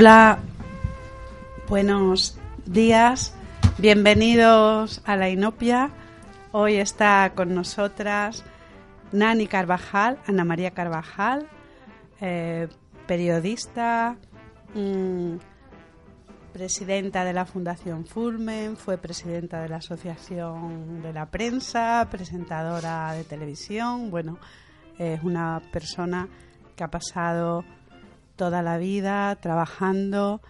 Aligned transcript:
Hola, 0.00 0.38
buenos 1.68 2.38
días, 2.64 3.34
bienvenidos 3.78 5.02
a 5.04 5.16
la 5.16 5.28
Inopia. 5.28 5.90
Hoy 6.52 6.76
está 6.76 7.32
con 7.34 7.52
nosotras 7.52 8.44
Nani 9.10 9.48
Carvajal, 9.48 10.20
Ana 10.28 10.44
María 10.44 10.70
Carvajal, 10.70 11.48
eh, 12.20 12.68
periodista, 13.08 14.16
mm, 14.72 15.38
presidenta 16.52 17.24
de 17.24 17.32
la 17.32 17.44
Fundación 17.44 18.06
Fulmen, 18.06 18.76
fue 18.76 18.98
presidenta 18.98 19.60
de 19.62 19.68
la 19.68 19.78
Asociación 19.78 21.02
de 21.02 21.12
la 21.12 21.26
Prensa, 21.26 22.06
presentadora 22.08 23.14
de 23.14 23.24
televisión. 23.24 24.12
Bueno, 24.12 24.38
es 24.96 25.20
una 25.24 25.60
persona 25.72 26.28
que 26.76 26.84
ha 26.84 26.88
pasado 26.88 27.64
toda 28.38 28.62
la 28.62 28.78
vida 28.78 29.36
trabajando 29.36 30.40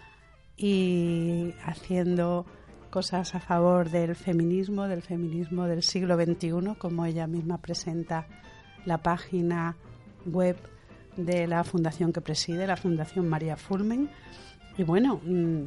y 0.56 1.54
haciendo 1.64 2.46
cosas 2.90 3.34
a 3.34 3.40
favor 3.40 3.90
del 3.90 4.14
feminismo, 4.14 4.86
del 4.86 5.02
feminismo 5.02 5.64
del 5.66 5.82
siglo 5.82 6.14
XXI, 6.16 6.76
como 6.78 7.06
ella 7.06 7.26
misma 7.26 7.58
presenta 7.58 8.26
la 8.84 8.98
página 8.98 9.76
web 10.26 10.56
de 11.16 11.46
la 11.46 11.64
fundación 11.64 12.12
que 12.12 12.20
preside, 12.20 12.66
la 12.66 12.76
Fundación 12.76 13.26
María 13.26 13.56
Fulmen. 13.56 14.10
Y 14.76 14.84
bueno, 14.84 15.20
mm, 15.24 15.64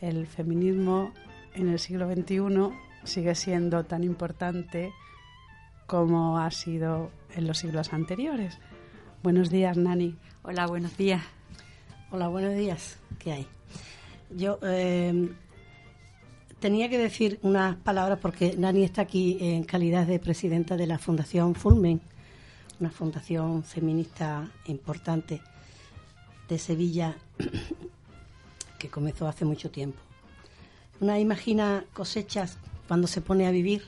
el 0.00 0.26
feminismo 0.26 1.12
en 1.54 1.68
el 1.68 1.80
siglo 1.80 2.10
XXI 2.10 2.70
sigue 3.02 3.34
siendo 3.34 3.84
tan 3.84 4.04
importante 4.04 4.92
como 5.86 6.38
ha 6.38 6.50
sido 6.52 7.10
en 7.34 7.48
los 7.48 7.58
siglos 7.58 7.92
anteriores. 7.92 8.58
Buenos 9.24 9.50
días, 9.50 9.76
Nani. 9.76 10.16
Hola, 10.42 10.66
buenos 10.66 10.96
días. 10.96 11.37
Hola, 12.10 12.28
buenos 12.28 12.54
días. 12.54 12.96
¿Qué 13.18 13.32
hay? 13.32 13.46
Yo 14.34 14.58
eh, 14.62 15.28
tenía 16.58 16.88
que 16.88 16.96
decir 16.96 17.38
unas 17.42 17.76
palabras 17.76 18.18
porque 18.18 18.56
Nani 18.56 18.82
está 18.82 19.02
aquí 19.02 19.36
en 19.42 19.62
calidad 19.64 20.06
de 20.06 20.18
presidenta 20.18 20.78
de 20.78 20.86
la 20.86 20.98
Fundación 20.98 21.54
Fulmen, 21.54 22.00
una 22.80 22.90
fundación 22.90 23.62
feminista 23.62 24.50
importante 24.68 25.42
de 26.48 26.58
Sevilla 26.58 27.14
que 28.78 28.88
comenzó 28.88 29.28
hace 29.28 29.44
mucho 29.44 29.70
tiempo. 29.70 29.98
Una 31.00 31.18
imagina 31.18 31.84
cosechas 31.92 32.56
cuando 32.86 33.06
se 33.06 33.20
pone 33.20 33.46
a 33.46 33.50
vivir, 33.50 33.82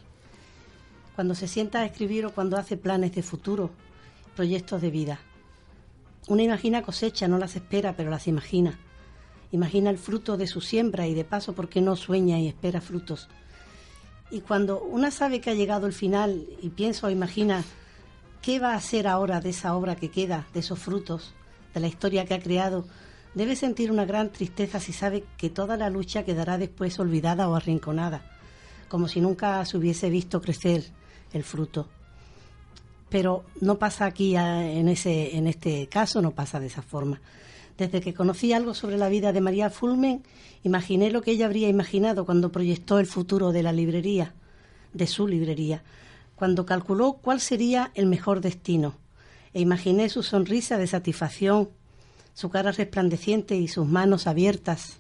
cuando 1.15 1.35
se 1.35 1.49
sienta 1.49 1.79
a 1.79 1.87
escribir 1.87 2.27
o 2.27 2.35
cuando 2.35 2.59
hace 2.59 2.77
planes 2.77 3.15
de 3.15 3.23
futuro, 3.23 3.71
proyectos 4.37 4.83
de 4.83 4.91
vida. 4.91 5.21
Una 6.29 6.43
imagina 6.43 6.83
cosecha, 6.83 7.29
no 7.29 7.39
las 7.39 7.57
espera, 7.57 7.97
pero 7.97 8.11
las 8.11 8.29
imagina. 8.29 8.79
Imagina 9.53 9.91
el 9.91 9.99
fruto 9.99 10.37
de 10.37 10.47
su 10.47 10.61
siembra 10.61 11.07
y 11.07 11.15
de 11.15 11.25
paso, 11.25 11.55
porque 11.55 11.81
no 11.81 11.97
sueña 11.97 12.39
y 12.39 12.47
espera 12.47 12.81
frutos? 12.81 13.29
Y 14.31 14.43
cuando 14.43 14.81
una 14.81 15.11
sabe 15.11 15.41
que 15.41 15.51
ha 15.51 15.55
llegado 15.55 15.87
el 15.87 15.93
final 15.93 16.47
y 16.63 16.69
piensa 16.69 17.07
o 17.07 17.11
imagina 17.11 17.65
qué 18.43 18.61
va 18.61 18.75
a 18.75 18.77
hacer 18.77 19.09
ahora 19.09 19.41
de 19.41 19.51
esa 19.51 19.75
obra 19.75 19.97
que 19.97 20.11
queda, 20.11 20.47
de 20.55 20.61
esos 20.61 20.79
frutos, 20.79 21.35
de 21.75 21.81
la 21.81 21.89
historia 21.89 22.25
que 22.27 22.35
ha 22.35 22.41
creado, 22.41 22.85
debe 23.35 23.57
sentir 23.57 23.91
una 23.91 24.05
gran 24.05 24.31
tristeza 24.31 24.79
si 24.79 24.93
sabe 24.93 25.25
que 25.37 25.51
toda 25.51 25.77
la 25.77 25.91
lucha 25.91 26.25
quedará 26.25 26.59
después 26.59 26.99
olvidada 27.01 27.49
o 27.49 27.57
arrinconada, 27.57 28.23
como 28.89 29.09
si 29.09 29.21
nunca 29.21 29.65
se 29.65 29.77
hubiese 29.77 30.11
visto 30.11 30.41
crecer 30.41 30.85
el 31.33 31.43
fruto 31.43 31.89
pero 33.11 33.45
no 33.61 33.79
pasa 33.79 34.07
aquí 34.07 34.37
en, 34.37 34.89
ese, 34.89 35.37
en 35.37 35.47
este 35.47 35.89
caso, 35.89 36.23
no 36.23 36.31
pasa 36.31 36.61
de 36.61 36.69
esa 36.69 36.83
forma. 36.83 37.21
Desde 37.77 38.01
que 38.01 38.15
conocí 38.15 38.53
algo 38.53 38.73
sobre 38.73 38.97
la 38.97 39.09
vida 39.09 39.33
de 39.33 39.41
María 39.41 39.69
Fulmen, 39.69 40.23
imaginé 40.63 41.11
lo 41.11 41.23
que 41.23 41.33
ella 41.33 41.47
habría 41.47 41.69
imaginado 41.69 42.25
cuando 42.25 42.53
proyectó 42.53 42.99
el 42.99 43.07
futuro 43.07 43.53
de 43.53 43.63
la 43.63 43.73
librería, 43.73 44.33
de 44.93 45.07
su 45.07 45.27
librería, 45.27 45.83
cuando 46.37 46.65
calculó 46.67 47.15
cuál 47.15 47.41
sería 47.41 47.91
el 47.95 48.07
mejor 48.07 48.41
destino, 48.41 48.95
e 49.53 49.61
imaginé 49.61 50.09
su 50.09 50.23
sonrisa 50.23 50.79
de 50.79 50.87
satisfacción, 50.87 51.69
su 52.35 52.49
cara 52.49 52.71
resplandeciente 52.71 53.57
y 53.57 53.67
sus 53.69 53.87
manos 53.87 54.27
abiertas 54.27 54.99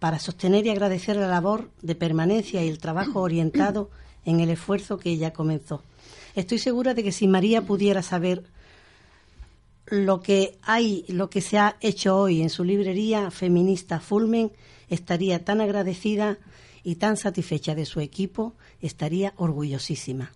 para 0.00 0.18
sostener 0.18 0.66
y 0.66 0.70
agradecer 0.70 1.16
la 1.16 1.28
labor 1.28 1.70
de 1.82 1.94
permanencia 1.94 2.64
y 2.64 2.68
el 2.68 2.78
trabajo 2.78 3.20
orientado 3.20 3.90
en 4.24 4.40
el 4.40 4.50
esfuerzo 4.50 4.98
que 4.98 5.10
ella 5.10 5.32
comenzó. 5.32 5.82
Estoy 6.34 6.58
segura 6.58 6.94
de 6.94 7.02
que 7.02 7.12
si 7.12 7.26
María 7.26 7.62
pudiera 7.62 8.02
saber 8.02 8.44
lo 9.86 10.20
que 10.20 10.58
hay, 10.62 11.04
lo 11.08 11.30
que 11.30 11.40
se 11.40 11.58
ha 11.58 11.76
hecho 11.80 12.16
hoy 12.16 12.42
en 12.42 12.50
su 12.50 12.64
librería 12.64 13.30
feminista 13.30 14.00
Fulmen, 14.00 14.52
estaría 14.88 15.44
tan 15.44 15.60
agradecida 15.60 16.38
y 16.82 16.96
tan 16.96 17.16
satisfecha 17.16 17.74
de 17.74 17.86
su 17.86 18.00
equipo, 18.00 18.54
estaría 18.80 19.34
orgullosísima. 19.36 20.32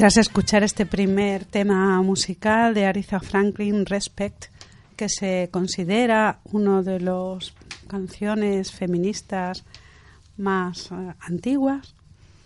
Tras 0.00 0.16
escuchar 0.16 0.62
este 0.62 0.86
primer 0.86 1.44
tema 1.44 2.00
musical 2.00 2.72
de 2.72 2.86
Aretha 2.86 3.20
Franklin, 3.20 3.84
Respect, 3.84 4.46
que 4.96 5.10
se 5.10 5.50
considera 5.52 6.40
uno 6.44 6.82
de 6.82 7.00
las 7.00 7.52
canciones 7.86 8.72
feministas 8.72 9.62
más 10.38 10.90
eh, 10.90 10.94
antiguas, 11.20 11.94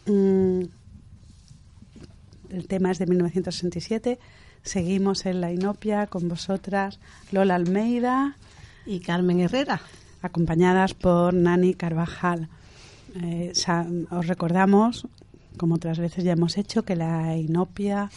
mm, 0.06 0.62
el 2.50 2.66
tema 2.66 2.90
es 2.90 2.98
de 2.98 3.06
1967. 3.06 4.18
Seguimos 4.64 5.24
en 5.24 5.40
la 5.40 5.52
Inopia 5.52 6.08
con 6.08 6.28
vosotras 6.28 6.98
Lola 7.30 7.54
Almeida 7.54 8.36
y 8.84 8.98
Carmen 8.98 9.38
Herrera, 9.38 9.80
acompañadas 10.22 10.94
por 10.94 11.32
Nani 11.34 11.74
Carvajal. 11.74 12.48
Eh, 13.22 13.52
os 14.10 14.26
recordamos, 14.26 15.06
como 15.56 15.76
otras 15.76 15.98
veces 15.98 16.24
ya 16.24 16.32
hemos 16.32 16.58
hecho, 16.58 16.84
que 16.84 16.96
la 16.96 17.36
Inopia 17.36 18.10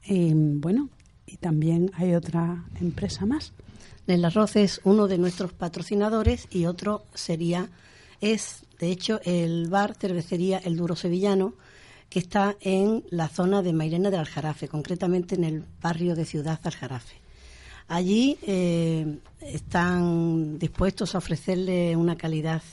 Y 0.05 0.33
bueno, 0.33 0.89
y 1.27 1.35
también 1.37 1.91
hay 1.93 2.15
otra 2.15 2.65
empresa 2.79 3.25
más. 3.25 3.53
Nelarroz 4.07 4.55
es 4.55 4.81
uno 4.83 5.07
de 5.07 5.19
nuestros 5.19 5.53
patrocinadores 5.53 6.47
y 6.49 6.65
otro 6.65 7.03
sería, 7.13 7.69
es 8.21 8.63
de 8.79 8.89
hecho 8.89 9.19
el 9.23 9.69
bar 9.69 9.93
cervecería 9.93 10.57
El 10.57 10.77
Duro 10.77 10.95
Sevillano, 10.95 11.53
que 12.09 12.17
está 12.17 12.55
en 12.61 13.03
la 13.11 13.27
zona 13.27 13.61
de 13.61 13.73
Mairena 13.73 14.09
del 14.09 14.21
Aljarafe, 14.21 14.67
concretamente 14.67 15.35
en 15.35 15.43
el 15.43 15.63
barrio 15.79 16.15
de 16.15 16.25
Ciudad 16.25 16.59
Aljarafe. 16.63 17.17
Allí 17.87 18.39
eh, 18.47 19.19
están 19.41 20.57
dispuestos 20.57 21.13
a 21.13 21.19
ofrecerle 21.19 21.95
una 21.95 22.15
calidad 22.15 22.63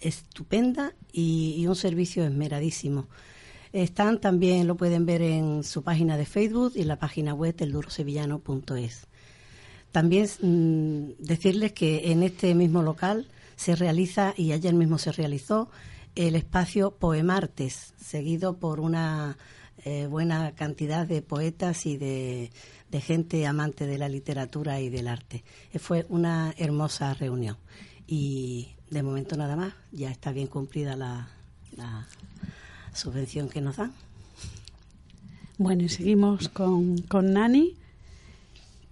estupenda 0.00 0.94
y, 1.12 1.66
un 1.66 1.76
servicio 1.76 2.24
esmeradísimo. 2.24 3.08
Están 3.72 4.20
también, 4.20 4.66
lo 4.66 4.76
pueden 4.76 5.04
ver 5.04 5.22
en 5.22 5.64
su 5.64 5.82
página 5.82 6.16
de 6.16 6.26
Facebook 6.26 6.72
y 6.76 6.82
en 6.82 6.88
la 6.88 6.98
página 6.98 7.34
web 7.34 7.56
eldurosevillano.es. 7.58 9.06
También 9.90 10.28
mm, 10.40 11.22
decirles 11.22 11.72
que 11.72 12.12
en 12.12 12.22
este 12.22 12.54
mismo 12.54 12.82
local 12.82 13.28
se 13.56 13.76
realiza, 13.76 14.34
y 14.36 14.52
ayer 14.52 14.74
mismo 14.74 14.98
se 14.98 15.12
realizó, 15.12 15.70
el 16.14 16.36
espacio 16.36 16.92
Poemartes, 16.92 17.94
seguido 17.96 18.58
por 18.58 18.78
una 18.78 19.36
eh, 19.84 20.06
buena 20.06 20.54
cantidad 20.54 21.06
de 21.06 21.22
poetas 21.22 21.86
y 21.86 21.96
de, 21.96 22.50
de, 22.90 23.00
gente 23.00 23.44
amante 23.46 23.86
de 23.86 23.98
la 23.98 24.08
literatura 24.08 24.80
y 24.80 24.88
del 24.88 25.08
arte. 25.08 25.44
Fue 25.78 26.06
una 26.08 26.54
hermosa 26.56 27.14
reunión. 27.14 27.56
Y 28.06 28.73
de 28.90 29.02
momento 29.02 29.36
nada 29.36 29.56
más, 29.56 29.74
ya 29.92 30.10
está 30.10 30.32
bien 30.32 30.46
cumplida 30.46 30.96
la, 30.96 31.28
subvención 32.92 33.48
que 33.48 33.60
nos 33.60 33.76
dan. 33.76 33.92
Bueno, 35.58 35.82
y 35.82 35.88
seguimos 35.88 36.48
con, 36.48 36.98
con 37.02 37.32
Nani, 37.32 37.76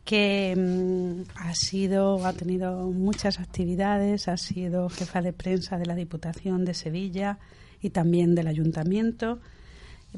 que 0.04 0.54
mm, 0.56 1.30
ha 1.36 1.54
sido, 1.54 2.26
ha 2.26 2.32
tenido 2.32 2.90
muchas 2.90 3.38
actividades, 3.38 4.28
ha 4.28 4.36
sido 4.36 4.88
jefa 4.88 5.22
de 5.22 5.32
prensa 5.32 5.78
de 5.78 5.86
la 5.86 5.94
Diputación 5.94 6.64
de 6.64 6.74
Sevilla 6.74 7.38
y 7.80 7.90
también 7.90 8.34
del 8.34 8.48
Ayuntamiento, 8.48 9.40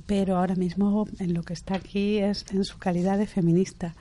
pero 0.06 0.36
ahora 0.36 0.54
mismo 0.54 1.06
en 1.18 1.34
lo 1.34 1.42
que 1.42 1.52
está 1.52 1.76
aquí 1.76 2.18
es 2.18 2.44
en 2.50 2.64
su 2.64 2.78
calidad 2.78 3.18
de 3.18 3.26
feminista. 3.26 3.94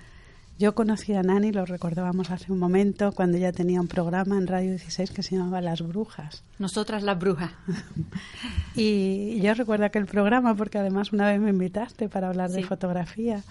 Yo 0.60 0.76
conocí 0.76 1.14
a 1.14 1.24
Nani, 1.24 1.52
lo 1.52 1.66
recordábamos 1.66 2.30
hace 2.30 2.52
un 2.52 2.60
momento, 2.60 3.12
cuando 3.12 3.38
ella 3.38 3.52
tenía 3.52 3.82
un 3.82 3.88
programa 3.88 4.38
en 4.38 4.46
Radio 4.46 4.70
16 4.70 5.10
que 5.12 5.24
se 5.24 5.36
llamaba 5.36 5.62
Las 5.62 5.82
Brujas. 5.82 6.44
Nosotras 6.60 7.02
las 7.02 7.18
brujas. 7.18 7.52
y 8.76 9.42
yo 9.42 9.54
recuerdo 9.56 9.86
aquel 9.86 10.06
programa 10.06 10.56
porque 10.56 10.78
además 10.78 11.12
una 11.12 11.28
vez 11.28 11.40
me 11.40 11.50
invitaste 11.50 12.08
para 12.08 12.30
hablar 12.30 12.52
de 12.52 12.64
fotografía 12.64 13.44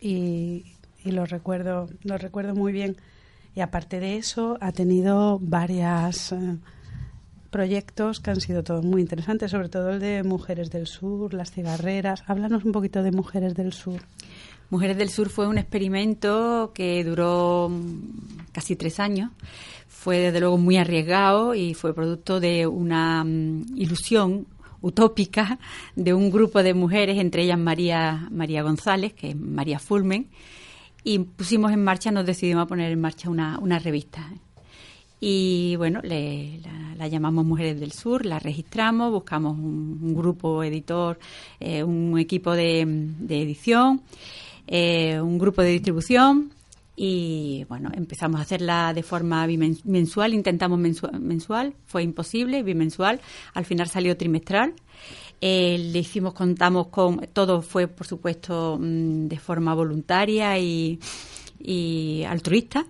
y, 0.00 0.64
lo 1.04 1.26
recuerdo, 1.26 1.88
lo 2.04 2.16
recuerdo 2.16 2.54
muy 2.54 2.72
bien. 2.72 2.96
Y 3.54 3.60
aparte 3.60 4.00
de 4.00 4.16
eso, 4.16 4.56
ha 4.60 4.72
tenido 4.72 5.38
varios 5.40 6.32
eh, 6.32 6.56
proyectos 7.50 8.20
que 8.20 8.30
han 8.30 8.40
sido 8.40 8.62
todos 8.64 8.84
muy 8.84 9.02
interesantes, 9.02 9.50
sobre 9.50 9.68
todo 9.68 9.90
el 9.90 10.00
de 10.00 10.22
Mujeres 10.22 10.70
del 10.70 10.86
Sur, 10.86 11.34
las 11.34 11.50
cigarreras. 11.50 12.22
Háblanos 12.26 12.64
un 12.64 12.72
poquito 12.72 13.02
de 13.02 13.12
Mujeres 13.12 13.54
del 13.54 13.72
Sur. 13.72 14.00
Mujeres 14.70 14.96
del 14.96 15.10
Sur 15.10 15.30
fue 15.30 15.48
un 15.48 15.58
experimento 15.58 16.70
que 16.72 17.02
duró 17.02 17.72
casi 18.52 18.76
tres 18.76 19.00
años. 19.00 19.32
Fue 19.88 20.18
desde 20.18 20.38
luego 20.38 20.58
muy 20.58 20.76
arriesgado 20.76 21.56
y 21.56 21.74
fue 21.74 21.92
producto 21.92 22.38
de 22.38 22.68
una 22.68 23.24
mm, 23.24 23.76
ilusión 23.76 24.46
utópica 24.80 25.58
de 25.96 26.14
un 26.14 26.30
grupo 26.30 26.62
de 26.62 26.72
mujeres, 26.72 27.18
entre 27.18 27.42
ellas 27.42 27.58
María, 27.58 28.28
María 28.30 28.62
González, 28.62 29.12
que 29.12 29.30
es 29.30 29.36
María 29.36 29.80
Fulmen, 29.80 30.28
y 31.02 31.18
pusimos 31.18 31.72
en 31.72 31.82
marcha, 31.82 32.12
nos 32.12 32.24
decidimos 32.24 32.62
a 32.62 32.66
poner 32.66 32.92
en 32.92 33.00
marcha 33.00 33.28
una, 33.28 33.78
revista. 33.80 34.30
Y 35.18 35.74
bueno, 35.76 36.00
la, 36.02 37.08
llamamos 37.08 37.44
Mujeres 37.44 37.80
del 37.80 37.92
Sur, 37.92 38.24
la 38.24 38.38
registramos, 38.38 39.10
buscamos 39.10 39.58
un, 39.58 40.14
grupo 40.14 40.62
editor, 40.62 41.18
eh, 41.58 41.82
un 41.82 42.18
equipo 42.18 42.52
de, 42.52 42.84
de 42.86 43.42
edición 43.42 44.02
eh, 44.70 45.20
un 45.20 45.36
grupo 45.36 45.62
de 45.62 45.70
distribución 45.70 46.52
y 46.94 47.64
bueno, 47.68 47.90
empezamos 47.92 48.38
a 48.38 48.42
hacerla 48.42 48.92
de 48.94 49.02
forma 49.02 49.46
mensual, 49.84 50.32
intentamos 50.32 50.78
mensual, 50.78 51.74
fue 51.86 52.02
imposible, 52.04 52.62
bimensual, 52.62 53.20
al 53.54 53.64
final 53.64 53.88
salió 53.88 54.16
trimestral. 54.16 54.74
Eh, 55.40 55.90
le 55.92 55.98
hicimos, 55.98 56.34
contamos 56.34 56.88
con, 56.88 57.26
todo 57.32 57.62
fue 57.62 57.88
por 57.88 58.06
supuesto 58.06 58.78
mm, 58.78 59.26
de 59.26 59.38
forma 59.38 59.74
voluntaria 59.74 60.58
y, 60.58 61.00
altruista. 62.28 62.86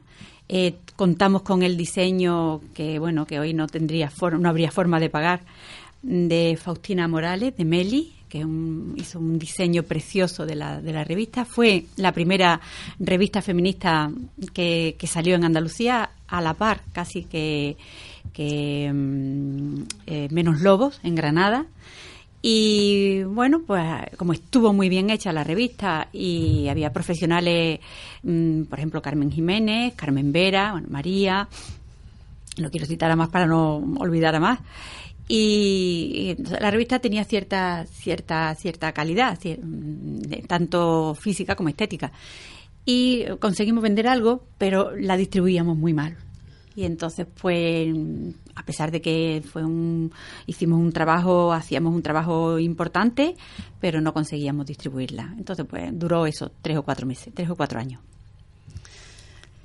Eh, 0.49 0.75
contamos 0.97 1.43
con 1.43 1.63
el 1.63 1.77
diseño 1.77 2.61
que 2.75 2.99
bueno 2.99 3.25
que 3.25 3.39
hoy 3.39 3.55
no 3.55 3.69
tendría 3.69 4.11
no 4.39 4.49
habría 4.49 4.73
forma 4.73 4.99
de 4.99 5.09
pagar 5.09 5.43
de 6.03 6.59
Faustina 6.61 7.07
Morales 7.07 7.57
de 7.57 7.65
Meli 7.65 8.20
que 8.31 8.47
hizo 8.97 9.19
un 9.19 9.39
diseño 9.39 9.83
precioso 9.83 10.47
de 10.47 10.55
la, 10.55 10.81
de 10.81 10.93
la 10.93 11.05
revista. 11.05 11.45
Fue 11.45 11.85
la 11.97 12.13
primera 12.13 12.61
revista 12.99 13.43
feminista 13.43 14.11
que, 14.55 14.97
salió 15.07 15.35
en 15.35 15.45
Andalucía 15.45 16.11
a 16.29 16.41
la 16.41 16.55
par, 16.55 16.83
casi 16.93 17.25
que, 17.25 17.77
mm, 18.91 19.83
eh, 20.07 20.29
Menos 20.31 20.61
Lobos 20.61 21.01
en 21.03 21.17
Granada. 21.17 21.67
Y 22.41 23.23
bueno, 23.25 23.63
pues 23.67 23.85
como 24.17 24.33
estuvo 24.33 24.73
muy 24.73 24.89
bien 24.89 25.11
hecha 25.11 25.33
la 25.33 25.45
revista 25.45 26.09
y 26.11 26.69
había 26.69 26.93
profesionales, 26.93 27.81
mm, 28.23 28.63
por 28.63 28.79
ejemplo, 28.79 29.03
Carmen 29.03 29.31
Jiménez, 29.31 29.93
Carmen 29.95 30.33
Vera, 30.33 30.81
María, 30.89 31.49
no 32.59 32.71
quiero 32.71 32.87
citar 32.87 33.11
a 33.11 33.17
más 33.17 33.29
para 33.29 33.47
no 33.47 33.77
olvidar 33.99 34.35
a 34.35 34.41
más, 34.41 34.61
y 35.33 36.35
la 36.61 36.73
revista 36.73 36.99
tenía 36.99 37.23
cierta 37.25 37.87
cierta 37.87 38.93
calidad 38.93 39.39
tanto 40.49 41.15
física 41.15 41.55
como 41.55 41.69
estética. 41.69 42.11
Y 42.85 43.27
conseguimos 43.39 43.83
vender 43.83 44.09
algo 44.09 44.45
pero 44.59 44.97
la 44.97 45.17
distribuíamos 45.17 45.77
muy 45.77 45.95
mal. 45.95 46.17
Y 46.75 46.83
entonces 46.85 47.29
pues 47.41 47.95
a 48.57 48.65
pesar 48.65 48.91
de 48.91 49.01
que 49.01 49.41
fue 49.49 49.65
un 49.65 50.13
hicimos 50.47 50.81
un 50.81 50.93
trabajo 50.93 51.53
hacíamos 51.53 51.95
un 51.95 52.03
trabajo 52.03 52.59
importante 52.59 53.37
pero 53.81 54.01
no 54.01 54.13
conseguíamos 54.13 54.67
distribuirla. 54.67 55.33
Entonces 55.39 55.65
pues 55.65 55.97
duró 55.97 56.27
eso 56.27 56.51
tres 56.61 56.77
o 56.77 56.83
cuatro 56.83 57.07
meses 57.07 57.33
tres 57.33 57.49
o 57.51 57.55
cuatro 57.55 57.79
años 57.79 58.01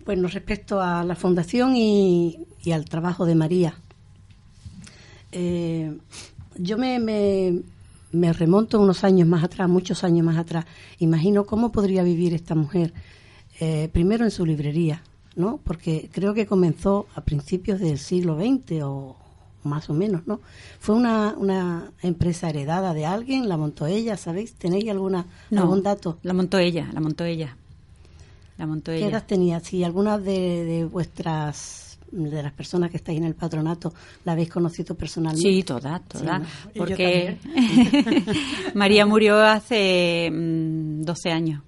bueno 0.06 0.28
respecto 0.28 0.80
a 0.80 1.04
la 1.04 1.16
fundación 1.16 1.76
y, 1.76 2.46
y 2.64 2.72
al 2.72 2.86
trabajo 2.86 3.26
de 3.26 3.36
María 3.36 3.76
eh, 5.38 5.98
yo 6.58 6.78
me, 6.78 6.98
me, 8.12 8.34
remonto 8.34 8.80
unos 8.80 9.04
años 9.04 9.28
más 9.28 9.44
atrás, 9.44 9.68
muchos 9.68 10.06
años 10.06 10.26
más 10.26 10.38
atrás. 10.38 10.66
Imagino 11.00 11.46
cómo 11.46 11.74
podría 11.74 12.04
vivir 12.04 12.34
esta 12.34 12.56
mujer, 12.56 12.94
eh, 13.60 13.90
primero 13.92 14.24
en 14.24 14.32
su 14.32 14.46
librería, 14.46 15.04
¿no? 15.36 15.60
Porque 15.62 16.10
creo 16.14 16.34
que 16.34 16.46
comenzó 16.46 17.08
a 17.16 17.22
principios 17.26 17.82
del 17.82 17.98
siglo 17.98 18.38
XX 18.38 18.84
o 18.84 19.18
más 19.64 19.90
o 19.90 19.94
menos, 19.94 20.26
¿no? 20.26 20.40
¿Fue 20.80 20.96
una, 20.96 21.36
una 21.38 21.92
empresa 22.02 22.50
heredada 22.50 22.94
de 22.94 23.06
alguien? 23.06 23.50
¿La 23.50 23.58
montó 23.58 23.88
ella? 23.88 24.16
¿Sabéis? 24.16 24.54
¿Tenéis 24.54 24.90
alguna, 24.90 25.26
algún 25.52 25.84
dato? 25.84 26.18
La 26.24 26.34
montó 26.34 26.60
ella, 26.60 26.90
la 26.94 27.02
montó 27.02 27.26
ella. 27.26 27.58
La 28.58 28.66
montó 28.66 28.92
¿Qué 28.92 29.06
edad 29.06 29.26
tenía? 29.26 29.60
Si 29.60 29.84
alguna 29.84 30.18
de, 30.18 30.64
de 30.64 30.86
vuestras, 30.86 32.00
de 32.12 32.42
las 32.42 32.54
personas 32.54 32.90
que 32.90 32.98
estáis 32.98 33.18
en 33.18 33.26
el 33.26 33.36
patronato, 33.36 33.94
la 34.24 34.32
habéis 34.32 34.50
conocido 34.50 34.96
personalmente. 34.96 35.50
Sí, 35.50 35.64
todas, 35.64 36.02
todas. 36.08 36.42
Porque 36.76 37.38
María 38.74 39.06
murió 39.06 39.38
hace 39.44 40.30
mm, 40.32 41.02
12 41.02 41.32
años. 41.32 41.64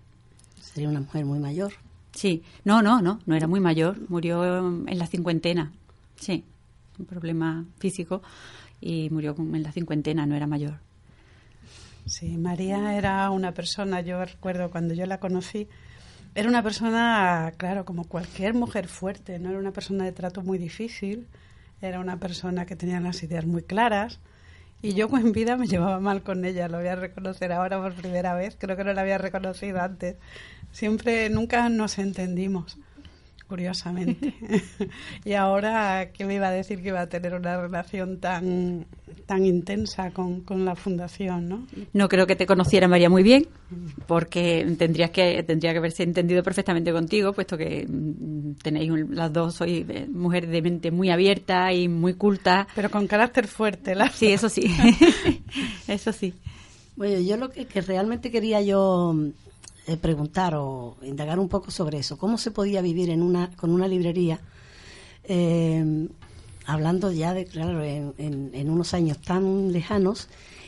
Sería 0.62 0.89
una 0.89 1.01
mujer 1.01 1.25
muy 1.25 1.39
mayor. 1.39 1.74
Sí, 2.17 2.41
no, 2.63 2.82
no, 2.82 3.00
no, 3.00 3.20
no 3.27 3.36
era 3.36 3.46
muy 3.46 3.60
mayor, 3.60 4.10
murió 4.10 4.58
en 4.88 4.98
la 4.98 5.06
cincuentena, 5.06 5.72
sí, 6.15 6.44
un 6.98 7.06
problema 7.06 7.63
físico 7.77 8.24
y 8.82 9.12
murió 9.12 9.36
en 9.38 9.62
la 9.62 9.72
cincuentena, 9.72 10.25
no 10.25 10.36
era 10.36 10.48
mayor. 10.48 10.79
Sí, 12.08 12.38
María 12.38 12.98
era 12.98 13.29
una 13.29 13.53
persona, 13.53 14.01
yo 14.01 14.25
recuerdo 14.25 14.72
cuando 14.72 14.96
yo 14.96 15.06
la 15.06 15.20
conocí, 15.20 15.67
era 16.38 16.50
una 16.50 16.62
persona, 16.62 17.51
claro, 17.58 17.84
como 17.84 18.03
cualquier 18.08 18.53
mujer 18.53 18.88
fuerte, 18.88 19.39
no 19.39 19.50
era 19.50 19.58
una 19.58 19.72
persona 19.72 20.06
de 20.06 20.12
trato 20.12 20.44
muy 20.44 20.60
difícil, 20.60 21.25
era 21.82 22.00
una 22.00 22.20
persona 22.20 22.67
que 22.67 22.75
tenía 22.75 23.00
las 23.00 23.24
ideas 23.24 23.48
muy 23.48 23.63
claras 23.63 24.20
y 24.84 24.94
yo 24.94 25.10
en 25.17 25.32
vida 25.32 25.58
me 25.58 25.65
llevaba 25.65 26.00
mal 26.00 26.22
con 26.22 26.46
ella, 26.46 26.67
lo 26.67 26.77
voy 26.77 26.89
a 26.89 26.96
reconocer 26.96 27.51
ahora 27.51 27.82
por 27.82 27.96
primera 27.96 28.36
vez, 28.36 28.56
creo 28.60 28.77
que 28.77 28.84
no 28.84 28.94
la 28.94 29.01
había 29.01 29.17
reconocido 29.17 29.82
antes. 29.82 30.17
Siempre, 30.72 31.27
nunca 31.32 31.70
nos 31.70 31.98
entendimos, 31.98 32.77
curiosamente. 33.47 34.33
y 35.25 35.33
ahora, 35.33 36.09
¿qué 36.13 36.25
me 36.25 36.35
iba 36.35 36.47
a 36.47 36.51
decir 36.51 36.81
que 36.81 36.89
iba 36.89 37.01
a 37.01 37.07
tener 37.07 37.33
una 37.33 37.59
relación 37.61 38.19
tan, 38.19 38.85
tan 39.25 39.45
intensa 39.45 40.11
con, 40.11 40.41
con 40.41 40.65
la 40.65 40.75
fundación, 40.75 41.47
no? 41.49 41.67
No 41.93 42.09
creo 42.09 42.27
que 42.27 42.35
te 42.35 42.45
conociera 42.45 42.87
María 42.87 43.09
muy 43.09 43.23
bien, 43.23 43.47
porque 44.05 44.75
tendrías 44.77 45.11
que 45.11 45.43
tendría 45.43 45.71
que 45.71 45.79
haberse 45.79 46.03
entendido 46.03 46.43
perfectamente 46.43 46.91
contigo, 46.91 47.33
puesto 47.33 47.57
que 47.57 47.85
mm, 47.87 48.53
tenéis 48.61 48.91
un- 48.91 49.15
las 49.15 49.31
dos 49.31 49.55
sois 49.55 49.85
mujeres 50.09 50.49
de 50.49 50.61
mente 50.61 50.91
muy 50.91 51.09
abierta 51.09 51.71
y 51.73 51.87
muy 51.87 52.13
culta. 52.15 52.67
Pero 52.75 52.89
con 52.91 53.07
carácter 53.07 53.47
fuerte, 53.47 53.95
la 53.95 54.09
Sí, 54.09 54.27
eso 54.27 54.49
sí, 54.49 54.69
eso 55.87 56.11
sí. 56.11 56.33
Bueno, 56.95 57.19
yo 57.19 57.37
lo 57.37 57.49
que, 57.49 57.65
que 57.65 57.81
realmente 57.81 58.31
quería 58.31 58.59
yo 58.61 59.15
eh, 59.88 59.98
preguntar 59.98 60.53
o 60.56 60.98
indagar 61.01 61.39
un 61.39 61.50
poco 61.50 61.72
sobre 61.72 61.98
eso, 62.00 62.17
cómo 62.17 62.38
se 62.38 62.51
podía 62.51 62.82
vivir 62.82 63.10
en 63.10 63.22
una 63.24 63.50
con 63.56 63.72
una 63.72 63.88
librería, 63.88 64.39
eh, 65.24 66.08
hablando 66.65 67.12
ya 67.12 67.34
de, 67.34 67.46
claro, 67.46 67.84
en, 67.84 68.13
en- 68.17 68.51
en 68.53 68.70
unos 68.70 68.94
años 68.94 69.17
tan 69.20 69.72
lejanos 69.72 70.27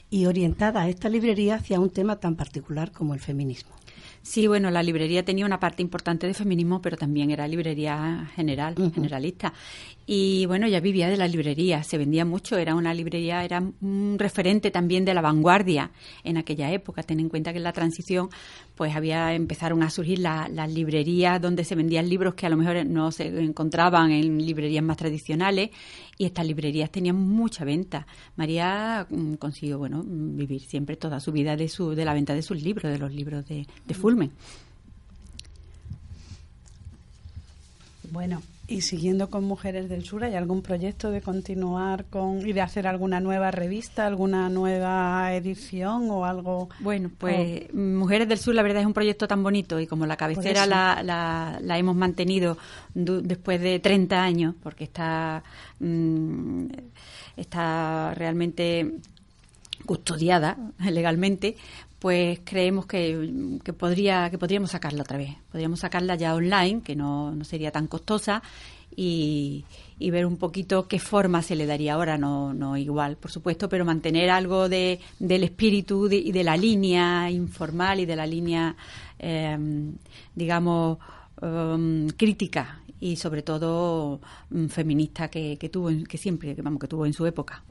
y 0.10 0.26
orientada 0.26 0.82
a 0.82 0.90
esta 0.90 1.10
librería 1.10 1.56
hacia 1.56 1.80
un 1.80 1.90
tema 1.90 2.16
tan 2.20 2.36
particular 2.36 2.92
como 2.92 3.14
el 3.14 3.20
feminismo. 3.20 3.72
Sí, 4.22 4.48
bueno, 4.48 4.70
la 4.70 4.84
librería 4.84 5.24
tenía 5.24 5.46
una 5.46 5.60
parte 5.60 5.82
importante 5.82 6.28
de 6.28 6.34
feminismo, 6.34 6.82
pero 6.82 6.98
también 6.98 7.32
era 7.32 7.48
librería 7.48 8.30
general, 8.36 8.76
generalista. 8.94 9.54
Y 10.12 10.48
bueno, 10.48 10.68
ya 10.68 10.80
vivía 10.80 11.08
de 11.08 11.18
la 11.18 11.28
librería, 11.28 11.84
se 11.84 12.00
vendía 12.00 12.26
mucho, 12.26 12.58
era 12.58 12.74
una 12.74 12.96
librería, 12.96 13.44
era 13.46 13.60
un 13.60 14.16
referente 14.18 14.72
también 14.72 15.06
de 15.06 15.14
la 15.14 15.22
vanguardia 15.22 15.92
en 16.24 16.38
aquella 16.38 16.72
época. 16.72 17.04
Ten 17.04 17.20
en 17.20 17.30
cuenta 17.30 17.52
que 17.52 17.58
en 17.58 17.64
la 17.64 17.74
transición, 17.74 18.28
pues 18.74 18.96
había 18.96 19.36
empezaron 19.36 19.84
a 19.84 19.92
surgir 19.92 20.18
la- 20.18 20.50
las 20.50 20.68
librerías 20.74 21.40
donde 21.40 21.64
se 21.64 21.76
vendían 21.76 22.10
libros 22.10 22.34
que 22.34 22.48
a 22.48 22.50
lo 22.50 22.58
mejor 22.58 22.84
no 22.88 23.12
se 23.12 23.28
encontraban 23.28 24.10
en 24.10 24.44
librerías 24.44 24.84
más 24.84 24.98
tradicionales 24.98 25.70
y 26.18 26.26
estas 26.26 26.48
librerías 26.48 26.90
tenían 26.90 27.16
mucha 27.16 27.64
venta. 27.64 28.08
María 28.36 29.06
mm, 29.12 29.36
consiguió, 29.36 29.78
bueno, 29.78 30.02
vivir 30.04 30.62
siempre 30.62 30.96
toda 30.96 31.20
su 31.20 31.32
vida 31.32 31.56
de 31.56 31.70
su 31.70 31.92
de 31.94 32.06
la 32.06 32.16
venta 32.16 32.34
de 32.34 32.42
sus 32.42 32.60
libros, 32.64 32.92
de 32.92 32.98
los 32.98 33.14
libros 33.14 33.48
de, 33.48 33.68
de 33.86 33.94
Fulmen. 33.94 34.32
Bueno, 38.12 38.42
y 38.70 38.82
siguiendo 38.82 39.30
con 39.30 39.44
Mujeres 39.44 39.90
del 39.90 40.06
Sur, 40.06 40.24
¿hay 40.24 40.36
algún 40.36 40.62
proyecto 40.62 41.10
de 41.10 41.22
continuar 41.22 42.06
con 42.06 42.48
y 42.48 42.54
de 42.54 42.62
hacer 42.62 42.86
alguna 42.86 43.20
nueva 43.20 43.50
revista, 43.50 44.06
alguna 44.06 44.48
nueva 44.50 45.34
edición 45.34 46.10
o 46.12 46.26
algo? 46.26 46.70
Bueno, 46.80 47.10
pues 47.18 47.74
Mujeres 47.74 48.30
del 48.30 48.38
Sur, 48.38 48.54
la 48.54 48.62
verdad 48.62 48.82
es 48.82 48.86
un 48.86 48.94
proyecto 48.94 49.28
tan 49.28 49.42
bonito 49.42 49.80
y 49.80 49.88
como 49.88 50.06
la 50.06 50.18
cabecera 50.18 50.68
la, 50.68 51.02
la, 51.04 51.60
la 51.62 51.78
hemos 51.78 51.96
mantenido 51.96 52.58
después 52.94 53.60
de 53.60 53.80
30 53.80 54.22
años, 54.22 54.56
porque 54.62 54.84
está, 54.84 55.44
mm, 55.80 56.66
está 57.38 58.14
realmente 58.14 59.00
custodiada 59.86 60.58
legalmente, 60.80 61.58
pues 62.00 62.40
creemos 62.44 62.86
que, 62.86 63.60
que 63.64 63.74
podría 63.74 64.30
que 64.30 64.38
podríamos 64.38 64.72
sacarla 64.72 65.04
otra 65.04 65.18
vez. 65.18 65.36
Podríamos 65.52 65.82
sacarla 65.82 66.16
ya 66.16 66.34
online, 66.34 66.82
que 66.82 66.96
no, 66.96 67.32
no 67.36 67.44
sería 67.44 67.72
tan 67.72 67.88
costosa, 67.88 68.42
y, 68.96 69.66
y 69.98 70.10
ver 70.12 70.26
un 70.26 70.38
poquito 70.38 70.88
qué 70.88 71.00
forma 71.00 71.42
se 71.42 71.56
le 71.56 71.66
daría 71.66 71.94
ahora, 71.94 72.18
no, 72.18 72.54
no 72.54 72.78
igual, 72.78 73.18
por 73.18 73.32
supuesto, 73.32 73.70
pero 73.70 73.86
mantener 73.86 74.30
algo 74.30 74.68
de, 74.70 75.00
del 75.20 75.44
espíritu 75.44 76.10
y 76.12 76.32
de 76.32 76.44
la 76.44 76.58
línea 76.58 77.30
informal 77.30 78.00
y 78.00 78.06
de 78.06 78.16
la 78.16 78.26
línea, 78.26 78.76
eh, 79.18 79.58
digamos, 80.36 80.98
um, 81.42 82.08
crítica 82.10 82.82
y 83.00 83.16
sobre 83.16 83.42
todo 83.42 84.20
mm, 84.50 84.68
feminista 84.68 85.30
que, 85.30 85.58
que 85.58 85.70
tuvo, 85.70 85.90
que 86.08 86.18
siempre, 86.18 86.56
que 86.56 86.62
vamos, 86.62 86.80
que 86.80 86.88
tuvo 86.88 87.06
en 87.06 87.14
su 87.14 87.26
época. 87.26 87.64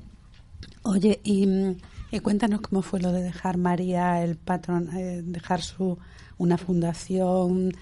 Oye, 0.84 1.20
y, 1.24 1.46
mm, 1.46 1.76
y 2.10 2.20
cuéntanos 2.20 2.60
cómo 2.60 2.82
fue 2.82 3.00
lo 3.00 3.12
de 3.12 3.22
dejar 3.22 3.56
María 3.58 4.22
el 4.22 4.36
patrón, 4.36 4.90
eh, 4.96 5.22
dejar 5.24 5.62
su 5.62 5.98
una 6.38 6.56
fundación, 6.56 7.72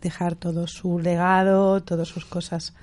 dejar 0.00 0.36
todo 0.36 0.66
su 0.66 0.98
legado, 0.98 1.82
todas 1.82 2.08
sus 2.08 2.24
cosas 2.24 2.74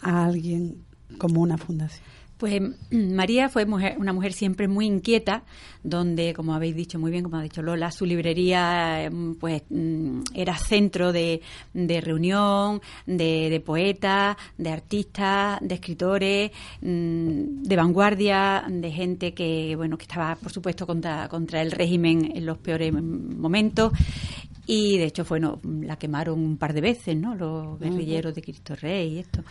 a 0.00 0.24
alguien 0.24 0.84
como 1.18 1.40
una 1.40 1.58
fundación. 1.58 2.11
Pues 2.42 2.60
mm, 2.60 3.14
María 3.14 3.48
fue 3.48 3.66
mujer- 3.66 3.94
una 4.00 4.12
mujer 4.12 4.32
siempre 4.32 4.66
muy 4.66 4.86
inquieta, 4.86 5.44
donde, 5.84 6.34
como 6.34 6.54
habéis 6.54 6.74
dicho 6.74 6.98
muy 6.98 7.12
bien, 7.12 7.22
como 7.22 7.36
ha 7.36 7.42
dicho 7.42 7.62
Lola, 7.62 7.92
su 7.92 8.04
librería 8.04 9.04
eh, 9.04 9.10
pues 9.38 9.62
mm, 9.70 10.22
era 10.34 10.56
centro 10.58 11.12
de, 11.12 11.40
de 11.72 12.00
reunión, 12.00 12.80
de, 13.06 13.48
de 13.48 13.60
poetas, 13.60 14.36
de 14.58 14.70
artistas, 14.70 15.60
de 15.60 15.74
escritores, 15.76 16.50
mm, 16.80 17.62
de 17.62 17.76
vanguardia, 17.76 18.64
de 18.68 18.90
gente 18.90 19.34
que 19.34 19.76
bueno 19.76 19.96
que 19.96 20.02
estaba, 20.02 20.34
por 20.34 20.50
supuesto, 20.50 20.84
contra, 20.84 21.28
contra 21.28 21.62
el 21.62 21.70
régimen 21.70 22.32
en 22.34 22.44
los 22.44 22.58
peores 22.58 22.92
momentos. 22.92 23.92
Y 24.66 24.98
de 24.98 25.04
hecho, 25.06 25.24
bueno, 25.24 25.60
la 25.64 25.96
quemaron 25.96 26.38
un 26.40 26.56
par 26.56 26.72
de 26.72 26.80
veces, 26.80 27.16
¿no? 27.16 27.34
Los 27.34 27.78
guerrilleros 27.80 28.34
de 28.34 28.42
Cristo 28.42 28.74
Rey 28.76 29.14
y 29.14 29.18
esto. 29.20 29.42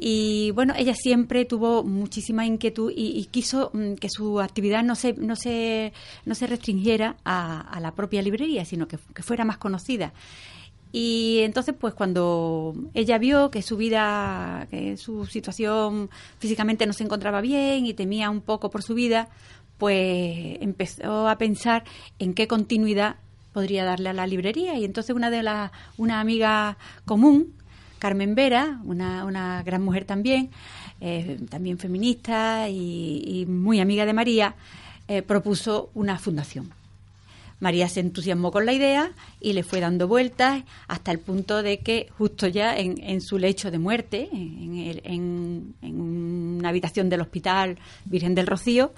Y 0.00 0.52
bueno, 0.52 0.74
ella 0.76 0.94
siempre 0.94 1.44
tuvo 1.44 1.82
muchísima 1.82 2.46
inquietud 2.46 2.92
y, 2.94 3.18
y 3.18 3.24
quiso 3.26 3.72
mm, 3.74 3.94
que 3.94 4.08
su 4.08 4.40
actividad 4.40 4.84
no 4.84 4.94
se, 4.94 5.14
no 5.14 5.34
se, 5.34 5.92
no 6.24 6.36
se 6.36 6.46
restringiera 6.46 7.16
a, 7.24 7.78
la 7.80 7.92
propia 7.92 8.22
librería, 8.22 8.64
sino 8.64 8.86
que, 8.86 8.96
que 9.12 9.22
fuera 9.24 9.44
más 9.44 9.58
conocida. 9.58 10.12
Y 10.92 11.40
entonces, 11.40 11.74
pues 11.78 11.94
cuando 11.94 12.74
ella 12.94 13.18
vio 13.18 13.50
que 13.50 13.60
su 13.60 13.76
vida, 13.76 14.68
que 14.70 14.96
su 14.96 15.26
situación 15.26 16.08
físicamente 16.38 16.86
no 16.86 16.92
se 16.92 17.04
encontraba 17.04 17.40
bien 17.40 17.84
y 17.84 17.92
temía 17.92 18.30
un 18.30 18.40
poco 18.40 18.70
por 18.70 18.82
su 18.82 18.94
vida, 18.94 19.28
pues 19.78 20.58
empezó 20.60 21.28
a 21.28 21.36
pensar 21.38 21.84
en 22.18 22.34
qué 22.34 22.48
continuidad 22.48 23.16
podría 23.52 23.84
darle 23.84 24.10
a 24.10 24.12
la 24.12 24.26
librería. 24.26 24.78
Y 24.78 24.84
entonces 24.84 25.14
una 25.14 25.30
de 25.30 25.42
las, 25.42 25.72
una 25.96 26.20
amiga 26.20 26.78
común, 27.04 27.52
Carmen 27.98 28.34
Vera, 28.34 28.80
una, 28.84 29.24
una 29.24 29.62
gran 29.62 29.82
mujer 29.82 30.04
también, 30.04 30.50
eh, 31.00 31.38
también 31.50 31.78
feminista 31.78 32.68
y, 32.68 33.44
muy 33.48 33.80
amiga 33.80 34.06
de 34.06 34.12
María, 34.12 34.54
eh, 35.08 35.22
propuso 35.22 35.90
una 35.94 36.18
fundación. 36.18 36.70
María 37.60 37.88
se 37.88 37.98
entusiasmó 38.00 38.52
con 38.52 38.66
la 38.66 38.72
idea 38.72 39.10
y 39.40 39.52
le 39.52 39.64
fue 39.64 39.80
dando 39.80 40.06
vueltas 40.06 40.62
hasta 40.86 41.10
el 41.10 41.18
punto 41.18 41.60
de 41.62 41.78
que 41.80 42.08
justo 42.16 42.46
ya 42.46 42.76
en, 42.78 43.20
su 43.20 43.36
lecho 43.36 43.72
de 43.72 43.78
muerte, 43.80 44.28
en, 44.32 45.00
en- 45.02 45.74
en 45.82 46.00
una 46.00 46.68
habitación 46.68 47.08
del 47.08 47.20
hospital 47.22 47.76
Virgen 48.04 48.36
del 48.36 48.46
Rocío, 48.46 48.92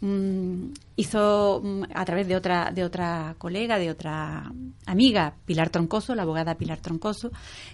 mm, 0.00 0.72
hizo 0.96 1.60
mm, 1.64 1.82
a 1.94 2.04
través 2.04 2.26
de 2.28 2.36
otra 2.36 2.70
de 2.72 2.84
otra 2.84 3.34
colega, 3.38 3.78
de 3.78 3.90
otra 3.90 4.52
amiga, 4.86 5.34
Pilar 5.44 5.70
Troncoso, 5.70 6.14
la 6.14 6.22
abogada 6.22 6.56
Pilar 6.56 6.80
Troncoso, 6.80 7.30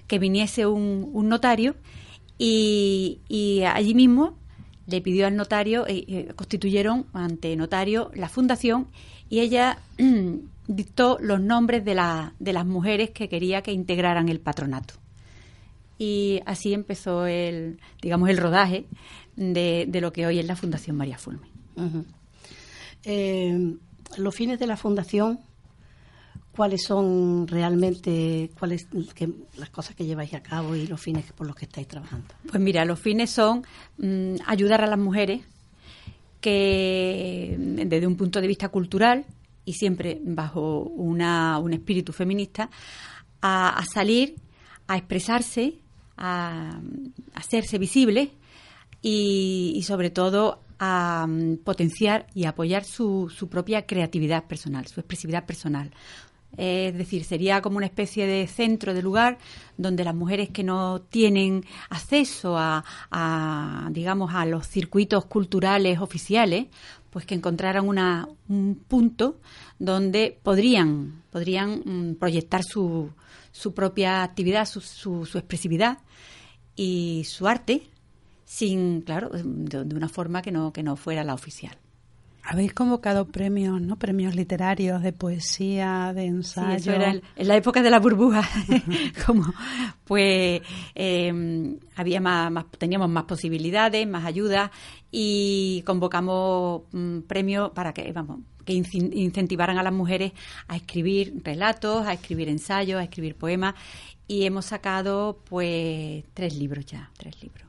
que 0.07 0.19
viniese 0.19 0.67
un, 0.67 1.09
un 1.13 1.29
notario 1.29 1.77
y, 2.39 3.21
allí 3.67 3.95
mismo 3.95 4.37
le 4.87 5.01
pidió 5.01 5.27
al 5.27 5.37
notario, 5.37 5.87
eh, 5.87 6.05
eh, 6.09 6.33
constituyeron 6.37 7.07
ante 7.15 7.57
notario 7.57 8.11
la 8.15 8.29
fundación 8.29 8.89
y 9.31 9.41
ella 9.41 9.79
dictó 10.67 11.17
los 11.21 11.41
nombres 11.41 11.85
de, 11.85 11.95
la- 11.95 12.35
de 12.39 12.53
las 12.53 12.67
mujeres 12.67 13.11
que 13.11 13.29
quería 13.29 13.63
que 13.63 13.73
integraran 13.73 14.29
el 14.29 14.41
patronato. 14.41 14.95
Y 15.97 16.41
así 16.45 16.75
empezó 16.75 17.27
el, 17.27 17.79
digamos, 18.03 18.29
el 18.29 18.37
rodaje 18.37 18.87
de, 19.37 19.87
de 19.89 20.01
lo 20.01 20.13
que 20.13 20.27
hoy 20.27 20.39
es 20.41 20.47
la 20.47 20.57
Fundación 20.57 20.97
María 20.97 21.17
Fulme. 21.19 21.54
Eh, 23.05 23.77
los 24.17 24.35
fines 24.35 24.59
de 24.59 24.67
la 24.67 24.77
Fundación, 24.77 25.41
¿cuáles 26.53 26.85
son 26.85 27.47
realmente 27.49 28.51
cuáles 28.59 28.87
las 29.57 29.71
cosas 29.71 29.95
que 29.95 30.05
lleváis 30.07 30.35
a 30.35 30.43
cabo 30.43 30.77
y 30.77 30.87
los 30.87 31.01
fines 31.01 31.33
por 31.33 31.47
los 31.47 31.57
que 31.57 31.65
estáis 31.65 31.89
trabajando? 31.89 32.29
Pues 32.49 32.63
mira, 32.63 32.85
los 32.85 33.01
fines 33.01 33.31
son 33.31 33.65
mm, 33.99 34.37
ayudar 34.47 34.83
a 34.83 34.87
las 34.87 34.99
mujeres 34.99 35.43
que 36.41 37.57
desde 37.59 38.07
un 38.07 38.17
punto 38.17 38.41
de 38.41 38.47
vista 38.47 38.69
cultural 38.69 39.25
y 39.65 39.73
siempre 39.73 40.21
bajo 40.23 40.83
una, 40.83 41.59
un 41.59 41.73
espíritu 41.73 42.13
feminista, 42.13 42.69
a, 43.41 43.83
salir, 43.93 44.37
a 44.87 44.97
expresarse, 44.97 45.75
a, 46.17 46.81
hacerse 47.35 47.79
visibles 47.79 48.31
y, 49.03 49.83
sobre 49.87 50.11
todo 50.11 50.61
a 50.85 51.27
mm, 51.27 51.59
potenciar 51.59 52.27
y 52.35 52.45
apoyar 52.45 52.85
su, 52.85 53.33
su 53.35 53.49
propia 53.49 53.87
creatividad 53.87 54.45
personal, 54.45 54.87
su 54.87 55.01
expresividad 55.01 55.47
personal. 55.47 55.91
Es 56.57 56.97
decir, 56.97 57.25
sería 57.25 57.61
como 57.61 57.79
una 57.79 57.87
especie 57.87 58.27
de 58.27 58.47
centro 58.47 58.95
de 58.95 59.03
lugar 59.03 59.39
donde 59.77 60.05
las 60.05 60.15
mujeres 60.15 60.51
que 60.51 60.63
no 60.63 61.01
tienen 61.01 61.65
acceso 61.91 62.57
a, 62.57 62.85
a 63.11 63.89
digamos, 63.91 64.33
a 64.35 64.47
los 64.47 64.69
circuitos 64.69 65.25
culturales 65.25 65.99
oficiales, 65.99 66.67
pues 67.11 67.27
que 67.27 67.35
encontraran 67.35 67.89
una, 67.89 68.29
un 68.49 68.77
punto 68.77 69.41
donde 69.79 70.39
podrían, 70.43 71.23
podrían 71.31 71.83
mm, 71.85 72.15
proyectar 72.17 72.63
su, 72.63 73.11
su 73.51 73.75
propia 73.75 74.23
actividad, 74.23 74.67
su, 74.67 74.81
su, 74.81 75.27
su 75.27 75.39
expresividad 75.39 75.99
y 76.77 77.25
su 77.25 77.47
arte 77.49 77.89
sin, 78.45 79.03
claro, 79.03 79.31
de, 79.31 79.95
una 79.95 80.09
forma 80.09 80.43
que 80.43 80.53
no, 80.53 80.73
que 80.73 80.83
no 80.83 80.97
fuera 80.97 81.25
la 81.25 81.35
oficial. 81.35 81.77
Habéis 82.47 82.75
convocado 82.75 83.27
premios, 83.27 83.81
¿no? 83.81 83.97
Premios 83.97 84.35
literarios 84.35 85.03
de 85.03 85.15
poesía, 85.15 86.13
de 86.15 86.27
ensayo. 86.27 86.79
Sí, 86.79 86.91
eso 86.91 86.93
era 86.93 87.13
en 87.13 87.49
la 87.49 87.57
época 87.57 87.83
de 87.83 87.91
la 87.91 87.99
burbuja. 87.99 88.47
como, 89.27 89.47
pues 90.05 90.61
em, 90.95 91.79
había 91.97 92.21
más, 92.21 92.67
teníamos 92.79 93.09
más 93.09 93.25
posibilidades, 93.25 94.07
más 94.07 94.27
ayudas 94.27 94.71
y 95.11 95.83
convocamos 95.87 96.83
mm, 96.93 97.21
premios 97.21 97.71
para 97.71 97.95
que, 97.95 98.13
vamos, 98.13 98.41
que 98.67 98.75
incentivaran 98.75 99.79
a 99.79 99.83
las 99.83 99.93
mujeres 99.93 100.33
a 100.69 100.77
escribir 100.77 101.41
relatos, 101.43 102.07
a 102.07 102.13
escribir 102.13 102.51
ensayos, 102.51 103.01
a 103.01 103.05
escribir 103.05 103.37
poemas 103.37 103.75
y 104.27 104.45
hemos 104.45 104.67
sacado 104.67 105.41
pues 105.49 106.25
tres 106.35 106.57
libros 106.57 106.85
ya, 106.87 107.11
tres 107.17 107.43
libros. 107.43 107.65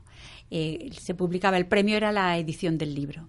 Eh, 0.50 0.90
se 0.98 1.14
publicaba 1.14 1.56
el 1.56 1.66
premio 1.66 1.96
era 1.96 2.12
la 2.12 2.38
edición 2.38 2.78
del 2.78 2.94
libro 2.94 3.28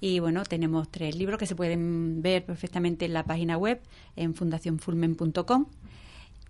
y 0.00 0.20
bueno, 0.20 0.44
tenemos 0.44 0.88
tres 0.90 1.16
libros 1.16 1.38
que 1.38 1.46
se 1.46 1.56
pueden 1.56 2.22
ver 2.22 2.44
perfectamente 2.44 3.04
en 3.04 3.12
la 3.12 3.24
página 3.24 3.56
web, 3.56 3.80
en 4.16 4.34
fundacionfulmen.com. 4.34 5.66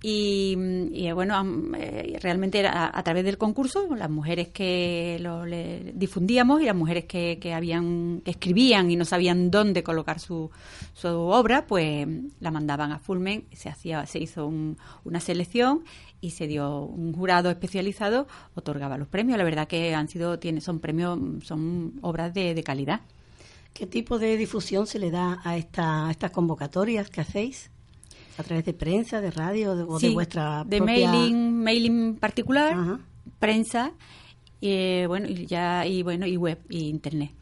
Y, 0.01 0.57
y, 0.93 1.11
bueno, 1.11 1.35
eh, 1.77 2.19
realmente 2.23 2.61
era 2.61 2.97
a, 2.97 3.03
través 3.03 3.25
del 3.25 3.37
concurso, 3.37 3.97
las 3.97 4.09
mujeres 4.09 4.49
que 4.49 5.19
lo 5.21 5.45
difundíamos 5.93 6.63
y 6.63 6.67
las 6.67 6.77
mujeres 6.77 7.07
que, 7.07 7.39
que, 7.41 7.53
habían, 7.53 8.21
que 8.25 8.31
escribían 8.31 8.93
y 8.93 8.97
no 8.97 9.05
sabían 9.05 9.51
dónde 9.51 9.83
colocar 9.83 10.21
su, 10.21 10.53
su 10.95 11.09
obra, 11.09 11.67
pues 11.67 12.07
la 12.39 12.53
mandaban 12.53 12.93
a 12.93 13.01
Fulmen, 13.01 13.47
se, 13.53 13.71
hacía, 13.71 14.07
se 14.07 14.21
hizo 14.21 14.47
una 15.03 15.19
selección 15.19 15.83
y 16.21 16.31
se 16.31 16.47
dio 16.47 16.83
un 16.83 17.13
jurado 17.13 17.51
especializado, 17.51 18.27
otorgaba 18.55 18.99
los 18.99 19.09
premios. 19.09 19.39
La 19.39 19.45
verdad 19.45 19.69
que 19.69 19.95
han 19.95 20.09
sido, 20.09 20.39
tiene, 20.39 20.61
son 20.61 20.81
premios, 20.81 21.19
son 21.45 21.95
obras 22.03 22.35
de, 22.35 22.55
de 22.55 22.63
calidad. 22.63 23.01
¿Qué 23.73 23.87
tipo 23.87 24.19
de 24.19 24.37
difusión 24.37 24.87
se 24.87 24.99
le 24.99 25.11
da 25.11 25.41
a, 25.45 25.57
esta, 25.57 26.11
estas 26.11 26.31
convocatorias 26.31 27.11
que 27.11 27.21
hacéis? 27.21 27.71
¿A 28.37 28.43
través 28.43 28.65
de 28.65 28.73
prensa, 28.73 29.21
de 29.21 29.31
radio 29.31 29.73
o 29.73 29.99
de 29.99 30.11
vuestra 30.11 30.65
de 30.65 30.81
mailing, 30.81 31.63
mailing 31.63 32.17
particular, 32.17 32.99
prensa, 33.39 33.93
y, 34.61 35.07
bueno, 35.07 35.29
y 35.29 35.47
ya, 35.47 35.87
y 35.87 36.03
bueno, 36.03 36.27
y 36.27 36.37
web, 36.37 36.59
y 36.69 36.89
internet. 36.89 37.33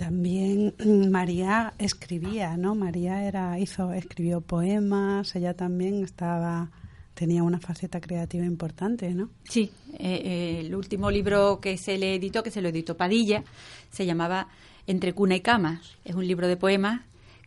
También 0.00 0.74
mm, 0.82 1.10
María 1.10 1.74
escribía, 1.76 2.56
¿no? 2.56 2.74
María 2.74 3.22
era 3.22 3.58
hizo 3.58 3.92
escribió 3.92 4.40
poemas, 4.40 5.36
ella 5.36 5.52
también 5.52 6.02
estaba 6.02 6.70
tenía 7.12 7.42
una 7.42 7.60
faceta 7.60 8.00
creativa 8.00 8.46
importante, 8.46 9.12
¿no? 9.12 9.28
Sí, 9.44 9.70
eh, 9.98 10.22
eh, 10.24 10.60
el 10.60 10.74
último 10.74 11.10
libro 11.10 11.60
que 11.60 11.76
se 11.76 11.98
le 11.98 12.14
editó, 12.14 12.42
que 12.42 12.50
se 12.50 12.62
lo 12.62 12.70
editó 12.70 12.96
Padilla, 12.96 13.44
se 13.90 14.06
llamaba 14.06 14.48
Entre 14.86 15.12
cuna 15.12 15.36
y 15.36 15.42
cama. 15.42 15.82
Es 16.02 16.14
un 16.14 16.26
libro 16.26 16.48
de 16.48 16.56
poemas 16.56 17.02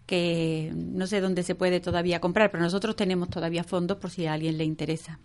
que 0.06 0.72
no 0.76 1.08
sé 1.08 1.22
dónde 1.22 1.42
se 1.42 1.56
puede 1.56 1.80
todavía 1.80 2.20
comprar, 2.20 2.52
pero 2.52 2.62
nosotros 2.62 2.96
tenemos 2.96 3.32
todavía 3.32 3.64
fondos 3.64 3.98
por 3.98 4.12
si 4.12 4.28
a 4.28 4.34
alguien 4.34 4.60
le 4.60 4.64
interesa. 4.64 5.18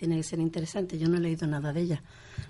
Tiene 0.00 0.16
que 0.16 0.22
ser 0.22 0.38
interesante, 0.38 0.98
yo 0.98 1.08
no 1.08 1.18
he 1.18 1.20
leído 1.20 1.46
nada 1.46 1.74
de 1.74 1.82
ella. 1.82 2.02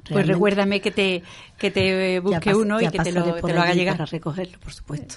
Pues 0.09 0.25
recuérdame 0.25 0.81
que 0.81 0.93
te, 0.93 1.25
que 1.59 1.73
te 1.73 2.21
busque 2.21 2.55
uno 2.55 2.81
y 2.81 2.87
que 2.87 3.01
te 3.01 3.11
lo, 3.11 3.35
te 3.35 3.53
lo 3.53 3.61
haga 3.61 3.75
llegar. 3.75 3.97
Para 3.97 4.07
recogerlo, 4.07 4.61
por 4.61 4.73
supuesto. 4.73 5.17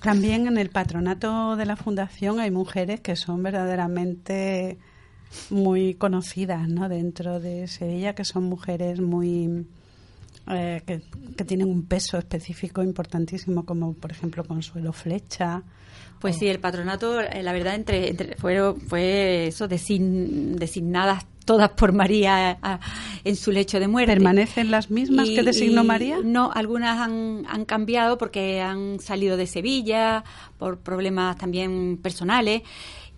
También 0.00 0.46
en 0.46 0.56
el 0.56 0.70
patronato 0.70 1.56
de 1.56 1.66
la 1.66 1.76
fundación 1.76 2.40
hay 2.40 2.50
mujeres 2.50 3.00
que 3.00 3.16
son 3.16 3.42
verdaderamente 3.42 4.78
muy 5.50 5.92
conocidas 5.92 6.66
¿no? 6.70 6.88
dentro 6.88 7.38
de 7.38 7.68
Sevilla, 7.68 8.14
que 8.14 8.24
son 8.24 8.44
mujeres 8.44 8.98
muy 8.98 9.66
eh, 10.52 10.82
que, 10.86 11.44
tienen 11.44 11.68
un 11.68 11.86
peso 11.86 12.18
específico 12.18 12.82
importantísimo, 12.82 13.64
como 13.64 13.94
por 13.94 14.10
ejemplo 14.10 14.44
Consuelo 14.44 14.92
Flecha. 14.92 15.62
Pues 16.20 16.36
sí, 16.36 16.48
el 16.48 16.60
patronato, 16.60 17.20
eh, 17.20 17.42
la 17.42 17.52
verdad, 17.52 17.74
entre, 17.74 18.10
entre 18.10 18.36
fue 18.36 19.46
eso, 19.46 19.68
designadas 19.68 21.24
todas 21.46 21.70
por 21.70 21.92
María 21.92 22.58
en 23.24 23.36
su 23.36 23.50
lecho 23.50 23.80
de 23.80 23.88
muerte. 23.88 24.12
¿Permanecen 24.12 24.70
las 24.70 24.90
mismas 24.90 25.28
que 25.28 25.42
designó 25.42 25.82
María? 25.82 26.18
No, 26.22 26.52
algunas 26.52 27.00
han, 27.00 27.44
han 27.48 27.64
cambiado 27.64 28.18
porque 28.18 28.60
han 28.60 29.00
salido 29.00 29.36
de 29.36 29.46
Sevilla 29.46 30.22
por 30.58 30.78
problemas 30.78 31.36
también 31.38 31.98
personales. 32.00 32.62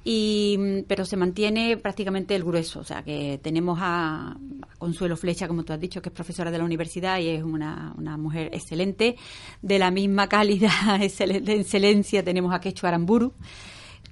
Y, 0.04 0.82
pero 0.88 1.04
se 1.04 1.16
mantiene 1.16 1.76
prácticamente 1.76 2.34
el 2.34 2.44
grueso. 2.44 2.80
O 2.80 2.84
sea, 2.84 3.02
que 3.02 3.38
tenemos 3.42 3.78
a, 3.80 4.36
Consuelo 4.78 5.16
Flecha, 5.16 5.46
como 5.46 5.62
tú 5.62 5.72
has 5.72 5.78
dicho, 5.78 6.02
que 6.02 6.08
es 6.08 6.14
profesora 6.14 6.50
de 6.50 6.58
la 6.58 6.64
universidad 6.64 7.20
y 7.20 7.28
es 7.28 7.44
una, 7.44 7.94
una 7.96 8.16
mujer 8.16 8.50
excelente. 8.52 9.16
De 9.60 9.78
la 9.78 9.92
misma 9.92 10.28
calidad 10.28 10.98
de 10.98 11.54
excelencia 11.54 12.24
tenemos 12.24 12.52
a 12.52 12.60
Quechu 12.60 12.86
Aramburu, 12.88 13.32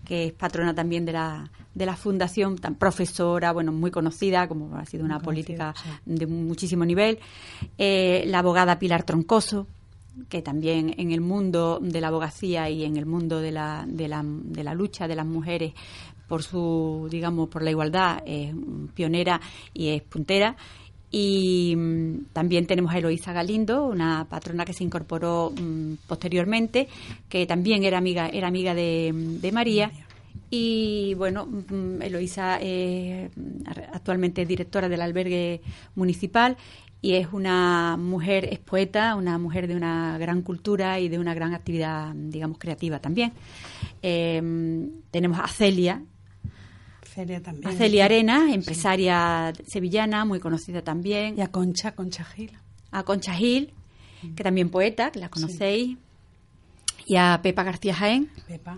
que 0.05 0.27
es 0.27 0.33
patrona 0.33 0.73
también 0.73 1.05
de 1.05 1.13
la, 1.13 1.51
de 1.75 1.87
la 1.87 1.97
fundación, 1.97 2.57
tan 2.57 2.77
profesora, 2.77 3.53
bueno, 3.53 3.73
muy 3.73 3.91
conocida, 3.91 4.47
como 4.47 4.77
ha 4.77 4.85
sido 4.85 5.05
una 5.05 5.19
política 5.19 5.75
de 6.05 6.27
muchísimo 6.27 6.85
nivel. 6.85 7.19
Eh, 7.77 8.23
la 8.27 8.39
abogada 8.39 8.79
Pilar 8.79 9.03
Troncoso, 9.03 9.67
que 10.29 10.43
también 10.43 10.95
en 10.99 11.13
el 11.13 11.21
mundo 11.21 11.79
de 11.81 12.01
la 12.01 12.09
abogacía 12.09 12.69
y 12.69 12.85
en 12.85 12.97
el 12.97 13.07
mundo 13.07 13.41
de 13.41 13.53
la, 13.53 13.85
de 13.87 14.09
la, 14.09 14.23
de 14.25 14.65
la 14.65 14.75
lucha 14.75 15.09
de 15.09 15.17
las 15.17 15.27
mujeres 15.27 15.73
por 16.31 16.45
su, 16.45 17.09
digamos, 17.11 17.49
por 17.49 17.63
la 17.63 17.71
igualdad 17.71 18.23
es 18.25 18.55
pionera 18.95 19.41
y 19.75 19.89
es 19.89 20.03
puntera. 20.03 20.57
Y 21.11 21.75
mm, 21.77 22.27
también 22.33 22.67
tenemos 22.67 22.95
a 22.95 22.99
Eloísa 22.99 23.33
Galindo, 23.33 23.85
una 23.85 24.27
patrona 24.31 24.65
que 24.65 24.73
se 24.73 24.85
incorporó 24.85 25.51
mm, 25.51 25.95
posteriormente, 26.07 26.87
que 27.29 27.47
también 27.47 27.83
era 27.83 27.99
amiga, 27.99 28.29
era 28.29 28.47
amiga 28.47 28.75
de, 28.75 29.13
de 29.13 29.53
María. 29.53 29.91
Y 30.51 31.15
bueno, 31.15 31.47
mm, 31.47 32.03
Eloísa 32.03 32.59
es 32.61 33.31
actualmente 33.93 34.47
directora 34.47 34.89
del 34.89 35.03
albergue 35.03 35.61
municipal 35.97 36.57
y 37.03 37.15
es 37.15 37.29
una 37.33 37.97
mujer, 37.99 38.49
es 38.51 38.59
poeta, 38.59 39.15
una 39.15 39.39
mujer 39.39 39.67
de 39.67 39.75
una 39.75 40.19
gran 40.19 40.43
cultura 40.43 41.01
y 41.01 41.09
de 41.09 41.19
una 41.19 41.33
gran 41.33 41.55
actividad, 41.55 42.13
digamos, 42.15 42.59
creativa 42.59 43.01
también. 43.01 43.33
Em, 44.03 44.91
tenemos 45.11 45.39
a 45.39 45.49
Celia. 45.49 46.03
Celia 47.03 47.43
también. 47.43 47.69
A 47.69 47.73
Celia 47.73 48.05
Arena, 48.05 48.53
empresaria 48.53 49.53
sevillana, 49.67 50.25
muy 50.25 50.41
conocida 50.41 50.83
también. 50.83 51.39
Y 51.39 51.41
a 51.41 51.49
Concha, 51.49 51.95
Concha 51.95 52.25
Gil. 52.25 52.53
A 52.91 53.03
Concha 53.03 53.33
Gil, 53.33 53.73
que 54.37 54.45
también 54.45 54.69
poeta, 54.69 55.11
que 55.11 55.21
la 55.21 55.31
conocéis. 55.31 55.97
Y 57.11 57.17
a 57.17 57.41
Pepa 57.43 57.65
García 57.65 57.93
Jaén, 57.93 58.31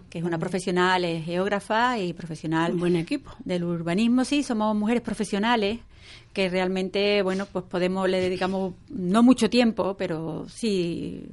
que 0.09 0.19
es 0.19 0.25
una 0.25 0.39
profesional, 0.39 1.05
es 1.05 1.23
geógrafa 1.23 1.99
y 1.99 2.15
profesional. 2.15 2.73
buen 2.73 2.97
equipo. 2.97 3.31
Del 3.45 3.63
urbanismo, 3.63 4.25
sí, 4.25 4.43
somos 4.43 4.75
mujeres 4.75 5.03
profesionales 5.03 5.81
que 6.33 6.49
realmente, 6.49 7.21
bueno, 7.21 7.45
pues 7.45 7.67
podemos, 7.67 8.09
le 8.09 8.23
dedicamos 8.23 8.73
no 8.89 9.23
mucho 9.23 9.51
tiempo, 9.51 9.99
pero 9.99 10.47
sí, 10.49 11.27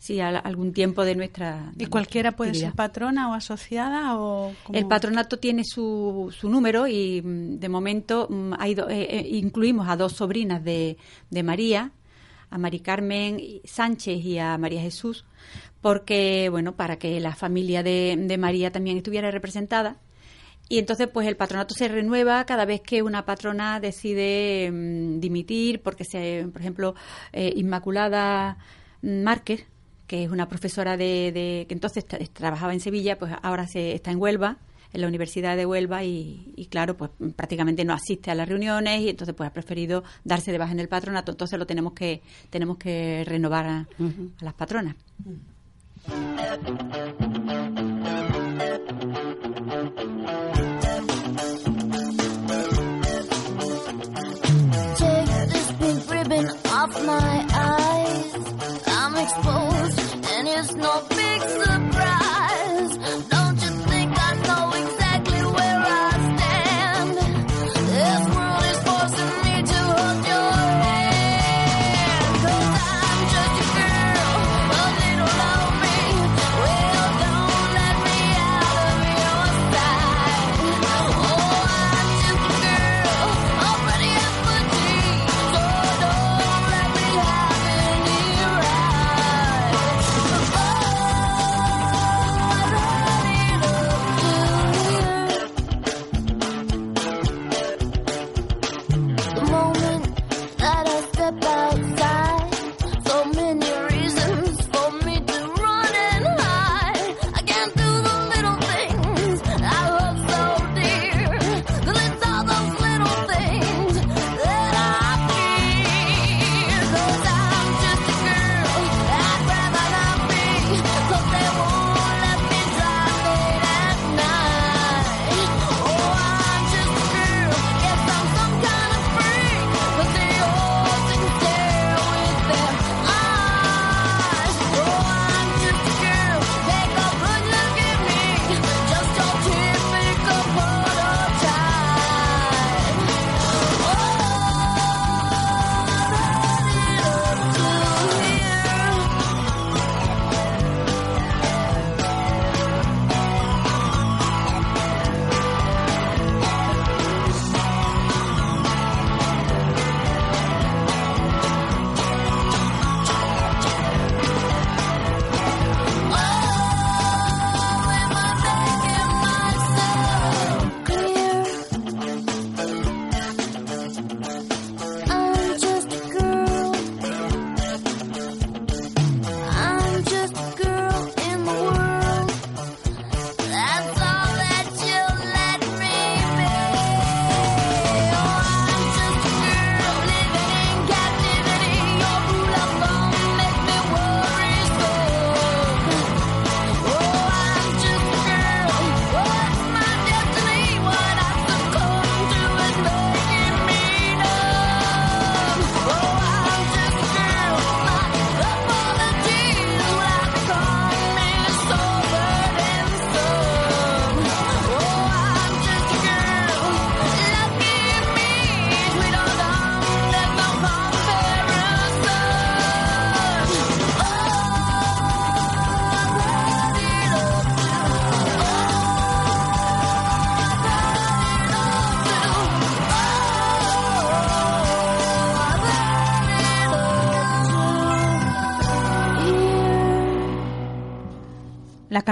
sí, 0.00 0.18
algún 0.20 0.72
tiempo 0.72 1.04
de 1.04 1.14
nuestra. 1.14 1.72
¿Y 1.78 1.86
cualquiera 1.86 2.32
puede 2.32 2.54
ser 2.54 2.72
patrona 2.72 3.30
o 3.30 3.34
asociada? 3.34 4.18
o 4.18 4.52
El 4.72 4.88
patronato 4.88 5.36
tiene 5.36 5.62
su, 5.62 6.34
su 6.36 6.48
número 6.48 6.88
y 6.88 7.22
mm, 7.22 7.60
de 7.60 7.68
momento 7.68 8.26
mm, 8.28 8.54
hay 8.58 8.72
eh, 8.72 8.84
eh, 8.90 9.28
incluimos 9.30 9.88
a 9.88 9.96
dos 9.96 10.14
sobrinas 10.14 10.64
de, 10.64 10.96
de 11.30 11.42
María, 11.44 11.92
a 12.50 12.58
Mari 12.58 12.80
Carmen 12.80 13.40
Sánchez 13.64 14.24
y 14.24 14.38
a 14.38 14.56
María 14.58 14.80
Jesús, 14.80 15.24
porque, 15.80 16.48
bueno, 16.50 16.76
para 16.76 16.98
que 16.98 17.20
la 17.20 17.34
familia 17.34 17.82
de, 17.82 18.16
de 18.18 18.38
María 18.38 18.70
también 18.70 18.96
estuviera 18.96 19.30
representada. 19.30 19.98
Y 20.68 20.78
entonces, 20.78 21.08
pues 21.08 21.28
el 21.28 21.36
patronato 21.36 21.74
se 21.74 21.86
renueva 21.86 22.44
cada 22.44 22.64
vez 22.64 22.80
que 22.80 23.02
una 23.02 23.24
patrona 23.24 23.78
decide 23.78 24.70
mm, 24.72 25.20
dimitir, 25.20 25.80
porque, 25.80 26.04
se, 26.04 26.48
por 26.52 26.60
ejemplo, 26.60 26.94
eh, 27.32 27.52
Inmaculada 27.54 28.58
Márquez, 29.02 29.66
que 30.06 30.24
es 30.24 30.30
una 30.30 30.48
profesora 30.48 30.96
de, 30.96 31.66
que 31.68 31.74
entonces 31.74 32.04
trabajaba 32.32 32.72
en 32.72 32.80
Sevilla, 32.80 33.18
pues 33.18 33.32
ahora 33.42 33.66
se, 33.66 33.92
está 33.92 34.10
en 34.10 34.20
Huelva, 34.20 34.58
en 34.92 35.00
la 35.00 35.06
Universidad 35.06 35.56
de 35.56 35.66
Huelva 35.66 36.04
y, 36.04 36.68
claro, 36.70 36.96
pues 36.96 37.10
prácticamente 37.34 37.84
no 37.84 37.92
asiste 37.94 38.30
a 38.30 38.34
las 38.34 38.48
reuniones 38.48 39.02
y 39.02 39.08
entonces 39.08 39.34
pues 39.34 39.48
ha 39.48 39.52
preferido 39.52 40.04
darse 40.24 40.52
de 40.52 40.58
baja 40.58 40.72
en 40.72 40.80
el 40.80 40.88
patronato, 40.88 41.32
entonces 41.32 41.58
lo 41.58 41.66
tenemos 41.66 41.92
que 41.92 42.22
tenemos 42.50 42.78
que 42.78 43.24
renovar 43.26 43.66
a, 43.66 43.88
las 44.40 44.54
patronas. 44.54 44.96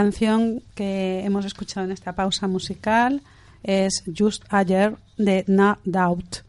Canción 0.05 0.63
que 0.75 1.25
hemos 1.25 1.47
escuchado 1.47 1.87
en 1.87 1.93
esta 1.93 2.13
pausa 2.15 2.47
musical 2.47 3.23
es 3.63 4.05
Just 4.15 4.45
Ayer 4.51 4.97
de 5.17 5.45
No 5.47 5.79
Doubt. 5.87 6.45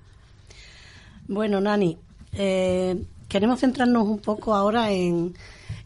Bueno, 1.30 1.62
Nani, 1.62 1.98
eh, 2.34 3.02
queremos 3.30 3.62
centrarnos 3.62 4.10
un 4.10 4.20
poco 4.20 4.54
ahora 4.54 4.92
en, 4.92 5.36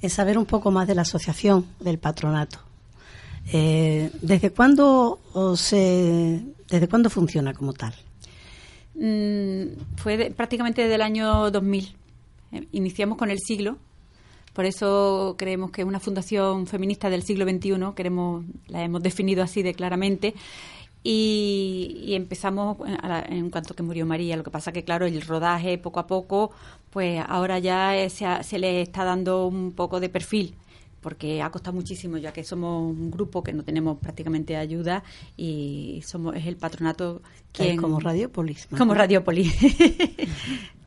saber 0.07 0.39
un 0.39 0.47
poco 0.47 0.71
más 0.71 0.87
de 0.87 0.95
la 0.95 1.03
asociación 1.03 1.67
del 1.79 1.99
patronato. 1.99 2.57
Eh, 3.53 4.09
¿Desde 4.19 4.49
cuándo 4.49 5.19
se, 5.55 6.41
desde 6.71 6.87
cuándo 6.87 7.11
funciona 7.11 7.53
como 7.53 7.73
tal? 7.73 7.93
Mm, 8.95 9.77
fue 9.95 10.33
prácticamente 10.35 10.81
desde 10.81 10.95
el 10.95 11.03
año 11.03 11.51
2000. 11.51 11.95
Eh, 12.51 12.67
iniciamos 12.71 13.15
con 13.19 13.29
el 13.29 13.37
siglo, 13.37 13.77
por 14.59 14.65
eso 14.65 15.35
creemos 15.37 15.71
que 15.71 15.83
es 15.83 15.87
una 15.87 16.01
fundación 16.01 16.67
feminista 16.67 17.09
del 17.09 17.23
siglo 17.23 17.45
XXI, 17.45 17.93
queremos, 17.95 18.43
la 18.67 18.83
hemos 18.83 19.01
definido 19.01 19.41
así 19.41 19.63
de 19.63 19.73
claramente. 19.73 20.33
Y, 21.01 22.09
empezamos 22.09 22.75
en 23.29 23.49
cuanto 23.51 23.73
que 23.73 23.83
murió 23.83 24.05
María. 24.05 24.35
Lo 24.35 24.43
que 24.43 24.51
pasa 24.51 24.73
que, 24.73 24.83
claro, 24.83 25.05
el 25.05 25.21
rodaje 25.21 25.77
poco 25.77 26.01
a 26.01 26.07
poco, 26.07 26.51
pues 26.89 27.23
ahora 27.25 27.57
ya 27.59 27.93
se, 28.09 28.25
se 28.43 28.59
le 28.59 28.81
está 28.81 29.05
dando 29.05 29.47
un 29.47 29.71
poco 29.71 30.01
de 30.01 30.09
perfil 30.09 30.55
porque 30.99 31.41
ha 31.41 31.49
costado 31.51 31.75
muchísimo 31.75 32.17
ya 32.17 32.33
que 32.33 32.43
somos 32.43 32.91
un 32.91 33.09
grupo 33.09 33.41
que 33.41 33.53
no 33.53 33.63
tenemos 33.63 33.99
prácticamente 33.99 34.57
ayuda 34.57 35.05
y 35.37 36.03
somos 36.05 36.35
es 36.35 36.45
el 36.45 36.57
patronato 36.57 37.21
quien 37.53 37.77
como 37.77 38.01
Radiopolis 38.01 38.67
como 38.77 38.93
Radiopolis 38.93 39.55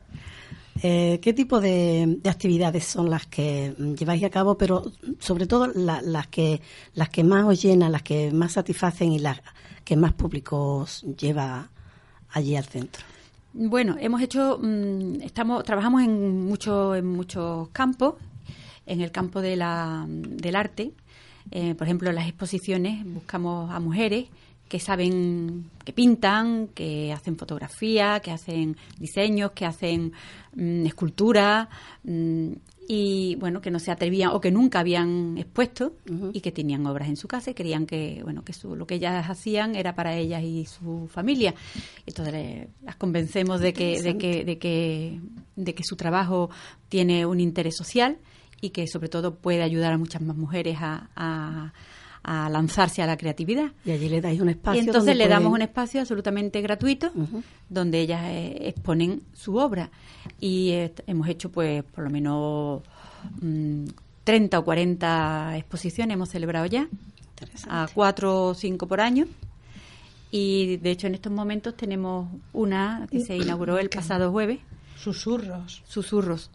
Eh, 0.85 1.21
¿Qué 1.21 1.31
tipo 1.31 1.61
de, 1.61 2.19
actividades 2.25 2.83
son 2.83 3.09
las 3.09 3.25
que 3.27 3.73
lleváis 3.97 4.21
a 4.25 4.29
cabo, 4.29 4.57
pero 4.57 4.83
sobre 5.17 5.47
todo 5.47 5.67
las 5.67 6.27
que 6.27 6.59
las 6.93 7.07
que 7.07 7.23
más 7.23 7.45
os 7.45 7.61
llenan, 7.61 7.93
las 7.93 8.03
que 8.03 8.33
más 8.33 8.51
satisfacen 8.51 9.13
y 9.13 9.19
las 9.19 9.39
que 9.85 9.95
más 9.95 10.11
públicos 10.11 11.05
lleva 11.17 11.69
allí 12.31 12.57
al 12.57 12.65
centro? 12.65 13.01
Bueno, 13.53 13.95
hemos 13.97 14.21
hecho, 14.21 14.59
mm, 14.61 15.21
estamos, 15.21 15.63
trabajamos 15.63 16.03
en 16.03 16.45
muchos 16.45 16.97
en 16.97 17.05
muchos 17.05 17.69
campos, 17.69 18.15
en 18.85 18.99
el 18.99 19.13
campo 19.13 19.39
de 19.39 19.55
la, 19.55 20.05
del 20.05 20.57
arte, 20.57 20.91
eh, 21.51 21.75
por 21.75 21.87
ejemplo, 21.87 22.09
en 22.09 22.15
las 22.15 22.27
exposiciones 22.27 23.05
buscamos 23.05 23.71
a 23.71 23.79
mujeres 23.79 24.27
que 24.73 24.79
saben, 24.79 25.69
que 25.85 25.93
pintan, 25.93 26.69
que 26.69 27.13
hacen 27.13 27.37
fotografía, 27.37 28.19
que 28.21 28.31
hacen 28.31 28.75
diseños, 28.97 29.51
que 29.51 29.67
hacen 29.67 30.13
mm, 30.55 30.87
escultura 30.87 31.69
mm, 32.03 32.53
y 32.87 33.35
bueno, 33.35 33.61
que 33.61 33.69
no 33.69 33.77
se 33.77 33.91
atrevían 33.91 34.31
o 34.31 34.41
que 34.41 34.49
nunca 34.49 34.79
habían 34.79 35.37
expuesto 35.37 35.93
y 36.33 36.41
que 36.41 36.51
tenían 36.51 36.87
obras 36.87 37.07
en 37.07 37.17
su 37.17 37.27
casa 37.27 37.51
y 37.51 37.53
creían 37.53 37.85
que 37.85 38.21
bueno, 38.23 38.43
que 38.43 38.51
lo 38.63 38.87
que 38.87 38.95
ellas 38.95 39.29
hacían 39.29 39.75
era 39.75 39.93
para 39.93 40.15
ellas 40.15 40.41
y 40.41 40.65
su 40.65 41.07
familia. 41.07 41.53
Entonces 42.07 42.69
las 42.81 42.95
convencemos 42.95 43.59
de 43.59 43.73
que 43.73 44.01
de 44.01 44.17
que 44.17 44.43
de 44.43 44.57
que 44.57 45.21
de 45.55 45.75
que 45.75 45.83
su 45.83 45.95
trabajo 45.95 46.49
tiene 46.89 47.27
un 47.27 47.39
interés 47.39 47.77
social 47.77 48.17
y 48.59 48.71
que 48.71 48.87
sobre 48.87 49.09
todo 49.09 49.35
puede 49.35 49.61
ayudar 49.61 49.93
a 49.93 49.99
muchas 49.99 50.23
más 50.23 50.35
mujeres 50.35 50.77
a 50.79 51.11
a 51.15 51.73
lanzarse 52.23 53.01
a 53.01 53.05
la 53.05 53.17
creatividad. 53.17 53.71
Y 53.85 53.91
allí 53.91 54.09
le 54.09 54.21
dais 54.21 54.39
un 54.39 54.49
espacio. 54.49 54.81
Y 54.81 54.85
entonces 54.85 55.15
le 55.15 55.27
damos 55.27 55.51
un 55.51 55.61
espacio 55.61 56.01
absolutamente 56.01 56.61
gratuito 56.61 57.11
donde 57.69 57.99
ellas 57.99 58.21
eh, 58.25 58.69
exponen 58.69 59.23
su 59.33 59.57
obra. 59.57 59.91
Y 60.39 60.69
eh, 60.71 60.93
hemos 61.07 61.27
hecho, 61.27 61.51
pues, 61.51 61.83
por 61.83 62.03
lo 62.05 62.09
menos 62.09 62.81
30 64.23 64.57
mm, 64.57 64.59
o 64.59 64.63
40 64.63 65.57
exposiciones, 65.57 66.15
hemos 66.15 66.29
celebrado 66.29 66.65
ya, 66.65 66.87
a 67.67 67.87
cuatro 67.93 68.47
o 68.47 68.53
cinco 68.53 68.87
por 68.87 69.01
año. 69.01 69.25
Y 70.31 70.77
de 70.77 70.91
hecho, 70.91 71.07
en 71.07 71.15
estos 71.15 71.31
momentos 71.31 71.75
tenemos 71.75 72.27
una 72.53 73.07
que 73.11 73.19
se 73.19 73.35
inauguró 73.35 73.77
el 73.77 73.89
pasado 73.89 74.31
jueves. 74.31 74.59
Susurros. 74.97 75.83
Susurros, 75.85 76.49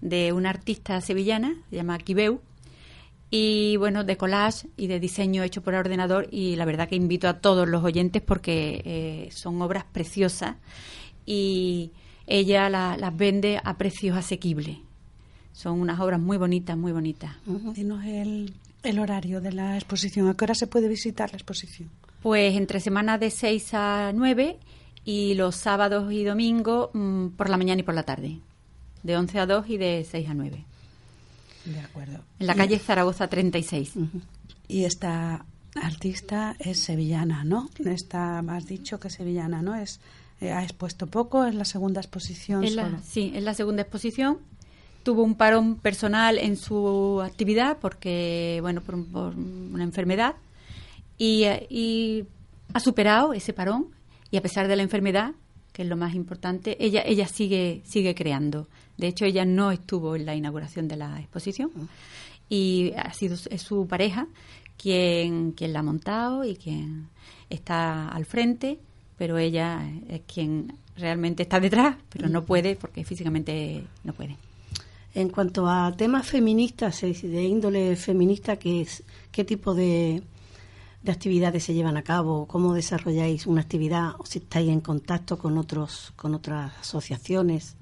de 0.00 0.32
una 0.32 0.50
artista 0.50 1.00
sevillana, 1.00 1.54
se 1.70 1.76
llama 1.76 1.96
Kibeu 1.98 2.40
y 3.36 3.76
bueno, 3.78 4.04
de 4.04 4.16
collage 4.16 4.68
y 4.76 4.86
de 4.86 5.00
diseño 5.00 5.42
hecho 5.42 5.60
por 5.60 5.74
ordenador 5.74 6.28
y 6.30 6.54
la 6.54 6.64
verdad 6.64 6.88
que 6.88 6.94
invito 6.94 7.26
a 7.26 7.40
todos 7.40 7.68
los 7.68 7.82
oyentes 7.82 8.22
porque 8.22 8.80
eh, 8.84 9.28
son 9.32 9.60
obras 9.60 9.82
preciosas 9.90 10.54
y 11.26 11.90
ella 12.28 12.70
las 12.70 13.16
vende 13.16 13.60
a 13.64 13.76
precios 13.76 14.16
asequibles. 14.16 14.78
Son 15.52 15.80
unas 15.80 15.98
obras 15.98 16.20
muy 16.20 16.36
bonitas, 16.36 16.76
muy 16.76 16.92
bonitas. 16.92 17.32
Dinos 17.74 18.04
el, 18.04 18.54
el 18.84 18.98
horario 19.00 19.40
de 19.40 19.50
la 19.50 19.74
exposición. 19.74 20.28
¿A 20.28 20.34
qué 20.34 20.44
hora 20.44 20.54
se 20.54 20.68
puede 20.68 20.86
visitar 20.86 21.32
la 21.32 21.36
exposición? 21.36 21.90
Pues 22.22 22.56
entre 22.56 22.78
semanas 22.78 23.18
de 23.18 23.32
6 23.32 23.74
a 23.74 24.12
9 24.14 24.60
y 25.04 25.34
los 25.34 25.56
sábados 25.56 26.12
y 26.12 26.22
domingos 26.22 26.90
mm, 26.92 27.30
por 27.30 27.50
la 27.50 27.56
mañana 27.56 27.80
y 27.80 27.82
por 27.82 27.94
la 27.94 28.04
tarde. 28.04 28.38
De 29.02 29.16
11 29.16 29.40
a 29.40 29.46
2 29.46 29.70
y 29.70 29.76
de 29.76 30.06
6 30.08 30.28
a 30.30 30.34
9. 30.34 30.64
De 31.64 31.80
acuerdo. 31.80 32.20
En 32.38 32.46
la 32.46 32.54
calle 32.54 32.78
Zaragoza 32.78 33.28
36. 33.28 33.94
Y 34.68 34.84
esta 34.84 35.44
artista 35.74 36.56
es 36.58 36.80
sevillana, 36.80 37.44
¿no? 37.44 37.68
Está, 37.84 38.38
has 38.38 38.66
dicho 38.66 39.00
que 39.00 39.10
sevillana, 39.10 39.62
¿no? 39.62 39.74
Es, 39.74 40.00
eh, 40.40 40.52
ha 40.52 40.62
expuesto 40.62 41.06
poco, 41.06 41.44
es 41.44 41.54
la 41.54 41.64
segunda 41.64 42.00
exposición. 42.00 42.64
sí, 43.02 43.32
es 43.34 43.42
la 43.42 43.54
segunda 43.54 43.82
exposición. 43.82 44.38
Tuvo 45.02 45.22
un 45.22 45.34
parón 45.34 45.76
personal 45.76 46.38
en 46.38 46.56
su 46.56 47.20
actividad 47.22 47.78
porque, 47.80 48.58
bueno, 48.62 48.80
por, 48.80 48.94
una 48.96 49.84
enfermedad 49.84 50.36
y, 51.18 51.44
eh, 51.44 51.66
y, 51.68 52.24
ha 52.72 52.80
superado 52.80 53.34
ese 53.34 53.52
parón 53.52 53.88
y 54.30 54.36
a 54.36 54.42
pesar 54.42 54.66
de 54.66 54.74
la 54.74 54.82
enfermedad, 54.82 55.32
que 55.74 55.82
es 55.82 55.88
lo 55.88 55.96
más 55.96 56.14
importante, 56.14 56.76
ella, 56.78 57.02
ella 57.04 57.26
sigue, 57.26 57.82
sigue 57.84 58.14
creando. 58.14 58.68
De 58.96 59.08
hecho, 59.08 59.24
ella 59.24 59.44
no 59.44 59.72
estuvo 59.72 60.14
en 60.14 60.24
la 60.24 60.36
inauguración 60.36 60.86
de 60.86 60.96
la 60.96 61.18
exposición 61.18 61.72
y 62.48 62.92
ha 62.96 63.12
sido 63.12 63.36
es 63.50 63.60
su 63.60 63.88
pareja 63.88 64.28
quien, 64.76 65.50
quien 65.50 65.72
la 65.72 65.80
ha 65.80 65.82
montado 65.82 66.44
y 66.44 66.54
quien 66.54 67.08
está 67.50 68.08
al 68.08 68.24
frente, 68.24 68.78
pero 69.18 69.36
ella 69.36 69.84
es 70.08 70.20
quien 70.32 70.72
realmente 70.96 71.42
está 71.42 71.58
detrás, 71.58 71.96
pero 72.08 72.28
no 72.28 72.44
puede 72.44 72.76
porque 72.76 73.02
físicamente 73.02 73.82
no 74.04 74.12
puede. 74.12 74.36
En 75.12 75.28
cuanto 75.28 75.68
a 75.68 75.92
temas 75.96 76.24
feministas, 76.24 77.00
de 77.00 77.42
índole 77.42 77.96
feminista, 77.96 78.56
¿qué, 78.60 78.82
es, 78.82 79.02
qué 79.32 79.42
tipo 79.42 79.74
de, 79.74 80.22
de 81.04 81.12
actividades 81.12 81.62
se 81.62 81.74
llevan 81.74 81.96
a 81.96 82.02
cabo? 82.02 82.46
¿Cómo 82.46 82.72
desarrolláis 82.72 83.46
una 83.46 83.60
actividad? 83.60 84.12
¿O 84.18 84.24
si 84.26 84.38
estáis 84.38 84.70
en 84.70 84.80
contacto 84.80 85.38
con, 85.38 85.58
otros, 85.58 86.12
con 86.16 86.34
otras 86.34 86.72
asociaciones? 86.80 87.76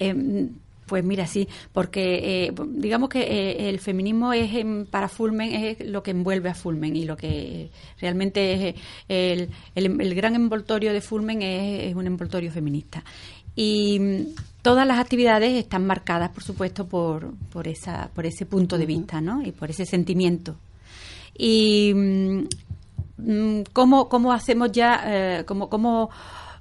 Eh, 0.00 0.48
pues 0.86 1.04
mira, 1.04 1.26
sí, 1.26 1.46
porque 1.72 2.46
eh, 2.46 2.54
digamos 2.68 3.08
que 3.08 3.20
eh, 3.22 3.68
el 3.68 3.80
feminismo 3.80 4.32
es 4.32 4.50
para 4.90 5.08
Fulmen 5.08 5.54
es 5.54 5.86
lo 5.86 6.02
que 6.02 6.10
envuelve 6.10 6.50
a 6.50 6.54
Fulmen 6.54 6.96
y 6.96 7.04
lo 7.04 7.16
que 7.16 7.70
realmente 8.00 8.68
es 8.68 8.74
el, 9.08 9.50
el, 9.74 10.14
gran 10.14 10.34
envoltorio 10.34 10.92
de 10.92 11.00
Fulmen 11.00 11.42
es, 11.42 11.94
un 11.94 12.06
envoltorio 12.06 12.50
feminista. 12.50 13.04
Y 13.56 13.98
mm, 13.98 14.20
todas 14.62 14.86
las 14.86 14.98
actividades 14.98 15.52
están 15.52 15.86
marcadas, 15.86 16.30
por 16.30 16.42
supuesto, 16.42 16.86
por, 16.86 17.32
por, 17.50 17.68
esa, 17.68 18.10
por 18.14 18.26
ese 18.26 18.44
punto 18.46 18.76
de 18.76 18.86
vista 18.86 19.20
¿no? 19.20 19.42
y 19.42 19.52
por 19.52 19.70
ese 19.70 19.86
sentimiento. 19.86 20.56
Y 21.36 21.92
mm, 21.94 22.48
mm, 23.18 23.62
cómo, 23.72 24.08
cómo 24.08 24.32
hacemos 24.32 24.72
ya, 24.72 25.44
cómo, 25.46 25.68
cómo 25.68 26.10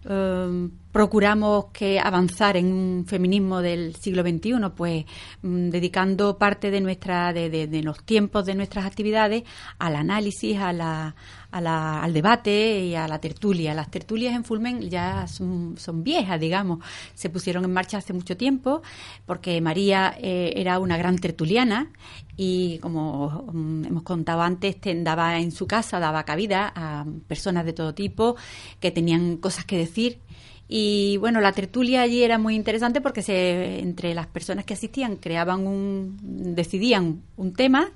Em, 0.06 0.70
procuramos 0.94 1.66
que 1.74 2.00
avanzar 2.00 2.56
en 2.56 2.72
un 2.72 3.06
feminismo 3.08 3.64
del 3.64 3.96
siglo 3.96 4.22
XXI, 4.22 4.70
pues 4.78 5.06
mm, 5.42 5.70
dedicando 5.70 6.38
parte 6.38 6.70
de 6.70 6.82
nuestra 6.82 7.34
de, 7.34 7.50
de, 7.50 7.84
los 7.84 8.04
tiempos 8.04 8.46
de 8.46 8.54
nuestras 8.54 8.86
actividades 8.86 9.44
al 9.80 9.96
análisis, 9.96 10.56
a 10.60 10.72
la, 10.72 11.16
al 11.52 12.14
debate 12.14 12.86
y 12.86 12.94
a 12.94 13.08
la 13.08 13.20
tertulia. 13.20 13.74
Las 13.74 13.90
tertulias 13.90 14.36
en 14.36 14.44
Fulmen 14.44 14.88
ya 14.88 15.26
son, 15.28 15.76
viejas, 16.04 16.40
digamos. 16.40 16.86
Se 17.16 17.32
pusieron 17.32 17.66
en 17.66 17.74
marcha 17.74 17.98
hace 17.98 18.14
mucho 18.14 18.38
tiempo 18.38 18.84
porque 19.26 19.60
María 19.62 20.16
eh, 20.20 20.54
era 20.56 20.78
una 20.78 20.98
gran 20.98 21.18
tertuliana 21.18 21.92
y, 22.38 22.78
como 22.80 23.50
mm, 23.52 23.86
hemos 23.86 24.04
contado 24.04 24.44
antes, 24.44 24.78
daba 24.98 25.40
en 25.40 25.52
su 25.52 25.66
casa, 25.66 26.00
daba 26.00 26.24
cabida 26.24 26.72
a 26.76 27.04
personas 27.28 27.66
de 27.66 27.74
todo 27.74 27.96
tipo 27.96 28.36
que 28.80 28.92
tenían 28.92 29.38
cosas 29.38 29.66
que 29.66 29.78
decir. 29.80 30.20
Y 30.68 31.18
bueno, 31.18 31.42
la 31.42 31.52
tertulia 31.52 32.02
allí 32.02 32.24
era 32.24 32.38
muy 32.38 32.56
interesante 32.56 33.02
porque 33.02 33.22
se, 33.22 33.80
entre 33.80 34.14
las 34.14 34.28
personas 34.28 34.66
que 34.66 34.74
asistían 34.74 35.18
creaban 35.18 35.68
un, 35.68 36.18
decidían 36.56 37.22
un 37.38 37.54
tema 37.54 37.92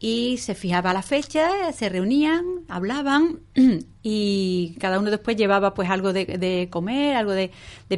y 0.00 0.38
se 0.38 0.54
fijaba 0.54 0.92
la 0.92 1.02
fecha, 1.02 1.72
se 1.72 1.88
reunían, 1.88 2.44
hablaban 2.68 3.40
y 4.02 4.76
cada 4.78 4.98
uno 4.98 5.10
después 5.10 5.36
llevaba 5.36 5.74
pues 5.74 5.88
algo 5.88 6.12
de, 6.12 6.68
comer, 6.70 7.16
algo 7.16 7.32
de, 7.32 7.50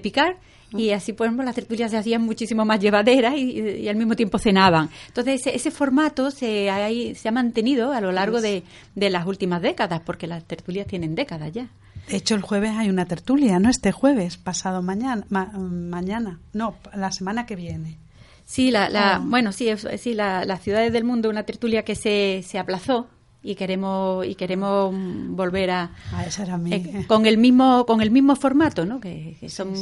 picar 0.02 0.36
y 0.72 0.90
así 0.90 1.12
pues 1.12 1.32
las 1.32 1.54
tertulias 1.54 1.90
se 1.90 1.96
hacían 1.96 2.22
muchísimo 2.22 2.64
más 2.64 2.80
llevaderas 2.80 3.34
y, 3.36 3.88
al 3.88 3.96
mismo 3.96 4.14
tiempo 4.14 4.38
cenaban. 4.38 4.90
Entonces 5.08 5.40
ese, 5.40 5.56
ese 5.56 5.70
formato 5.70 6.30
se 6.30 6.70
ha, 6.70 6.88
se 7.14 7.28
ha 7.28 7.32
mantenido 7.32 7.92
a 7.92 8.00
lo 8.00 8.12
largo 8.12 8.40
de, 8.40 8.62
de 8.94 9.10
las 9.10 9.26
últimas 9.26 9.62
décadas 9.62 10.00
porque 10.04 10.26
las 10.26 10.44
tertulias 10.44 10.86
tienen 10.86 11.14
décadas 11.14 11.52
ya. 11.52 11.70
De 12.08 12.16
hecho, 12.16 12.34
el 12.34 12.42
jueves 12.42 12.72
hay 12.76 12.88
una 12.88 13.06
tertulia, 13.06 13.58
¿no? 13.58 13.68
Este 13.68 13.92
jueves, 13.92 14.36
pasado 14.36 14.82
mañana, 14.82 15.24
mañana, 15.28 16.38
no, 16.52 16.76
la 16.94 17.10
semana 17.10 17.46
que 17.46 17.56
viene. 17.56 17.98
Sí, 18.44 18.70
la, 18.70 18.88
la 18.88 19.16
ah. 19.16 19.22
bueno, 19.24 19.50
sí, 19.50 19.68
sí 19.98 20.14
la, 20.14 20.44
las 20.44 20.62
ciudades 20.62 20.92
del 20.92 21.02
mundo, 21.02 21.28
una 21.28 21.42
tertulia 21.42 21.84
que 21.84 21.96
se, 21.96 22.44
se 22.46 22.58
aplazó 22.58 23.08
y 23.46 23.54
queremos 23.54 24.26
y 24.26 24.34
queremos 24.34 24.94
volver 25.28 25.70
a, 25.70 25.90
ah, 26.12 26.24
era 26.24 26.60
eh, 26.70 27.04
con 27.06 27.26
el 27.26 27.38
mismo 27.38 27.86
con 27.86 28.00
el 28.02 28.10
mismo 28.10 28.34
formato 28.34 28.84
no 28.84 28.98
que, 28.98 29.38
son 29.48 29.72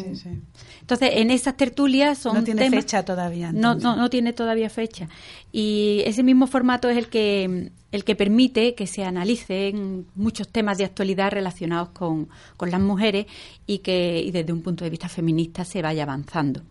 entonces 0.81 1.11
en 1.15 1.31
esas 1.31 1.57
tertulias 1.57 2.19
son 2.19 2.35
no 2.35 2.45
tiene 2.45 2.71
fecha 2.71 3.05
todavía 3.05 3.53
no, 3.53 3.75
no, 3.75 3.97
no 3.97 4.11
tiene 4.11 4.33
todavía 4.33 4.69
fecha. 4.71 5.09
Y 5.53 6.03
ese 6.05 6.23
mismo 6.23 6.47
formato 6.47 6.89
es 6.89 6.97
el 6.97 7.09
que 7.09 7.71
el 7.93 8.05
que 8.05 8.17
permite 8.17 8.75
que 8.75 8.87
se 8.87 9.05
analicen 9.05 10.07
muchos 10.15 10.49
temas 10.49 10.79
de 10.79 10.85
actualidad 10.85 11.31
relacionados 11.31 11.91
con, 11.91 12.29
con 12.57 12.71
las 12.71 12.81
mujeres 12.81 13.27
y 13.67 13.79
que 13.79 14.21
y 14.21 14.31
desde 14.31 14.53
un 14.53 14.63
punto 14.63 14.85
de 14.85 14.91
vista 14.91 15.09
feminista 15.09 15.65
se 15.65 15.81
vaya 15.83 16.03
avanzando. 16.03 16.63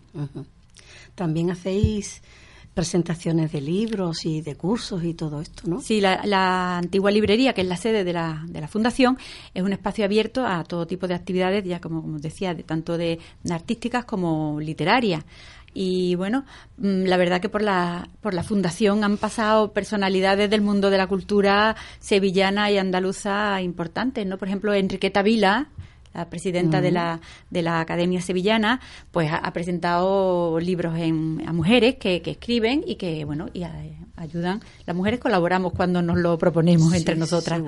También 1.16 1.52
hacéis 1.52 2.22
presentaciones 2.74 3.52
de 3.52 3.62
libros 3.62 4.26
y 4.26 4.42
de 4.42 4.56
cursos 4.56 5.04
y 5.04 5.14
todo 5.14 5.42
esto, 5.42 5.68
¿no? 5.68 5.82
Sí, 5.82 6.02
la, 6.02 6.78
antigua 6.78 7.12
librería, 7.12 7.54
que 7.54 7.62
es 7.62 7.68
la 7.68 7.78
sede 7.78 8.04
de 8.04 8.14
la, 8.14 8.44
de 8.48 8.62
la 8.62 8.68
fundación, 8.68 9.18
es 9.54 9.64
un 9.64 9.74
espacio 9.74 10.06
abierto 10.06 10.46
a 10.46 10.64
todo 10.64 10.88
tipo 10.88 11.08
de 11.08 11.14
actividades, 11.14 11.64
ya 11.64 11.80
como, 11.80 12.02
como 12.02 12.20
decía, 12.20 12.54
de, 12.54 12.64
tanto 12.64 12.98
de, 12.98 13.20
artísticas 13.50 14.06
como 14.06 14.60
literarias. 14.60 15.24
Y 15.76 16.16
bueno, 16.16 16.46
mm, 16.78 17.04
la 17.06 17.18
verdad 17.18 17.42
que 17.42 17.50
por 17.50 17.62
la, 17.62 18.08
por 18.22 18.34
la 18.34 18.44
fundación 18.44 19.04
han 19.04 19.18
pasado 19.18 19.74
personalidades 19.74 20.50
del 20.50 20.62
mundo 20.62 20.90
de 20.90 20.98
la 20.98 21.08
cultura 21.08 21.76
sevillana 22.00 22.70
y 22.72 22.78
andaluza 22.78 23.62
importantes, 23.62 24.26
¿no? 24.26 24.38
Por 24.38 24.48
ejemplo, 24.48 24.74
Enriqueta 24.74 25.24
Vila, 25.24 25.70
la 26.14 26.30
presidenta 26.30 26.82
de, 26.82 26.92
la, 26.92 27.20
de 27.50 27.62
la 27.62 27.80
Academia 27.80 28.22
Sevillana, 28.22 28.80
pues 29.12 29.32
ha, 29.32 29.52
presentado 29.54 30.60
libros 30.60 30.98
en, 30.98 31.44
a 31.46 31.54
mujeres 31.54 31.96
que, 31.96 32.22
que, 32.22 32.32
escriben 32.32 32.84
y 32.86 32.96
que, 32.96 33.26
bueno, 33.26 33.48
y 33.54 33.64
ayudan. 34.16 34.62
Las 34.86 34.96
mujeres 34.96 35.20
colaboramos 35.20 35.74
cuando 35.74 36.02
nos 36.02 36.18
lo 36.18 36.38
proponemos 36.38 36.94
entre 36.94 37.16
nosotras. 37.16 37.62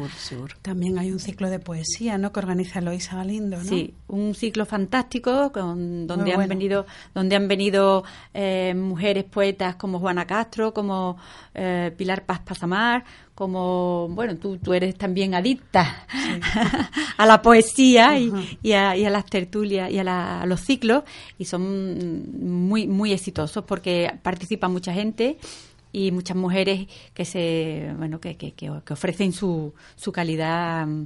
También 0.61 0.99
hay 0.99 1.11
un 1.11 1.19
ciclo 1.19 1.49
de 1.49 1.59
poesía, 1.59 2.17
¿no? 2.17 2.31
Que 2.31 2.39
organiza 2.39 2.79
Eloisa 2.79 3.15
Galindo, 3.15 3.57
¿no? 3.57 3.63
Sí, 3.63 3.93
un 4.07 4.35
ciclo 4.35 4.65
fantástico 4.65 5.51
con, 5.51 6.07
donde, 6.07 6.33
han 6.33 6.47
venido, 6.47 6.85
donde 7.13 7.35
han 7.35 7.47
venido 7.47 8.03
eh, 8.33 8.73
mujeres 8.75 9.23
poetas 9.23 9.75
como 9.75 9.99
Juana 9.99 10.25
Castro, 10.27 10.73
como 10.73 11.17
eh, 11.53 11.91
Pilar 11.97 12.25
Paz 12.25 12.41
Pasamar, 12.41 13.03
como, 13.35 14.07
bueno, 14.11 14.37
tú, 14.37 14.57
tú 14.57 14.73
eres 14.73 14.95
también 14.97 15.35
adicta 15.35 16.05
a 17.17 17.25
la 17.25 17.41
poesía 17.41 18.17
y, 18.17 18.31
y, 18.63 18.71
a, 18.71 18.95
las 18.95 19.25
tertulias 19.25 19.91
y 19.91 19.99
a, 19.99 20.45
los 20.45 20.61
ciclos 20.61 21.03
y 21.37 21.45
son 21.45 22.67
muy, 22.67 22.87
muy 22.87 23.11
exitosos 23.11 23.65
porque 23.65 24.11
participa 24.23 24.69
mucha 24.69 24.93
gente 24.93 25.37
y 25.95 26.11
muchas 26.11 26.35
mujeres 26.35 26.87
que 27.13 27.23
se, 27.23 27.93
bueno, 27.97 28.19
que, 28.19 28.35
que, 28.35 28.51
que 28.51 28.69
ofrecen 28.69 29.31
su, 29.31 29.73
su 29.95 30.11
calidad 30.11 30.85
mm, 30.85 31.05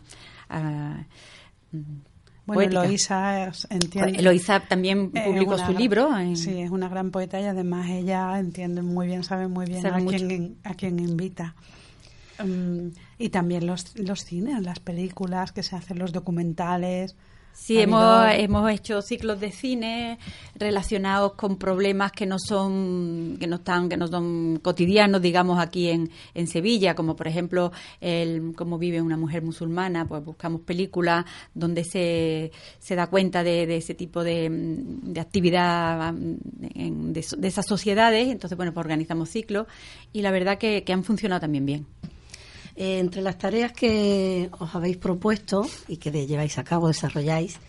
bueno, 2.47 2.81
Eloisa 2.81 3.51
entiende. 3.69 4.19
Eloisa 4.19 4.61
también 4.61 5.11
publicó 5.11 5.59
su 5.59 5.71
libro. 5.73 6.09
Sí, 6.33 6.61
es 6.61 6.71
una 6.71 6.89
gran 6.89 7.11
poeta 7.11 7.39
y 7.39 7.45
además 7.45 7.87
ella 7.91 8.39
entiende 8.39 8.81
muy 8.81 9.05
bien, 9.05 9.23
sabe 9.23 9.47
muy 9.47 9.67
bien 9.67 9.85
a 9.85 10.03
quién, 10.03 10.57
a 10.63 10.73
quién 10.73 10.97
invita. 10.97 11.53
Mm, 12.43 12.87
y 13.19 13.29
también 13.29 13.67
los, 13.67 13.95
los 13.99 14.25
cines, 14.25 14.63
las 14.63 14.79
películas 14.79 15.51
que 15.51 15.61
se 15.61 15.75
hacen, 15.75 15.99
los 15.99 16.11
documentales. 16.11 17.15
Sí, 17.53 17.77
hemos, 17.77 18.25
hemos 18.31 18.71
hecho 18.71 19.01
ciclos 19.01 19.39
de 19.39 19.51
cine 19.51 20.17
relacionados 20.55 21.33
con 21.33 21.57
problemas 21.57 22.11
que 22.11 22.25
no 22.25 22.37
son 22.39 23.37
que 23.39 23.47
no 23.47 23.57
están 23.57 23.89
que 23.89 23.97
no 23.97 24.07
son 24.07 24.59
cotidianos, 24.61 25.21
digamos 25.21 25.59
aquí 25.59 25.89
en, 25.89 26.09
en 26.33 26.47
Sevilla, 26.47 26.95
como 26.95 27.15
por 27.15 27.27
ejemplo 27.27 27.71
el 28.01 28.53
cómo 28.55 28.79
vive 28.79 29.01
una 29.01 29.17
mujer 29.17 29.43
musulmana, 29.43 30.07
pues 30.07 30.23
buscamos 30.23 30.61
películas 30.61 31.25
donde 31.53 31.83
se, 31.83 32.51
se 32.79 32.95
da 32.95 33.07
cuenta 33.07 33.43
de, 33.43 33.75
ese 33.75 33.93
tipo 33.93 34.23
de, 34.23 34.47
de 34.49 35.19
actividad 35.19 36.13
de, 36.13 37.25
de, 37.37 37.47
esas 37.47 37.67
sociedades, 37.67 38.29
entonces 38.29 38.57
bueno, 38.57 38.73
pues 38.73 38.83
organizamos 38.83 39.29
ciclos 39.29 39.67
y 40.11 40.21
la 40.21 40.31
verdad 40.31 40.57
que 40.57 40.83
han 40.91 41.03
funcionado 41.03 41.41
también 41.41 41.65
bien. 41.65 41.85
Eh, 42.79 42.99
entre 42.99 43.21
las 43.21 43.37
tareas 43.37 43.73
que 43.73 44.49
os 44.57 44.73
habéis 44.73 44.95
propuesto 44.95 45.67
y 45.89 45.97
que 45.97 46.11
lleváis 46.25 46.57
a 46.57 46.63
cabo, 46.63 46.87
desarrolláis, 46.87 47.59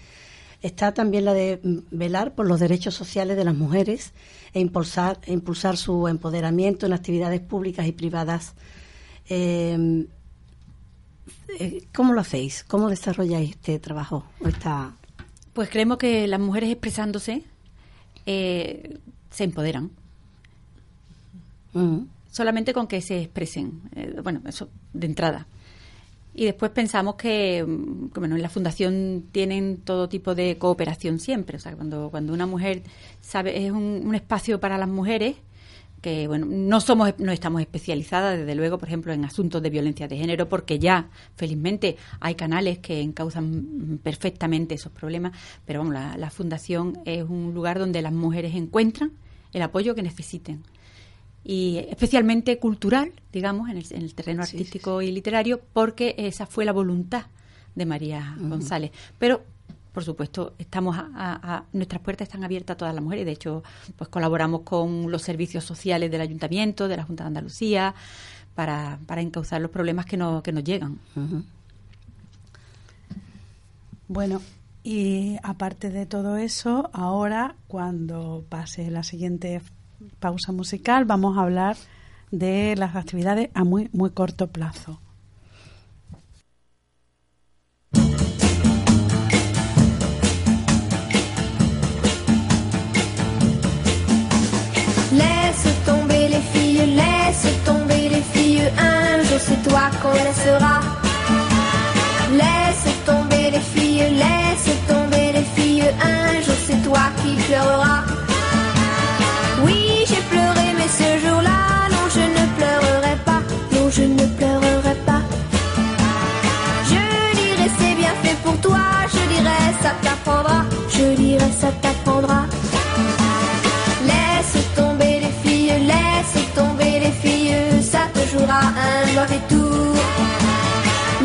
está 0.63 0.95
también 0.95 1.25
la 1.25 1.35
de 1.35 1.59
velar 1.91 2.37
por 2.37 2.47
los 2.47 2.61
derechos 2.61 2.95
sociales 2.95 3.37
de 3.37 3.45
las 3.45 3.57
mujeres 3.57 4.13
e 4.55 4.61
impulsar, 4.61 5.19
e 5.27 5.33
impulsar 5.33 5.77
su 5.77 6.07
empoderamiento 6.07 6.87
en 6.87 6.93
actividades 6.93 7.41
públicas 7.41 7.89
y 7.89 7.93
privadas. 7.93 8.55
Em, 9.29 10.07
eh, 11.59 11.83
¿Cómo 11.93 12.13
lo 12.13 12.21
hacéis? 12.21 12.63
¿Cómo 12.63 12.89
desarrolláis 12.89 13.51
este 13.51 13.81
trabajo? 13.81 14.27
Pues 15.53 15.71
creemos 15.71 15.99
que 15.99 16.29
las 16.29 16.39
mujeres 16.39 16.71
expresándose 16.71 17.43
eh, 18.27 19.01
se 19.29 19.43
empoderan. 19.43 19.91
Mm 21.73 22.20
solamente 22.31 22.73
con 22.73 22.87
que 22.87 23.01
se 23.01 23.21
expresen. 23.21 23.83
Eh, 23.95 24.21
bueno, 24.23 24.41
eso 24.47 24.69
de 24.93 25.07
entrada. 25.07 25.47
Y 26.33 26.45
después 26.45 26.71
pensamos 26.71 27.17
que, 27.17 27.65
mm, 27.67 28.11
bueno, 28.15 28.37
en 28.37 28.43
la 28.43 28.49
fundación 28.49 29.27
tienen 29.33 29.79
todo 29.79 30.09
tipo 30.09 30.35
de 30.35 30.57
cooperación 30.59 31.19
siempre. 31.19 31.57
O 31.57 31.61
sea, 31.61 31.75
cuando, 31.75 32.11
cuando 32.11 32.33
una 32.33 32.47
mujer 32.47 32.83
sabe, 33.21 33.67
es 33.67 33.73
un, 33.73 34.15
espacio 34.15 34.61
para 34.61 34.79
las 34.79 34.89
mujeres, 34.89 35.37
que 36.01 36.29
bueno, 36.29 36.47
no 36.49 36.81
somos, 36.81 37.13
no 37.19 37.33
estamos 37.33 37.61
especializadas, 37.61 38.39
desde 38.39 38.55
luego, 38.55 38.79
por 38.79 38.89
ejemplo, 38.89 39.13
en 39.13 39.25
asuntos 39.25 39.61
de 39.63 39.71
violencia 39.71 40.09
de 40.09 40.17
género, 40.17 40.49
porque 40.49 40.79
ya, 40.79 41.11
felizmente, 41.37 41.97
hay 42.21 42.37
canales 42.37 42.79
que 42.79 43.03
encauzan 43.03 44.01
perfectamente 44.03 44.77
esos 44.77 44.93
problemas. 44.93 45.33
Pero 45.67 45.81
bueno, 45.81 45.93
la, 45.93 46.17
la 46.17 46.31
fundación 46.31 47.01
es 47.05 47.23
un 47.29 47.53
lugar 47.55 47.79
donde 47.79 48.03
las 48.03 48.13
mujeres 48.13 48.55
encuentran 48.55 49.13
el 49.53 49.63
apoyo 49.63 49.95
que 49.95 50.03
necesiten 50.03 50.63
y 51.45 51.79
especialmente 51.89 52.59
cultural, 52.59 53.13
digamos, 53.33 53.71
en 53.71 53.79
el, 53.79 54.15
terreno 54.15 54.43
artístico 54.43 55.03
y 55.03 55.11
literario, 55.11 55.61
porque 55.73 56.15
esa 56.19 56.47
fue 56.47 56.65
la 56.65 56.73
voluntad 56.73 57.27
de 57.75 57.87
María 57.87 58.37
González. 58.39 58.91
Pero 59.19 59.43
por 59.93 60.05
supuesto, 60.05 60.55
estamos 60.59 60.97
a, 60.97 61.65
nuestras 61.73 62.01
puertas 62.01 62.29
están 62.29 62.45
abiertas 62.45 62.75
a 62.75 62.79
todas 62.79 62.95
las 62.95 63.03
mujeres. 63.03 63.27
De 63.27 63.33
hecho, 63.33 63.65
pues 63.97 64.09
colaboramos 64.09 64.61
con 64.63 65.11
los 65.11 65.23
servicios 65.23 65.65
sociales 65.65 66.11
del 66.11 66.21
Ayuntamiento, 66.21 66.87
de 66.87 66.97
la 66.97 67.05
Junta 67.05 67.25
de 67.25 67.29
Andalucía, 67.29 67.95
para, 68.55 69.01
para 69.07 69.21
encauzar 69.21 69.61
los 69.61 69.71
problemas 69.71 70.07
que, 70.07 70.17
no, 70.17 70.43
que 70.43 70.53
nos 70.53 70.63
llegan. 70.63 70.99
Bueno, 74.07 74.41
y 74.85 75.37
aparte 75.43 75.91
de 75.91 76.07
todo 76.07 76.37
eso, 76.37 76.89
ahora, 76.93 77.57
cuando 77.67 78.45
pase 78.49 78.91
la 78.91 79.03
siguiente 79.03 79.61
pausa 80.19 80.53
musical 80.53 81.05
vamos 81.05 81.37
a 81.37 81.43
hablar 81.43 81.77
de 82.31 82.75
las 82.77 82.97
actividades 82.97 83.51
a 83.55 83.65
muy, 83.65 83.89
muy 83.93 84.11
corto 84.11 84.49
plazo. 84.49 85.01
Laisse 95.13 95.73
tomber 95.85 96.31
les 96.31 96.45
filles, 96.53 96.87
laisse 96.87 97.65
tomber 97.65 98.09
les 98.11 98.25
filles, 98.33 98.71
un 98.79 99.23
jour 99.25 99.41
c'est 99.41 99.63
toi 99.69 99.91
qu'on 100.01 100.13
laissera. 100.13 101.00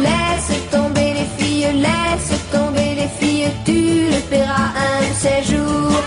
Laisse 0.04 0.70
tomber 0.70 1.14
les 1.14 1.28
filles, 1.38 1.72
laisse 1.76 2.32
tomber 2.52 2.96
les 2.96 3.08
filles, 3.20 3.50
tu 3.64 4.12
le 4.14 4.20
paieras 4.30 4.72
un 4.88 5.00
de 5.08 5.14
ces 5.24 5.42
jours. 5.50 6.04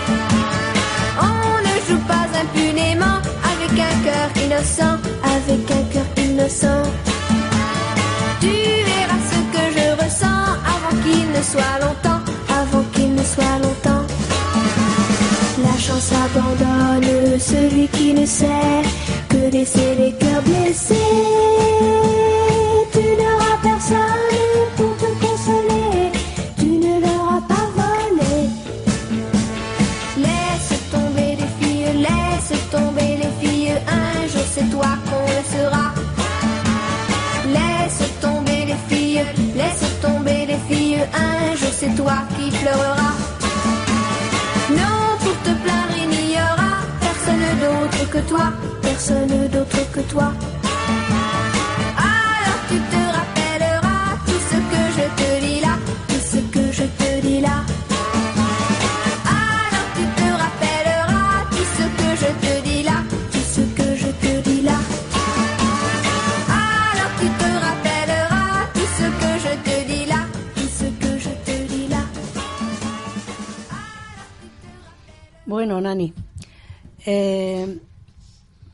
On 1.19 1.57
ne 1.67 1.75
joue 1.87 2.03
pas 2.07 2.27
impunément 2.43 3.19
avec 3.51 3.71
un 3.71 3.95
cœur 4.05 4.29
innocent, 4.43 4.97
avec 5.23 5.71
un 5.71 5.83
cœur 5.91 6.05
tu 8.39 8.47
verras 8.47 9.21
ce 9.31 9.39
que 9.53 9.63
je 9.75 10.03
ressens 10.03 10.45
avant 10.73 10.95
qu'il 11.03 11.27
ne 11.31 11.41
soit 11.41 11.79
longtemps, 11.81 12.21
avant 12.49 12.83
qu'il 12.93 13.15
ne 13.15 13.23
soit 13.23 13.57
longtemps. 13.63 14.05
La 15.63 15.77
chance 15.77 16.11
abandonne 16.25 17.39
celui 17.39 17.87
qui 17.87 18.13
ne 18.13 18.25
sait 18.25 18.83
que 19.29 19.51
laisser 19.51 19.95
les 19.97 20.18
Bueno, 75.59 75.81
Nani, 75.81 76.13
eh, 77.05 77.79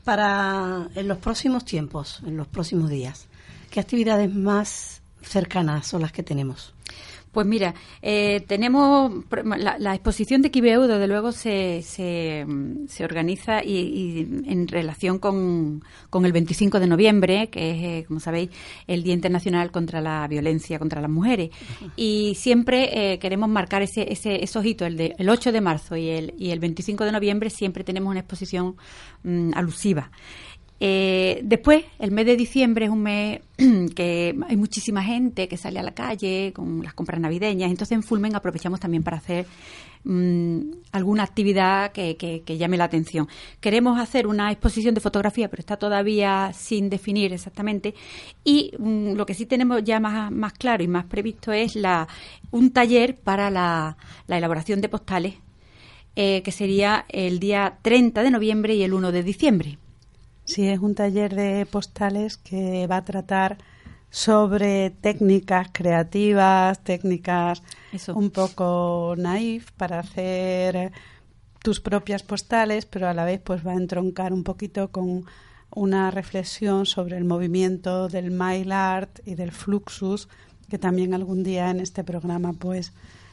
para 0.04 0.88
en 0.94 1.08
los 1.08 1.18
próximos 1.18 1.64
tiempos, 1.64 2.22
en 2.24 2.36
los 2.36 2.46
próximos 2.46 2.88
días, 2.90 3.26
¿qué 3.72 3.80
actividades 3.80 4.32
más 4.32 5.02
cercanas 5.20 5.88
son 5.88 6.02
las 6.02 6.12
que 6.12 6.22
tenemos? 6.22 6.74
Pues 7.36 7.46
mira, 7.46 7.74
eh, 8.00 8.42
tenemos 8.48 9.12
la, 9.58 9.76
la 9.78 9.94
exposición 9.94 10.40
de 10.40 10.50
Quibeu, 10.50 10.86
desde 10.86 11.06
luego, 11.06 11.32
se, 11.32 11.82
se, 11.82 12.46
se 12.88 13.04
organiza 13.04 13.62
y, 13.62 13.76
y 13.76 14.42
en 14.50 14.66
relación 14.66 15.18
con, 15.18 15.84
con 16.08 16.24
el 16.24 16.32
25 16.32 16.80
de 16.80 16.86
noviembre, 16.86 17.50
que 17.50 17.72
es, 17.72 17.76
eh, 17.82 18.04
como 18.08 18.20
sabéis, 18.20 18.48
el 18.86 19.02
Día 19.02 19.12
Internacional 19.12 19.70
contra 19.70 20.00
la 20.00 20.26
Violencia 20.28 20.78
contra 20.78 21.02
las 21.02 21.10
Mujeres. 21.10 21.50
Y 21.94 22.36
siempre 22.36 23.12
eh, 23.12 23.18
queremos 23.18 23.50
marcar 23.50 23.82
ese, 23.82 24.10
ese, 24.10 24.42
esos 24.42 24.64
hitos, 24.64 24.88
el, 24.88 24.96
de, 24.96 25.14
el 25.18 25.28
8 25.28 25.52
de 25.52 25.60
marzo 25.60 25.94
y 25.94 26.08
el, 26.08 26.32
y 26.38 26.52
el 26.52 26.58
25 26.58 27.04
de 27.04 27.12
noviembre, 27.12 27.50
siempre 27.50 27.84
tenemos 27.84 28.10
una 28.12 28.20
exposición 28.20 28.76
mm, 29.24 29.50
alusiva. 29.54 30.10
Eh, 30.78 31.40
después, 31.42 31.84
el 31.98 32.10
mes 32.10 32.26
de 32.26 32.36
diciembre 32.36 32.84
es 32.84 32.90
un 32.90 33.02
mes 33.02 33.40
que 33.94 34.36
hay 34.46 34.56
muchísima 34.56 35.02
gente 35.02 35.48
que 35.48 35.56
sale 35.56 35.78
a 35.78 35.82
la 35.82 35.92
calle 35.92 36.52
con 36.54 36.82
las 36.82 36.92
compras 36.92 37.20
navideñas. 37.20 37.70
Entonces, 37.70 37.96
en 37.96 38.02
Fulmen 38.02 38.34
aprovechamos 38.36 38.78
también 38.78 39.02
para 39.02 39.16
hacer 39.16 39.46
mm, 40.04 40.60
alguna 40.92 41.22
actividad 41.22 41.92
que, 41.92 42.42
llame 42.58 42.76
la 42.76 42.84
atención. 42.84 43.26
Queremos 43.60 43.98
hacer 43.98 44.26
una 44.26 44.52
exposición 44.52 44.94
de 44.94 45.00
fotografía, 45.00 45.48
pero 45.48 45.60
está 45.60 45.78
todavía 45.78 46.52
sin 46.52 46.90
definir 46.90 47.32
exactamente. 47.32 47.94
Y 48.44 48.72
mm, 48.78 49.12
lo 49.14 49.24
que 49.24 49.34
sí 49.34 49.46
tenemos 49.46 49.82
ya 49.82 49.98
más, 49.98 50.52
claro 50.52 50.84
y 50.84 50.88
más 50.88 51.06
previsto 51.06 51.52
es 51.52 51.74
la, 51.74 52.06
un 52.50 52.70
taller 52.70 53.16
para 53.16 53.50
la, 53.50 53.96
la 54.26 54.36
elaboración 54.36 54.82
de 54.82 54.90
postales, 54.90 55.34
eh, 56.16 56.42
que 56.42 56.52
sería 56.52 57.06
el 57.08 57.38
día 57.40 57.78
30 57.80 58.22
de 58.22 58.30
noviembre 58.30 58.74
y 58.74 58.82
el 58.82 58.92
1 58.92 59.10
de 59.10 59.22
diciembre. 59.22 59.78
Sí, 60.46 60.68
es 60.68 60.78
un 60.78 60.94
taller 60.94 61.34
de 61.34 61.66
postales 61.66 62.36
que 62.36 62.86
va 62.86 62.98
a 62.98 63.04
tratar 63.04 63.58
sobre 64.10 64.90
técnicas 64.90 65.68
creativas, 65.72 66.82
técnicas 66.82 67.62
Eso. 67.92 68.14
un 68.14 68.30
poco 68.30 69.14
naif 69.18 69.72
para 69.72 69.98
hacer 69.98 70.92
tus 71.62 71.80
propias 71.80 72.22
postales, 72.22 72.86
pero 72.86 73.08
a 73.08 73.14
la 73.14 73.24
vez 73.24 73.40
pues 73.42 73.66
va 73.66 73.72
a 73.72 73.76
entroncar 73.76 74.32
un 74.32 74.44
poquito 74.44 74.88
con 74.92 75.26
una 75.74 76.10
reflexión 76.12 76.86
sobre 76.86 77.16
el 77.18 77.24
movimiento 77.24 78.08
del 78.08 78.30
mail 78.30 78.70
art 78.70 79.18
y 79.26 79.34
del 79.34 79.50
fluxus, 79.50 80.28
que 80.70 80.78
también 80.78 81.12
algún 81.12 81.42
día 81.42 81.70
en 81.70 81.80
este 81.80 82.04
programa 82.04 82.52
pues 82.52 82.92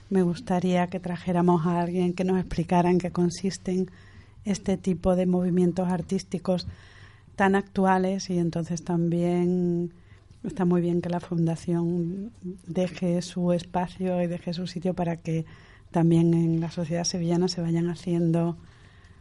me 0.10 0.24
gustaría 0.24 0.88
que 0.88 1.00
trajéramos 1.00 1.66
a 1.66 1.80
alguien 1.80 2.14
que 2.14 2.24
nos 2.24 2.40
explicara 2.40 2.90
en 2.90 2.98
qué 2.98 3.12
consisten 3.12 3.90
este 4.46 4.78
tipo 4.78 5.16
de 5.16 5.28
movimientos 5.28 5.88
artísticos 5.88 6.68
tan 7.36 7.56
actuales 7.56 8.30
y 8.30 8.38
entonces 8.38 8.84
también 8.84 9.94
está 10.44 10.66
muy 10.66 10.82
bien 10.82 11.02
que 11.02 11.10
la 11.10 11.20
fundación 11.20 12.32
deje 12.68 13.22
su 13.22 13.54
espacio 13.54 14.22
y 14.22 14.28
deje 14.28 14.54
su 14.54 14.68
sitio 14.68 14.94
para 14.94 15.18
que 15.18 15.46
también 15.92 16.34
en 16.34 16.60
la 16.60 16.72
sociedad 16.72 17.04
sevillana 17.04 17.48
se 17.48 17.62
vayan 17.62 17.90
haciendo 17.90 18.58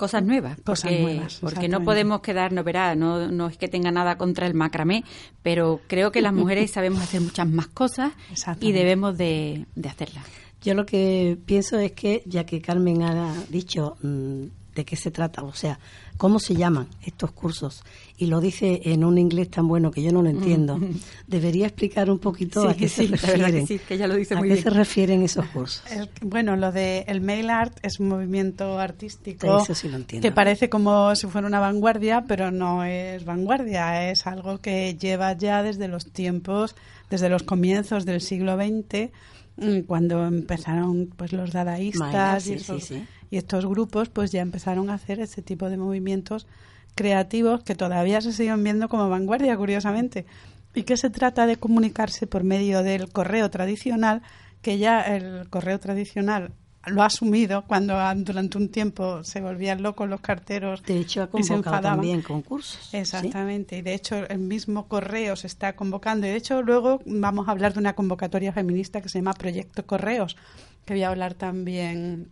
Cosas 0.03 0.25
nuevas, 0.25 0.59
Cosas 0.65 0.91
porque, 0.91 1.03
nuevas, 1.03 1.39
porque 1.41 1.69
no 1.69 1.85
podemos 1.85 2.23
quedarnos, 2.23 2.65
verá, 2.65 2.97
no, 2.97 3.31
no 3.31 3.47
es 3.47 3.57
que 3.57 3.69
tenga 3.69 3.93
nada 3.93 4.19
contra 4.19 4.49
el 4.49 4.55
macramé, 4.55 5.05
pero 5.43 5.81
creo 5.87 6.11
que 6.11 6.21
las 6.21 6.33
mujeres 6.33 6.71
sabemos 6.73 7.03
hacer 7.03 7.21
muchas 7.21 7.49
más 7.49 7.69
cosas 7.69 8.13
y 8.59 8.73
debemos 8.73 9.17
de, 9.17 9.67
de 9.77 9.89
hacerlas. 9.89 10.25
Yo 10.61 10.75
lo 10.75 10.87
que 10.87 11.39
pienso 11.47 11.79
es 11.79 11.93
que, 11.93 12.25
ya 12.27 12.45
que 12.45 12.61
Carmen 12.61 13.03
ha 13.03 13.33
dicho 13.49 13.97
mm, 14.03 14.47
de 14.75 14.85
qué 14.85 14.97
se 14.97 15.11
trata, 15.11 15.43
o 15.43 15.53
sea, 15.53 15.79
cómo 16.17 16.39
se 16.39 16.55
llaman 16.55 16.89
estos 17.05 17.33
cursos, 17.33 17.83
y 18.17 18.27
lo 18.27 18.41
dice 18.41 18.81
en 18.85 19.05
un 19.05 19.19
inglés 19.19 19.51
tan 19.51 19.69
bueno 19.69 19.91
que 19.91 20.03
yo 20.03 20.13
no 20.13 20.23
lo 20.23 20.31
entiendo, 20.31 20.79
debería 21.27 21.67
explicar 21.67 22.11
un 22.11 22.19
poquito 22.19 22.67
a 22.69 22.73
Sí, 22.73 22.79
qué 22.81 22.89
sí, 22.89 23.07
se 23.09 23.09
que 23.09 23.17
refieren. 23.27 23.67
sí, 23.67 23.79
que 23.81 23.95
ella 23.95 24.07
lo 24.07 24.15
dice 24.17 24.35
¿A 24.35 24.39
muy 24.39 24.49
qué 24.49 24.55
bien. 24.55 24.65
se 24.65 24.71
refieren 24.71 25.23
esos 25.23 25.47
cursos? 25.47 25.83
El- 25.91 26.09
bueno, 26.23 26.57
lo 26.57 26.73
de 26.73 27.05
el 27.09 27.21
mail 27.21 27.51
art 27.51 27.77
es 27.83 28.01
un 28.01 28.09
movimiento 28.09 28.79
artístico 28.79 29.59
Eso 29.59 29.75
sí 29.75 29.89
lo 29.89 29.97
entiendo. 29.97 30.27
que 30.27 30.33
parece 30.33 30.69
como 30.71 31.15
si 31.17 31.27
fuera 31.27 31.47
una 31.47 31.61
vanguardia, 31.61 32.25
pero 32.27 32.51
no 32.51 32.85
es 32.85 33.25
vanguardia, 33.25 34.11
es 34.11 34.27
algo 34.27 34.59
que 34.59 34.97
lleva 34.97 35.37
ya 35.37 35.63
desde 35.63 35.89
los 35.89 36.07
tiempos, 36.13 36.75
desde 37.11 37.29
los 37.29 37.43
comienzos 37.43 38.07
del 38.07 38.21
siglo 38.21 38.57
XX, 38.57 39.11
mm, 39.57 39.81
cuando 39.87 40.25
empezaron 40.27 41.09
pues 41.17 41.33
los 41.33 41.53
dadaístas 41.53 42.01
Maila, 42.01 42.41
sí, 42.41 42.51
y, 42.51 42.55
esos- 42.55 42.85
sí, 42.85 42.95
sí. 42.97 43.03
Y 43.33 43.39
estos 43.39 43.65
grupos 43.65 44.11
pues 44.11 44.31
ya 44.31 44.43
empezaron 44.43 44.91
a 44.91 44.95
hacer 44.95 45.19
ese 45.19 45.41
tipo 45.41 45.71
de 45.71 45.79
movimientos 45.79 46.47
creativos 46.95 47.65
que 47.65 47.75
todavía 47.75 48.21
se 48.21 48.31
siguen 48.31 48.63
viendo 48.63 48.91
como 48.91 49.09
vanguardia, 49.09 49.57
curiosamente, 49.57 50.27
y 50.75 50.83
que 50.83 50.99
se 50.99 51.09
trata 51.09 51.47
de 51.47 51.57
comunicarse 51.57 52.27
por 52.27 52.45
medio 52.45 52.83
del 52.83 53.11
correo 53.11 53.49
tradicional, 53.49 54.21
que 54.61 54.77
ya 54.77 55.01
el 55.01 55.49
correo 55.49 55.81
tradicional 55.81 56.53
lo 56.85 57.03
ha 57.03 57.07
asumido 57.07 57.63
cuando 57.67 57.95
durante 58.17 58.59
un 58.59 58.69
tiempo 58.69 59.25
se 59.25 59.41
volvían 59.41 59.83
locos 59.83 60.11
los 60.11 60.21
carteros 60.21 60.83
De 60.83 60.99
hecho, 60.99 61.23
ha 61.23 61.31
y 61.39 61.43
se 61.43 61.55
convocado 61.55 61.81
también 61.81 62.21
concursos. 62.21 62.89
¿sí? 62.91 62.99
Exactamente, 62.99 63.79
y 63.79 63.83
de 63.83 63.95
hecho 63.95 64.29
el 64.29 64.41
mismo 64.41 64.89
correo 64.89 65.37
se 65.37 65.47
está 65.47 65.75
convocando. 65.75 66.27
Y 66.27 66.31
de 66.31 66.37
hecho 66.37 66.61
luego 66.61 67.01
vamos 67.07 67.49
a 67.49 67.53
hablar 67.53 67.73
de 67.73 67.79
una 67.79 67.95
convocatoria 67.95 68.53
feminista 68.53 69.01
que 69.01 69.09
se 69.09 69.21
llama 69.21 69.33
Proyecto 69.33 69.87
Correos, 69.87 70.37
que 70.85 70.93
voy 70.93 71.03
a 71.05 71.09
hablar 71.09 71.33
también 71.33 72.31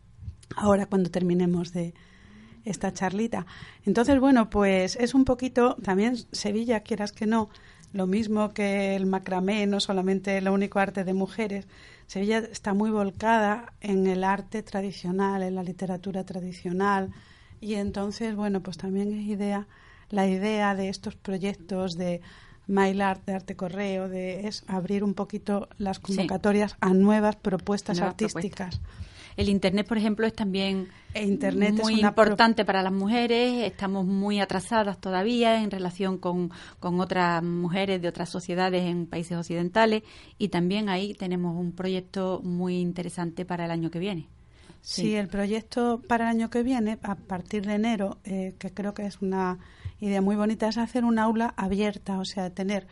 ahora 0.57 0.87
cuando 0.87 1.11
terminemos 1.11 1.73
de 1.73 1.95
esta 2.65 2.93
charlita. 2.93 3.47
Entonces, 3.85 4.21
bueno, 4.21 4.51
pues 4.51 4.97
es 4.97 5.15
un 5.15 5.25
poquito, 5.25 5.77
también 5.83 6.17
Sevilla, 6.33 6.81
quieras 6.81 7.13
que 7.13 7.27
no, 7.27 7.49
lo 7.93 8.07
mismo 8.07 8.53
que 8.53 8.95
el 8.97 9.07
macramé, 9.07 9.67
no 9.67 9.81
solamente 9.81 10.39
el 10.39 10.49
único 10.49 10.79
arte 10.79 11.05
de 11.05 11.15
mujeres. 11.15 11.67
Sevilla 12.07 12.39
está 12.39 12.75
muy 12.75 12.91
volcada 12.91 13.73
en 13.81 14.07
el 14.07 14.25
arte 14.25 14.63
tradicional, 14.63 15.43
en 15.43 15.55
la 15.55 15.63
literatura 15.63 16.25
tradicional, 16.25 17.13
y 17.61 17.75
entonces, 17.75 18.35
bueno, 18.35 18.61
pues 18.61 18.79
también 18.79 19.13
es 19.13 19.27
idea, 19.27 19.67
la 20.09 20.27
idea 20.27 20.75
de 20.75 20.89
estos 20.89 21.15
proyectos 21.15 21.97
de 21.97 22.21
Mail 22.67 23.03
Art, 23.03 23.25
de 23.27 23.35
Arte 23.35 23.57
Correo, 23.57 24.09
de 24.09 24.47
es 24.47 24.65
abrir 24.67 25.05
un 25.05 25.15
poquito 25.15 25.69
las 25.77 25.99
convocatorias 25.99 26.77
a 26.81 26.95
nuevas 26.95 27.37
propuestas 27.37 27.99
Nuevas 27.99 28.13
artísticas. 28.13 28.81
El 29.37 29.49
Internet, 29.49 29.87
por 29.87 29.99
ejemplo, 29.99 30.27
es 30.27 30.35
también 30.35 30.89
E 31.15 31.25
Internet 31.25 31.81
muy 31.83 32.01
importante 32.01 32.65
para 32.65 32.83
las 32.83 32.93
mujeres. 32.93 33.65
Estamos 33.65 34.07
muy 34.07 34.41
atrasadas 34.41 35.01
todavía 35.01 35.63
en 35.63 35.71
relación 35.71 36.19
con, 36.19 36.51
con 36.79 37.01
otras 37.01 37.43
mujeres 37.43 38.01
de 38.01 38.09
otras 38.09 38.29
sociedades 38.29 38.85
en 38.85 39.07
países 39.07 39.37
occidentales 39.37 40.03
y 40.39 40.49
también 40.49 40.89
ahí 40.89 41.15
tenemos 41.15 41.57
un 41.57 41.73
proyecto 41.73 42.41
muy 42.45 42.81
interesante 42.81 43.45
para 43.45 43.65
el 43.65 43.71
año 43.71 43.91
que 43.91 43.99
viene. 43.99 44.29
Sí, 44.83 45.15
el 45.15 45.29
proyecto 45.29 46.01
para 46.09 46.25
el 46.25 46.37
año 46.37 46.51
que 46.51 46.63
viene, 46.63 46.99
a 47.03 47.15
partir 47.15 47.67
de 47.67 47.75
enero, 47.75 48.19
eh, 48.25 48.55
que 48.59 48.73
creo 48.73 48.95
que 48.95 49.05
es 49.05 49.21
una 49.21 49.59
idea 50.01 50.23
muy 50.23 50.37
bonita, 50.37 50.69
es 50.69 50.79
hacer 50.79 51.05
un 51.05 51.19
aula 51.19 51.53
abierta, 51.57 52.19
o 52.19 52.25
sea, 52.25 52.51
tener 52.51 52.87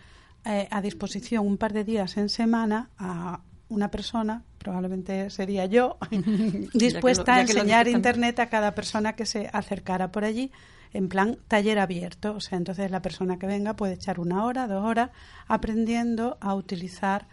eh, 0.45 0.69
a 0.71 0.83
disposición 0.83 1.47
un 1.47 1.57
par 1.57 1.73
de 1.73 1.85
días 1.85 2.17
en 2.19 2.29
semana 2.29 2.91
a 2.99 3.41
una 3.69 3.91
persona, 3.91 4.43
probablemente 4.59 5.31
sería 5.31 5.67
yo, 5.67 5.99
dispuesta 6.75 7.37
a 7.37 7.41
enseñar. 7.43 7.89
Internet 7.89 8.39
a 8.41 8.49
cada 8.49 8.75
persona 8.75 9.15
que 9.15 9.27
se 9.27 9.49
acercara 9.53 10.11
por 10.11 10.25
allí 10.25 10.51
en 10.93 11.09
plan 11.09 11.39
taller 11.49 11.79
abierto. 11.79 12.35
O 12.35 12.41
sea, 12.41 12.59
entonces 12.59 12.91
la 12.91 13.03
persona 13.03 13.39
que 13.39 13.47
venga 13.47 13.75
puede 13.75 13.95
echar 13.95 14.21
una 14.21 14.45
hora, 14.45 14.67
dos 14.67 14.85
horas 14.85 15.11
aprendiendo 15.47 16.39
a 16.41 16.55
utilizar 16.55 17.27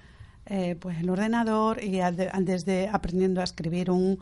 eh, 0.45 0.75
pues 0.79 0.99
el 0.99 1.09
ordenador 1.09 1.83
y 1.83 2.01
al 2.01 2.15
desde 2.45 2.87
aprendiendo 2.89 3.41
a 3.41 3.45
escribir 3.45 3.89
un, 3.89 4.19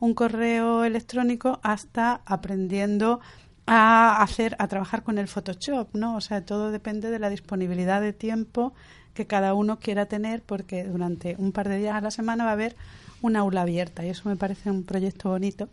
un 0.00 0.14
correo 0.14 0.84
electrónico 0.84 1.60
hasta 1.62 2.20
aprendiendo 2.26 3.20
a 3.66 4.20
hacer 4.22 4.56
a 4.58 4.66
trabajar 4.66 5.02
con 5.02 5.18
el 5.18 5.28
Photoshop, 5.28 5.94
¿no? 5.94 6.16
O 6.16 6.20
sea, 6.20 6.44
todo 6.44 6.72
depende 6.72 7.10
de 7.10 7.18
la 7.18 7.30
disponibilidad 7.30 8.00
de 8.00 8.12
tiempo 8.12 8.74
que 9.14 9.26
cada 9.26 9.54
uno 9.54 9.78
quiera 9.78 10.06
tener 10.06 10.42
porque 10.42 10.84
durante 10.84 11.36
un 11.38 11.52
par 11.52 11.68
de 11.68 11.78
días 11.78 11.94
a 11.94 12.00
la 12.00 12.10
semana 12.10 12.44
va 12.44 12.50
a 12.50 12.54
haber 12.54 12.76
una 13.20 13.40
aula 13.40 13.62
abierta 13.62 14.04
y 14.04 14.08
eso 14.10 14.28
me 14.28 14.36
parece 14.36 14.70
un 14.70 14.84
proyecto 14.84 15.28
bonito. 15.30 15.68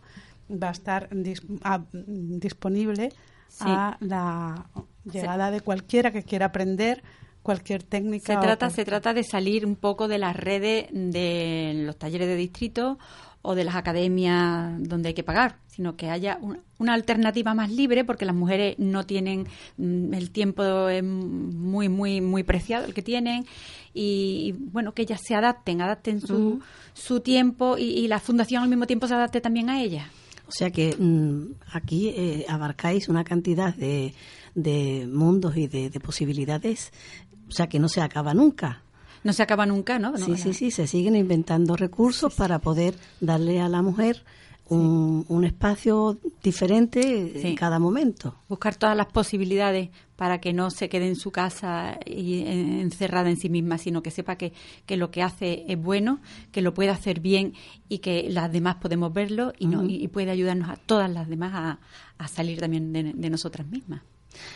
Va 0.50 0.68
a 0.68 0.72
estar 0.72 1.08
dis- 1.10 1.42
a- 1.62 1.82
disponible 1.92 3.12
a 3.60 3.96
la 4.00 4.66
llegada 5.04 5.50
de 5.50 5.60
cualquiera 5.60 6.10
que 6.12 6.22
quiera 6.22 6.46
aprender 6.46 7.02
cualquier 7.42 7.82
técnica. 7.82 8.34
Se 8.34 8.40
trata, 8.40 8.70
se 8.70 8.84
trata 8.84 9.14
de 9.14 9.24
salir 9.24 9.64
un 9.66 9.74
poco 9.76 10.08
de 10.08 10.18
las 10.18 10.36
redes 10.36 10.86
de 10.92 11.72
los 11.86 11.96
talleres 11.96 12.28
de 12.28 12.36
distrito 12.36 12.98
o 13.42 13.54
de 13.54 13.64
las 13.64 13.74
academias 13.74 14.74
donde 14.82 15.08
hay 15.08 15.14
que 15.14 15.22
pagar, 15.22 15.56
sino 15.68 15.96
que 15.96 16.10
haya 16.10 16.38
un- 16.42 16.58
una 16.78 16.92
alternativa 16.94 17.54
más 17.54 17.70
libre 17.70 18.04
porque 18.04 18.24
las 18.26 18.34
mujeres 18.34 18.74
no 18.78 19.04
tienen 19.06 19.46
mm, 19.78 20.12
el 20.14 20.30
tiempo 20.30 20.88
es 20.88 21.02
muy 21.02 21.88
muy 21.88 22.20
muy 22.20 22.42
preciado 22.42 22.84
el 22.86 22.92
que 22.94 23.02
tienen 23.02 23.46
y, 23.94 24.48
y, 24.48 24.52
bueno 24.52 24.92
que 24.92 25.02
ellas 25.02 25.20
se 25.24 25.34
adapten, 25.34 25.80
adapten 25.80 26.20
su, 26.20 26.60
su 26.92 27.20
tiempo 27.20 27.78
y, 27.78 27.84
y 27.84 28.08
la 28.08 28.20
fundación 28.20 28.62
al 28.62 28.68
mismo 28.68 28.86
tiempo 28.86 29.06
se 29.08 29.14
adapte 29.14 29.40
también 29.40 29.70
a 29.70 29.82
ellas. 29.82 30.06
O 30.46 30.52
sea 30.52 30.70
que 30.70 30.94
mm, 30.98 31.54
aquí 31.72 32.08
eh, 32.08 32.44
abarcáis 32.48 33.08
una 33.08 33.24
cantidad 33.24 33.74
de, 33.74 34.12
de 34.54 35.08
mundos 35.10 35.56
y 35.56 35.66
de, 35.68 35.88
de 35.90 36.00
posibilidades, 36.00 36.92
o 37.48 37.52
sea 37.52 37.68
que 37.68 37.78
no 37.78 37.88
se 37.88 38.00
acaba 38.02 38.34
nunca. 38.34 38.82
No 39.24 39.32
se 39.32 39.42
acaba 39.42 39.66
nunca, 39.66 39.98
¿no? 39.98 40.16
Sí, 40.16 40.30
No, 40.30 40.36
sí, 40.36 40.54
sí, 40.54 40.70
se 40.70 40.86
siguen 40.86 41.14
inventando 41.16 41.76
recursos 41.76 42.34
para 42.34 42.58
poder 42.58 42.94
darle 43.20 43.60
a 43.60 43.68
la 43.68 43.82
mujer 43.82 44.22
un, 44.68 45.24
un 45.28 45.44
espacio 45.44 46.16
diferente 46.42 47.48
en 47.50 47.56
cada 47.56 47.78
momento. 47.78 48.36
buscar 48.48 48.76
todas 48.76 48.96
las 48.96 49.06
posibilidades 49.06 49.90
para 50.16 50.40
que 50.40 50.52
no 50.52 50.70
se 50.70 50.88
quede 50.88 51.08
en 51.08 51.16
su 51.16 51.32
casa 51.32 51.98
y 52.06 52.40
en- 52.42 52.80
encerrada 52.80 53.30
en 53.30 53.36
sí 53.36 53.48
misma, 53.48 53.78
sino 53.78 54.02
que 54.02 54.10
sepa 54.10 54.36
que, 54.36 54.52
que 54.86 54.96
lo 54.96 55.10
que 55.10 55.22
hace 55.22 55.64
es 55.66 55.80
bueno, 55.82 56.20
que 56.52 56.62
lo 56.62 56.72
puede 56.74 56.90
hacer 56.90 57.20
bien 57.20 57.54
y 57.88 57.98
que 57.98 58.28
las 58.30 58.52
demás 58.52 58.76
podemos 58.76 59.12
verlo 59.12 59.52
y, 59.58 59.66
no- 59.66 59.84
y 59.84 60.06
puede 60.08 60.30
ayudarnos 60.30 60.68
a 60.70 60.76
todas 60.76 61.10
las 61.10 61.28
demás 61.28 61.52
a, 61.54 61.78
a 62.18 62.28
salir 62.28 62.60
también 62.60 62.92
de, 62.92 63.12
de 63.12 63.30
nosotras 63.30 63.66
mismas. 63.66 64.02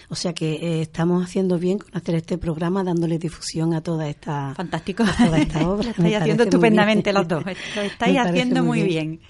O 0.09 0.15
sea 0.15 0.33
que 0.33 0.55
eh, 0.55 0.83
estamos 0.83 1.25
haciendo 1.25 1.59
bien 1.59 1.79
con 1.79 1.97
hacer 1.97 2.15
este 2.15 2.39
programa, 2.39 2.85
dándole 2.85 3.19
difusión 3.19 3.75
a 3.75 3.81
toda 3.81 4.09
esta, 4.09 4.55
Fantástico. 4.55 5.05
a 5.05 5.25
toda 5.25 5.39
esta 5.39 5.69
obra. 5.69 5.87
Lo 5.87 5.91
estáis 5.91 6.17
haciendo 6.17 6.43
estupendamente 6.45 7.13
las 7.13 7.29
dos. 7.29 7.45
Lo 7.45 7.83
estáis 7.83 8.19
haciendo 8.19 8.63
muy 8.63 8.83
bien. 8.85 9.21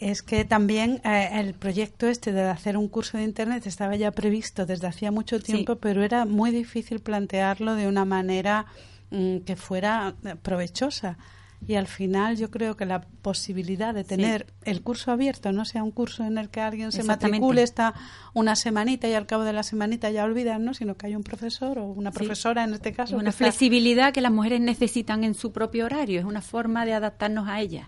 Es 0.00 0.22
que 0.22 0.46
también 0.46 1.02
eh, 1.04 1.28
el 1.34 1.52
proyecto 1.52 2.06
este 2.06 2.32
de 2.32 2.44
hacer 2.44 2.78
un 2.78 2.88
curso 2.88 3.18
de 3.18 3.24
Internet 3.24 3.66
estaba 3.66 3.96
ya 3.96 4.10
previsto 4.12 4.64
desde 4.64 4.86
hacía 4.86 5.10
mucho 5.10 5.40
tiempo, 5.40 5.76
pero 5.76 6.02
era 6.02 6.24
muy 6.24 6.50
difícil 6.50 7.00
plantearlo 7.00 7.74
de 7.74 7.86
una 7.86 8.06
manera 8.06 8.64
mm, 9.10 9.40
que 9.40 9.56
fuera 9.56 10.14
eh, 10.24 10.36
provechosa. 10.40 11.18
Y 11.68 11.74
al 11.74 11.86
final 11.86 12.36
yo 12.36 12.50
creo 12.50 12.76
que 12.76 12.84
la 12.86 13.02
posibilidad 13.02 13.94
de 13.94 14.02
tener 14.02 14.46
el 14.64 14.82
curso 14.82 15.12
abierto, 15.12 15.52
no 15.52 15.64
sea 15.64 15.84
un 15.84 15.90
curso 15.92 16.24
en 16.24 16.38
el 16.38 16.48
que 16.48 16.60
alguien 16.60 16.90
se 16.90 17.04
matricule, 17.04 17.62
está 17.62 17.94
una 18.34 18.56
semanita 18.56 19.06
y 19.08 19.14
al 19.14 19.26
cabo 19.26 19.44
de 19.44 19.52
la 19.52 19.62
semanita 19.62 20.10
ya 20.10 20.24
olvidan, 20.24 20.64
¿no? 20.64 20.74
sino 20.74 20.96
que 20.96 21.06
hay 21.06 21.14
un 21.14 21.22
profesor 21.22 21.78
o 21.78 21.84
una 21.84 22.10
profesora 22.10 22.64
en 22.64 22.74
este 22.74 22.92
caso. 22.92 23.12
Que 23.14 23.20
una 23.20 23.30
está- 23.30 23.44
flexibilidad 23.44 24.12
que 24.12 24.20
las 24.20 24.32
mujeres 24.32 24.60
necesitan 24.60 25.22
en 25.22 25.34
su 25.34 25.52
propio 25.52 25.84
horario, 25.84 26.18
es 26.18 26.24
una 26.26 26.40
forma 26.40 26.84
de 26.86 26.94
adaptarnos 26.94 27.46
a 27.46 27.60
ellas. 27.60 27.86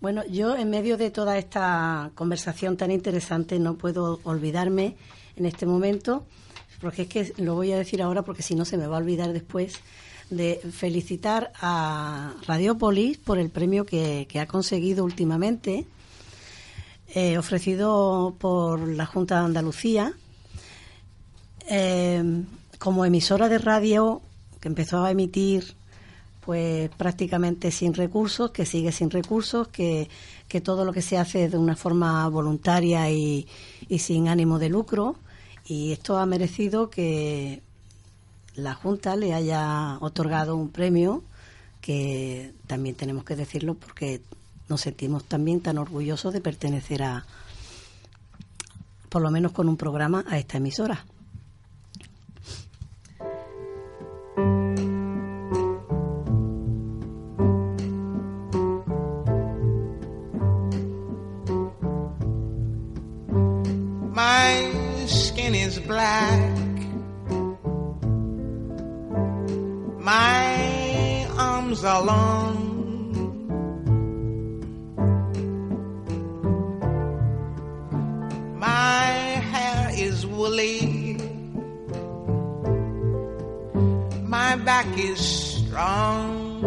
Bueno, 0.00 0.24
yo 0.26 0.56
en 0.56 0.68
medio 0.68 0.96
de 0.96 1.10
toda 1.10 1.38
esta 1.38 2.10
conversación 2.14 2.76
tan 2.76 2.90
interesante 2.90 3.58
no 3.58 3.76
puedo 3.78 4.20
olvidarme 4.24 4.96
en 5.36 5.46
este 5.46 5.64
momento, 5.64 6.26
porque 6.80 7.02
es 7.02 7.08
que 7.08 7.32
lo 7.42 7.54
voy 7.54 7.72
a 7.72 7.76
decir 7.76 8.02
ahora 8.02 8.22
porque 8.22 8.42
si 8.42 8.54
no 8.56 8.64
se 8.64 8.76
me 8.76 8.86
va 8.88 8.96
a 8.96 9.00
olvidar 9.00 9.32
después, 9.32 9.80
de 10.32 10.60
felicitar 10.72 11.52
a 11.60 12.34
Radiopolis 12.46 13.18
por 13.18 13.38
el 13.38 13.50
premio 13.50 13.84
que, 13.84 14.26
que 14.28 14.40
ha 14.40 14.46
conseguido 14.46 15.04
últimamente, 15.04 15.86
eh, 17.14 17.36
ofrecido 17.36 18.34
por 18.38 18.88
la 18.88 19.04
Junta 19.04 19.38
de 19.38 19.44
Andalucía, 19.44 20.14
eh, 21.68 22.44
como 22.78 23.04
emisora 23.04 23.48
de 23.48 23.58
radio 23.58 24.22
que 24.60 24.68
empezó 24.68 25.04
a 25.04 25.10
emitir 25.10 25.76
pues 26.40 26.90
prácticamente 26.96 27.70
sin 27.70 27.94
recursos, 27.94 28.50
que 28.50 28.66
sigue 28.66 28.90
sin 28.90 29.10
recursos, 29.10 29.68
que, 29.68 30.08
que 30.48 30.60
todo 30.60 30.84
lo 30.84 30.92
que 30.92 31.02
se 31.02 31.18
hace 31.18 31.44
es 31.44 31.52
de 31.52 31.58
una 31.58 31.76
forma 31.76 32.28
voluntaria 32.28 33.08
y, 33.10 33.46
y 33.88 33.98
sin 33.98 34.28
ánimo 34.28 34.58
de 34.58 34.68
lucro. 34.68 35.16
Y 35.64 35.92
esto 35.92 36.16
ha 36.18 36.26
merecido 36.26 36.90
que 36.90 37.62
la 38.54 38.74
Junta 38.74 39.16
le 39.16 39.34
haya 39.34 39.98
otorgado 40.00 40.56
un 40.56 40.68
premio 40.68 41.22
que 41.80 42.54
también 42.66 42.94
tenemos 42.94 43.24
que 43.24 43.36
decirlo 43.36 43.74
porque 43.74 44.22
nos 44.68 44.80
sentimos 44.80 45.24
también 45.24 45.60
tan 45.60 45.78
orgullosos 45.78 46.32
de 46.32 46.40
pertenecer 46.40 47.02
a, 47.02 47.26
por 49.08 49.22
lo 49.22 49.30
menos 49.30 49.52
con 49.52 49.68
un 49.68 49.76
programa, 49.76 50.24
a 50.28 50.38
esta 50.38 50.58
emisora. 50.58 51.04
My 64.14 65.06
skin 65.08 65.54
is 65.54 65.84
black. 65.86 66.51
Are 71.84 72.02
long. 72.04 72.58
My 78.58 79.06
hair 79.52 79.90
is 79.94 80.26
woolly. 80.26 81.16
My 84.24 84.56
back 84.56 84.86
is 84.96 85.18
strong. 85.18 86.62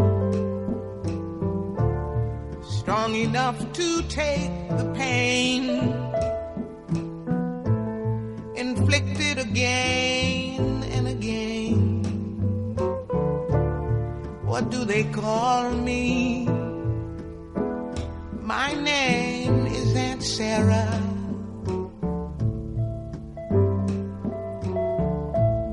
Strong 2.64 3.16
enough 3.16 3.60
to 3.74 4.02
take 4.04 4.52
the 4.70 4.92
pain 4.96 5.70
inflicted 8.56 9.38
again 9.40 10.05
What 14.56 14.70
do 14.72 14.86
they 14.86 15.04
call 15.04 15.70
me? 15.72 16.48
My 18.42 18.74
name 18.74 19.66
is 19.68 19.94
Aunt 19.94 20.24
Sarah. 20.24 21.02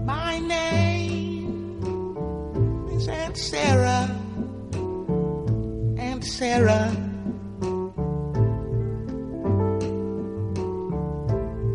My 0.04 0.40
name 0.40 1.78
is 2.90 3.06
Aunt 3.06 3.36
Sarah. 3.36 4.10
Aunt 5.98 6.24
Sarah. 6.24 6.90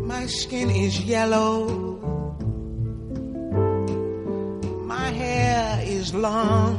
My 0.04 0.26
skin 0.26 0.68
is 0.68 1.00
yellow. 1.00 1.87
Is 5.98 6.14
long. 6.14 6.76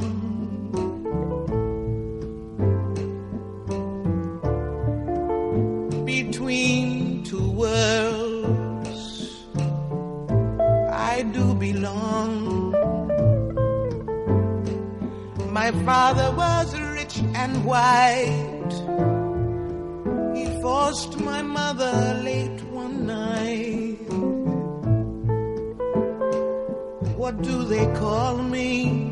Between 6.05 7.23
two 7.25 7.51
worlds, 7.51 9.03
I 11.11 11.23
do 11.33 11.53
belong. 11.53 12.71
My 15.59 15.71
father 15.87 16.27
was 16.43 16.67
rich 16.79 17.17
and 17.41 17.53
white. 17.65 18.73
He 20.37 20.45
forced 20.61 21.19
my 21.19 21.41
mother 21.41 21.93
late 22.23 22.61
one 22.83 23.05
night. 23.05 23.99
What 27.21 27.41
do 27.41 27.63
they 27.65 27.85
call 27.99 28.37
me? 28.37 29.08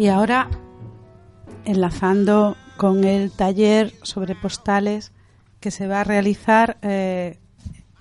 Y 0.00 0.08
ahora, 0.08 0.48
enlazando 1.66 2.56
con 2.78 3.04
el 3.04 3.30
taller 3.30 3.92
sobre 4.00 4.34
postales 4.34 5.12
que 5.60 5.70
se 5.70 5.88
va 5.88 6.00
a 6.00 6.04
realizar 6.04 6.78
eh, 6.80 7.38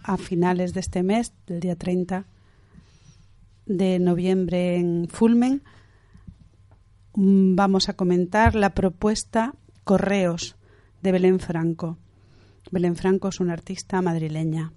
a 0.01 0.15
finales 0.15 0.73
de 0.73 0.79
este 0.79 1.03
mes, 1.03 1.33
del 1.45 1.59
día 1.59 1.75
30 1.75 2.25
de 3.65 3.99
noviembre 3.99 4.77
en 4.77 5.09
Fulmen, 5.09 5.61
vamos 7.15 7.89
a 7.89 7.97
comentar 7.97 8.55
la 8.55 8.73
propuesta 8.73 9.55
Correos 9.83 10.55
de 11.01 11.11
Belén 11.11 11.41
Franco. 11.41 11.97
Belén 12.71 12.95
Franco 12.95 13.27
es 13.27 13.41
una 13.41 13.51
artista 13.51 14.01
madrileña. 14.01 14.71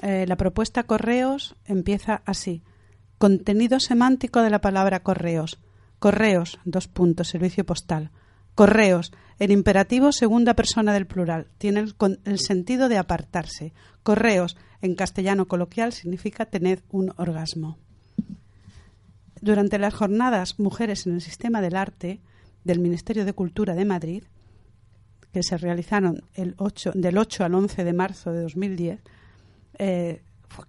Eh, 0.00 0.26
la 0.28 0.36
propuesta 0.36 0.84
Correos 0.84 1.56
empieza 1.64 2.22
así. 2.24 2.62
Contenido 3.18 3.80
semántico 3.80 4.42
de 4.42 4.50
la 4.50 4.60
palabra 4.60 5.02
correos. 5.02 5.58
Correos, 6.02 6.58
dos 6.64 6.88
puntos, 6.88 7.28
servicio 7.28 7.64
postal. 7.64 8.10
Correos, 8.56 9.12
el 9.38 9.52
imperativo 9.52 10.10
segunda 10.10 10.54
persona 10.54 10.92
del 10.92 11.06
plural, 11.06 11.46
tiene 11.58 11.84
el, 12.24 12.38
sentido 12.40 12.88
de 12.88 12.98
apartarse. 12.98 13.72
Correos, 14.02 14.56
en 14.80 14.96
castellano 14.96 15.46
coloquial, 15.46 15.92
significa 15.92 16.46
tener 16.46 16.82
un 16.90 17.12
orgasmo. 17.18 17.78
Durante 19.40 19.78
las 19.78 19.94
jornadas 19.94 20.58
Mujeres 20.58 21.06
en 21.06 21.14
el 21.14 21.20
Sistema 21.20 21.60
del 21.60 21.76
Arte 21.76 22.20
del 22.64 22.80
Ministerio 22.80 23.24
de 23.24 23.34
Cultura 23.34 23.76
de 23.76 23.84
Madrid, 23.84 24.24
que 25.32 25.44
se 25.44 25.56
realizaron 25.56 26.24
el 26.34 26.56
8 26.58 26.94
del 26.96 27.16
8 27.16 27.44
al 27.44 27.54
11 27.54 27.84
de 27.84 27.92
marzo 27.92 28.32
de 28.32 28.42
2010, 28.42 29.00
eh, 29.78 30.22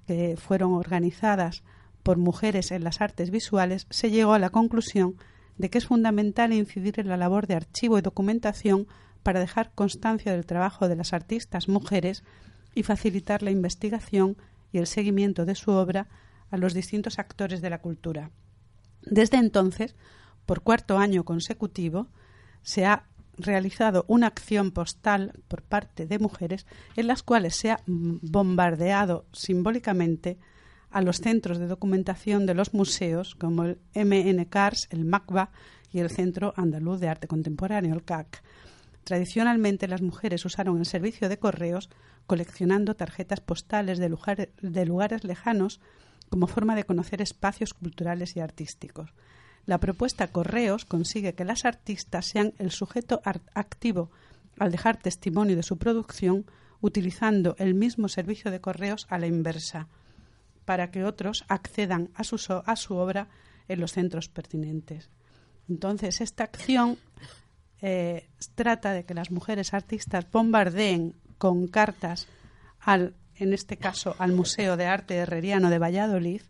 que 0.05 0.37
fueron 0.37 0.73
organizadas 0.75 1.63
por 2.03 2.17
mujeres 2.17 2.71
en 2.71 2.83
las 2.83 3.01
artes 3.01 3.31
visuales, 3.31 3.87
se 3.89 4.11
llegó 4.11 4.33
a 4.33 4.39
la 4.39 4.49
conclusión 4.49 5.15
de 5.57 5.69
que 5.69 5.77
es 5.77 5.87
fundamental 5.87 6.53
incidir 6.53 6.99
en 6.99 7.07
la 7.07 7.17
labor 7.17 7.47
de 7.47 7.55
archivo 7.55 7.97
y 7.97 8.01
documentación 8.01 8.87
para 9.23 9.39
dejar 9.39 9.71
constancia 9.73 10.31
del 10.33 10.45
trabajo 10.45 10.87
de 10.89 10.95
las 10.95 11.13
artistas 11.13 11.69
mujeres 11.69 12.23
y 12.75 12.83
facilitar 12.83 13.41
la 13.41 13.51
investigación 13.51 14.37
y 14.71 14.79
el 14.79 14.87
seguimiento 14.87 15.45
de 15.45 15.55
su 15.55 15.71
obra 15.71 16.07
a 16.51 16.57
los 16.57 16.73
distintos 16.73 17.19
actores 17.19 17.61
de 17.61 17.69
la 17.69 17.79
cultura. 17.79 18.31
Desde 19.01 19.37
entonces, 19.37 19.95
por 20.45 20.61
cuarto 20.61 20.97
año 20.97 21.23
consecutivo, 21.23 22.07
se 22.63 22.85
ha 22.85 23.05
realizado 23.37 24.05
una 24.07 24.27
acción 24.27 24.71
postal 24.71 25.33
por 25.47 25.63
parte 25.63 26.05
de 26.05 26.19
mujeres 26.19 26.65
en 26.95 27.07
las 27.07 27.23
cuales 27.23 27.55
se 27.55 27.71
ha 27.71 27.79
bombardeado 27.85 29.25
simbólicamente 29.31 30.37
a 30.93 31.01
los 31.01 31.17
centros 31.17 31.57
de 31.57 31.67
documentación 31.67 32.45
de 32.45 32.53
los 32.53 32.73
museos 32.73 33.35
como 33.35 33.63
el 33.63 33.79
MNCARS, 33.95 34.87
el 34.91 35.05
MACBA 35.05 35.49
y 35.91 35.99
el 35.99 36.09
Centro 36.09 36.53
Andaluz 36.55 36.99
de 36.99 37.09
Arte 37.09 37.27
Contemporáneo, 37.27 37.93
el 37.93 38.03
CAC. 38.03 38.43
Tradicionalmente 39.03 39.87
las 39.87 40.01
mujeres 40.01 40.45
usaron 40.45 40.77
el 40.77 40.85
servicio 40.85 41.29
de 41.29 41.37
correos 41.37 41.89
coleccionando 42.25 42.95
tarjetas 42.95 43.41
postales 43.41 43.97
de, 43.97 44.49
de 44.61 44.85
lugares 44.85 45.23
lejanos 45.23 45.81
como 46.29 46.47
forma 46.47 46.75
de 46.75 46.85
conocer 46.85 47.21
espacios 47.21 47.73
culturales 47.73 48.35
y 48.35 48.39
artísticos. 48.39 49.13
La 49.65 49.79
propuesta 49.79 50.27
Correos 50.27 50.83
consigue 50.83 51.35
que 51.35 51.45
las 51.45 51.63
artistas 51.63 52.25
sean 52.25 52.53
el 52.57 52.71
sujeto 52.71 53.21
activo 53.53 54.09
al 54.59 54.71
dejar 54.71 54.97
testimonio 54.97 55.55
de 55.55 55.63
su 55.63 55.77
producción 55.77 56.45
utilizando 56.81 57.55
el 57.59 57.75
mismo 57.75 58.09
servicio 58.09 58.51
de 58.51 58.59
correos 58.59 59.07
a 59.09 59.17
la 59.17 59.27
inversa, 59.27 59.87
para 60.65 60.91
que 60.91 61.03
otros 61.03 61.45
accedan 61.47 62.09
a 62.15 62.23
su, 62.23 62.37
a 62.65 62.75
su 62.75 62.95
obra 62.95 63.27
en 63.67 63.79
los 63.79 63.93
centros 63.93 64.29
pertinentes. 64.29 65.09
Entonces, 65.69 66.21
esta 66.21 66.43
acción 66.43 66.97
eh, 67.81 68.29
trata 68.55 68.93
de 68.93 69.05
que 69.05 69.13
las 69.13 69.31
mujeres 69.31 69.73
artistas 69.73 70.29
bombardeen 70.31 71.15
con 71.37 71.67
cartas 71.67 72.27
al, 72.79 73.15
en 73.35 73.53
este 73.53 73.77
caso, 73.77 74.15
al 74.19 74.31
Museo 74.31 74.77
de 74.77 74.85
Arte 74.85 75.15
Herreriano 75.15 75.69
de 75.69 75.79
Valladolid, 75.79 76.41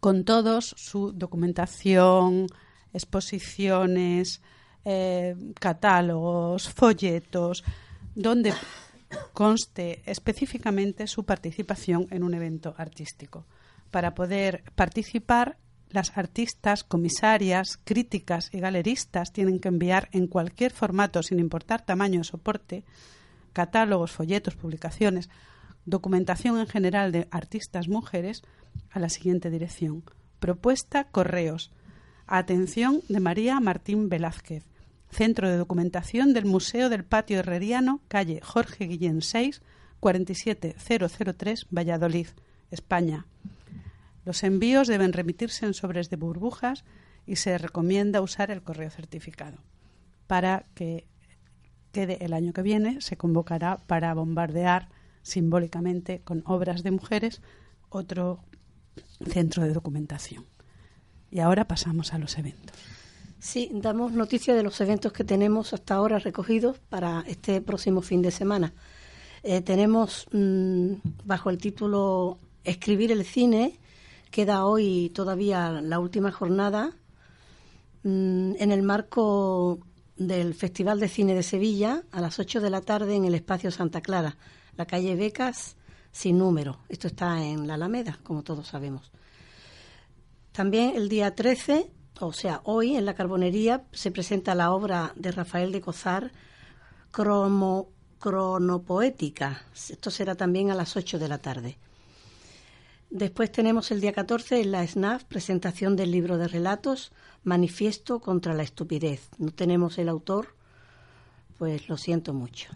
con 0.00 0.24
todos 0.24 0.74
su 0.76 1.12
documentación, 1.12 2.46
exposiciones, 2.92 4.42
eh, 4.84 5.34
catálogos, 5.58 6.68
folletos, 6.68 7.64
donde 8.14 8.52
conste 9.32 10.02
específicamente 10.06 11.06
su 11.06 11.24
participación 11.24 12.06
en 12.10 12.22
un 12.22 12.34
evento 12.34 12.74
artístico. 12.76 13.46
Para 13.90 14.14
poder 14.14 14.64
participar, 14.74 15.56
las 15.88 16.18
artistas, 16.18 16.82
comisarias, 16.82 17.78
críticas 17.84 18.50
y 18.52 18.58
galeristas 18.58 19.32
tienen 19.32 19.60
que 19.60 19.68
enviar 19.68 20.08
en 20.12 20.26
cualquier 20.26 20.72
formato, 20.72 21.22
sin 21.22 21.38
importar 21.38 21.84
tamaño 21.84 22.22
o 22.22 22.24
soporte, 22.24 22.84
catálogos, 23.52 24.10
folletos, 24.10 24.56
publicaciones, 24.56 25.30
documentación 25.84 26.58
en 26.58 26.66
general 26.66 27.12
de 27.12 27.28
artistas 27.30 27.88
mujeres 27.88 28.42
a 28.90 28.98
la 28.98 29.08
siguiente 29.08 29.50
dirección. 29.50 30.02
Propuesta 30.40 31.04
Correos. 31.04 31.70
Atención 32.26 33.00
de 33.08 33.20
María 33.20 33.60
Martín 33.60 34.08
Velázquez. 34.08 34.64
Centro 35.14 35.48
de 35.48 35.56
Documentación 35.56 36.32
del 36.32 36.44
Museo 36.44 36.88
del 36.88 37.04
Patio 37.04 37.38
Herreriano, 37.38 38.00
calle 38.08 38.40
Jorge 38.42 38.86
Guillén 38.86 39.22
6, 39.22 39.62
47003, 40.00 41.68
Valladolid, 41.70 42.26
España. 42.72 43.26
Los 44.24 44.42
envíos 44.42 44.88
deben 44.88 45.12
remitirse 45.12 45.66
en 45.66 45.74
sobres 45.74 46.10
de 46.10 46.16
burbujas 46.16 46.84
y 47.26 47.36
se 47.36 47.56
recomienda 47.58 48.22
usar 48.22 48.50
el 48.50 48.62
correo 48.62 48.90
certificado. 48.90 49.58
Para 50.26 50.66
que 50.74 51.06
quede 51.92 52.24
el 52.24 52.32
año 52.32 52.52
que 52.52 52.62
viene, 52.62 53.00
se 53.00 53.16
convocará 53.16 53.78
para 53.86 54.12
bombardear 54.14 54.88
simbólicamente 55.22 56.22
con 56.22 56.42
obras 56.44 56.82
de 56.82 56.90
mujeres 56.90 57.40
otro 57.88 58.40
centro 59.28 59.62
de 59.62 59.74
documentación. 59.74 60.44
Y 61.30 61.38
ahora 61.38 61.68
pasamos 61.68 62.12
a 62.12 62.18
los 62.18 62.36
eventos. 62.36 63.03
Sí, 63.44 63.68
damos 63.74 64.12
noticia 64.12 64.54
de 64.54 64.62
los 64.62 64.80
eventos 64.80 65.12
que 65.12 65.22
tenemos 65.22 65.74
hasta 65.74 65.96
ahora 65.96 66.18
recogidos 66.18 66.78
para 66.78 67.22
este 67.26 67.60
próximo 67.60 68.00
fin 68.00 68.22
de 68.22 68.30
semana. 68.30 68.72
Eh, 69.42 69.60
tenemos 69.60 70.26
mm, 70.32 70.94
bajo 71.26 71.50
el 71.50 71.58
título 71.58 72.38
Escribir 72.64 73.12
el 73.12 73.22
cine, 73.26 73.78
queda 74.30 74.64
hoy 74.64 75.10
todavía 75.14 75.82
la 75.82 75.98
última 75.98 76.32
jornada 76.32 76.96
mm, 78.02 78.54
en 78.58 78.72
el 78.72 78.82
marco 78.82 79.78
del 80.16 80.54
Festival 80.54 80.98
de 80.98 81.08
Cine 81.08 81.34
de 81.34 81.42
Sevilla 81.42 82.02
a 82.12 82.22
las 82.22 82.38
8 82.38 82.62
de 82.62 82.70
la 82.70 82.80
tarde 82.80 83.14
en 83.14 83.26
el 83.26 83.34
Espacio 83.34 83.70
Santa 83.70 84.00
Clara, 84.00 84.38
la 84.74 84.86
calle 84.86 85.16
Becas 85.16 85.76
sin 86.12 86.38
número. 86.38 86.78
Esto 86.88 87.08
está 87.08 87.44
en 87.44 87.66
la 87.66 87.74
Alameda, 87.74 88.18
como 88.22 88.42
todos 88.42 88.68
sabemos. 88.68 89.12
También 90.52 90.96
el 90.96 91.10
día 91.10 91.34
13, 91.34 91.90
o 92.20 92.32
sea, 92.32 92.60
hoy 92.64 92.96
en 92.96 93.04
la 93.04 93.14
Carbonería 93.14 93.84
se 93.92 94.10
presenta 94.10 94.54
la 94.54 94.72
obra 94.72 95.12
de 95.16 95.32
Rafael 95.32 95.72
de 95.72 95.80
Cozar, 95.80 96.32
Cromo, 97.10 97.88
Cronopoética. 98.18 99.62
Esto 99.74 100.10
será 100.10 100.34
también 100.34 100.70
a 100.70 100.74
las 100.74 100.96
8 100.96 101.18
de 101.18 101.28
la 101.28 101.38
tarde. 101.38 101.78
Después 103.10 103.52
tenemos 103.52 103.90
el 103.90 104.00
día 104.00 104.12
14 104.12 104.60
en 104.60 104.72
la 104.72 104.86
SNAF, 104.86 105.24
presentación 105.24 105.94
del 105.96 106.10
libro 106.10 106.38
de 106.38 106.48
relatos, 106.48 107.12
Manifiesto 107.44 108.20
contra 108.20 108.54
la 108.54 108.62
estupidez. 108.62 109.28
No 109.38 109.50
tenemos 109.52 109.98
el 109.98 110.08
autor 110.08 110.54
pues 111.58 111.88
lo 111.88 111.96
siento 111.96 112.32
mucho. 112.32 112.68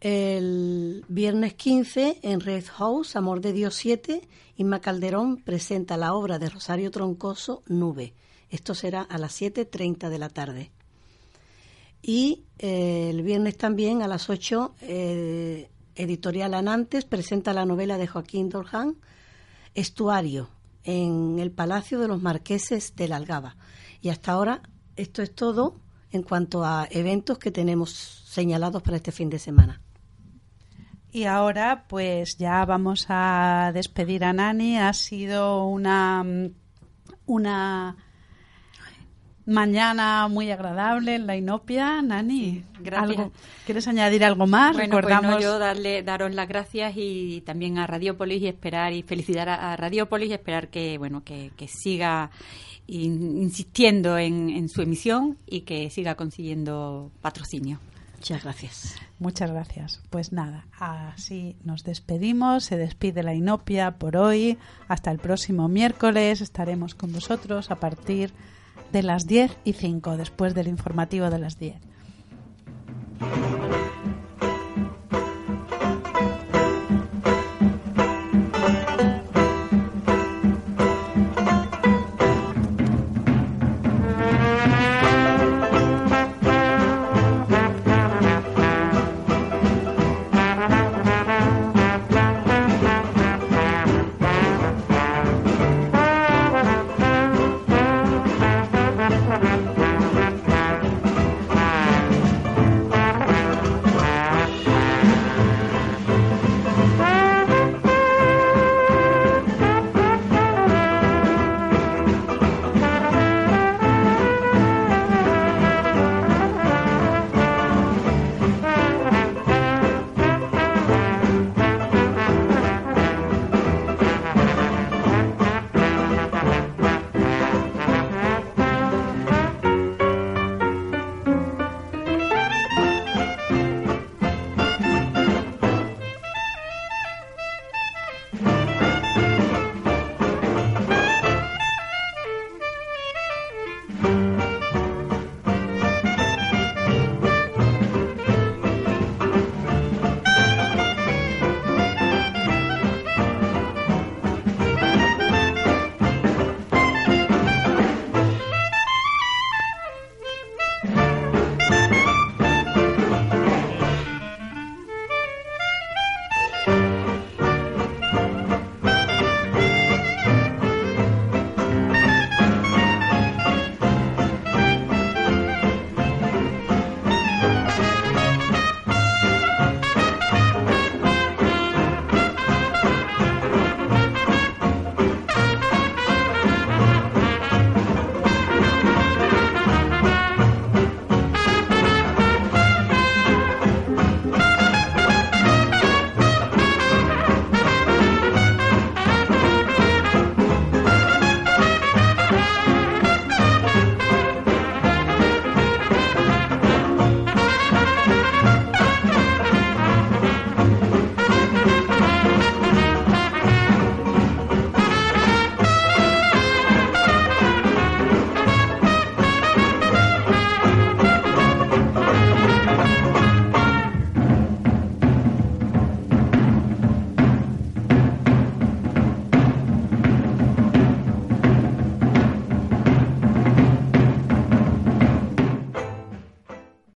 El 0.00 1.04
viernes 1.08 1.54
15 1.54 2.20
en 2.22 2.38
Red 2.38 2.66
House, 2.76 3.16
Amor 3.16 3.40
de 3.40 3.52
Dios 3.52 3.74
7, 3.74 4.28
Inma 4.56 4.80
Calderón 4.80 5.38
presenta 5.38 5.96
la 5.96 6.14
obra 6.14 6.38
de 6.38 6.48
Rosario 6.48 6.92
Troncoso, 6.92 7.64
Nube. 7.66 8.14
Esto 8.48 8.76
será 8.76 9.02
a 9.02 9.18
las 9.18 9.40
7.30 9.40 10.08
de 10.08 10.18
la 10.18 10.28
tarde. 10.28 10.70
Y 12.00 12.44
eh, 12.60 13.10
el 13.10 13.22
viernes 13.22 13.56
también 13.56 14.02
a 14.02 14.08
las 14.08 14.30
8, 14.30 14.76
eh, 14.82 15.68
Editorial 15.96 16.54
Anantes 16.54 17.04
presenta 17.04 17.52
la 17.52 17.64
novela 17.64 17.98
de 17.98 18.06
Joaquín 18.06 18.50
Dorjan, 18.50 18.96
Estuario, 19.74 20.48
en 20.84 21.40
el 21.40 21.50
Palacio 21.50 21.98
de 21.98 22.06
los 22.06 22.22
Marqueses 22.22 22.94
de 22.94 23.08
la 23.08 23.16
Algaba. 23.16 23.56
Y 24.00 24.10
hasta 24.10 24.30
ahora 24.30 24.62
esto 24.94 25.22
es 25.22 25.34
todo 25.34 25.80
en 26.12 26.22
cuanto 26.22 26.64
a 26.64 26.86
eventos 26.88 27.38
que 27.38 27.50
tenemos 27.50 27.90
señalados 27.90 28.80
para 28.80 28.96
este 28.96 29.10
fin 29.10 29.28
de 29.28 29.40
semana. 29.40 29.82
Y 31.12 31.24
ahora 31.24 31.84
pues 31.88 32.36
ya 32.36 32.64
vamos 32.64 33.06
a 33.08 33.70
despedir 33.74 34.24
a 34.24 34.32
Nani. 34.32 34.78
Ha 34.78 34.92
sido 34.92 35.64
una, 35.66 36.24
una 37.26 37.96
mañana 39.46 40.28
muy 40.28 40.50
agradable 40.50 41.14
en 41.14 41.26
la 41.26 41.36
Inopia. 41.36 42.02
Nani, 42.02 42.62
gracias. 42.80 43.18
¿algo- 43.18 43.32
¿quieres 43.64 43.88
añadir 43.88 44.22
algo 44.24 44.46
más? 44.46 44.74
Bueno, 44.76 44.90
pues 44.92 45.04
Recordamos 45.04 45.36
no, 45.36 45.40
yo 45.40 45.58
darle, 45.58 46.02
daros 46.02 46.34
las 46.34 46.46
gracias 46.48 46.92
y 46.96 47.42
también 47.46 47.78
a 47.78 47.86
Radiopolis 47.86 48.42
y 48.42 48.48
esperar 48.48 48.92
y 48.92 49.02
felicitar 49.02 49.48
a, 49.48 49.74
Radiopolis 49.76 50.28
y 50.30 50.34
esperar 50.34 50.68
que 50.68 50.98
bueno 50.98 51.24
que, 51.24 51.52
que 51.56 51.68
siga 51.68 52.30
in- 52.86 53.38
insistiendo 53.42 54.18
en, 54.18 54.50
en 54.50 54.68
su 54.68 54.82
emisión 54.82 55.38
y 55.46 55.62
que 55.62 55.88
siga 55.88 56.14
consiguiendo 56.14 57.10
patrocinio. 57.22 57.80
Muchas 58.18 58.42
gracias. 58.42 58.96
Muchas 59.20 59.50
gracias. 59.52 60.02
Pues 60.10 60.32
nada, 60.32 60.66
así 60.78 61.56
nos 61.62 61.84
despedimos. 61.84 62.64
Se 62.64 62.76
despide 62.76 63.22
la 63.22 63.32
Inopia 63.32 63.92
por 63.92 64.16
hoy. 64.16 64.58
Hasta 64.88 65.12
el 65.12 65.18
próximo 65.18 65.68
miércoles 65.68 66.40
estaremos 66.40 66.96
con 66.96 67.12
vosotros 67.12 67.70
a 67.70 67.76
partir 67.76 68.32
de 68.92 69.04
las 69.04 69.26
10 69.26 69.56
y 69.64 69.72
5, 69.74 70.16
después 70.16 70.54
del 70.54 70.66
informativo 70.66 71.30
de 71.30 71.38
las 71.38 71.58
10. 71.58 71.76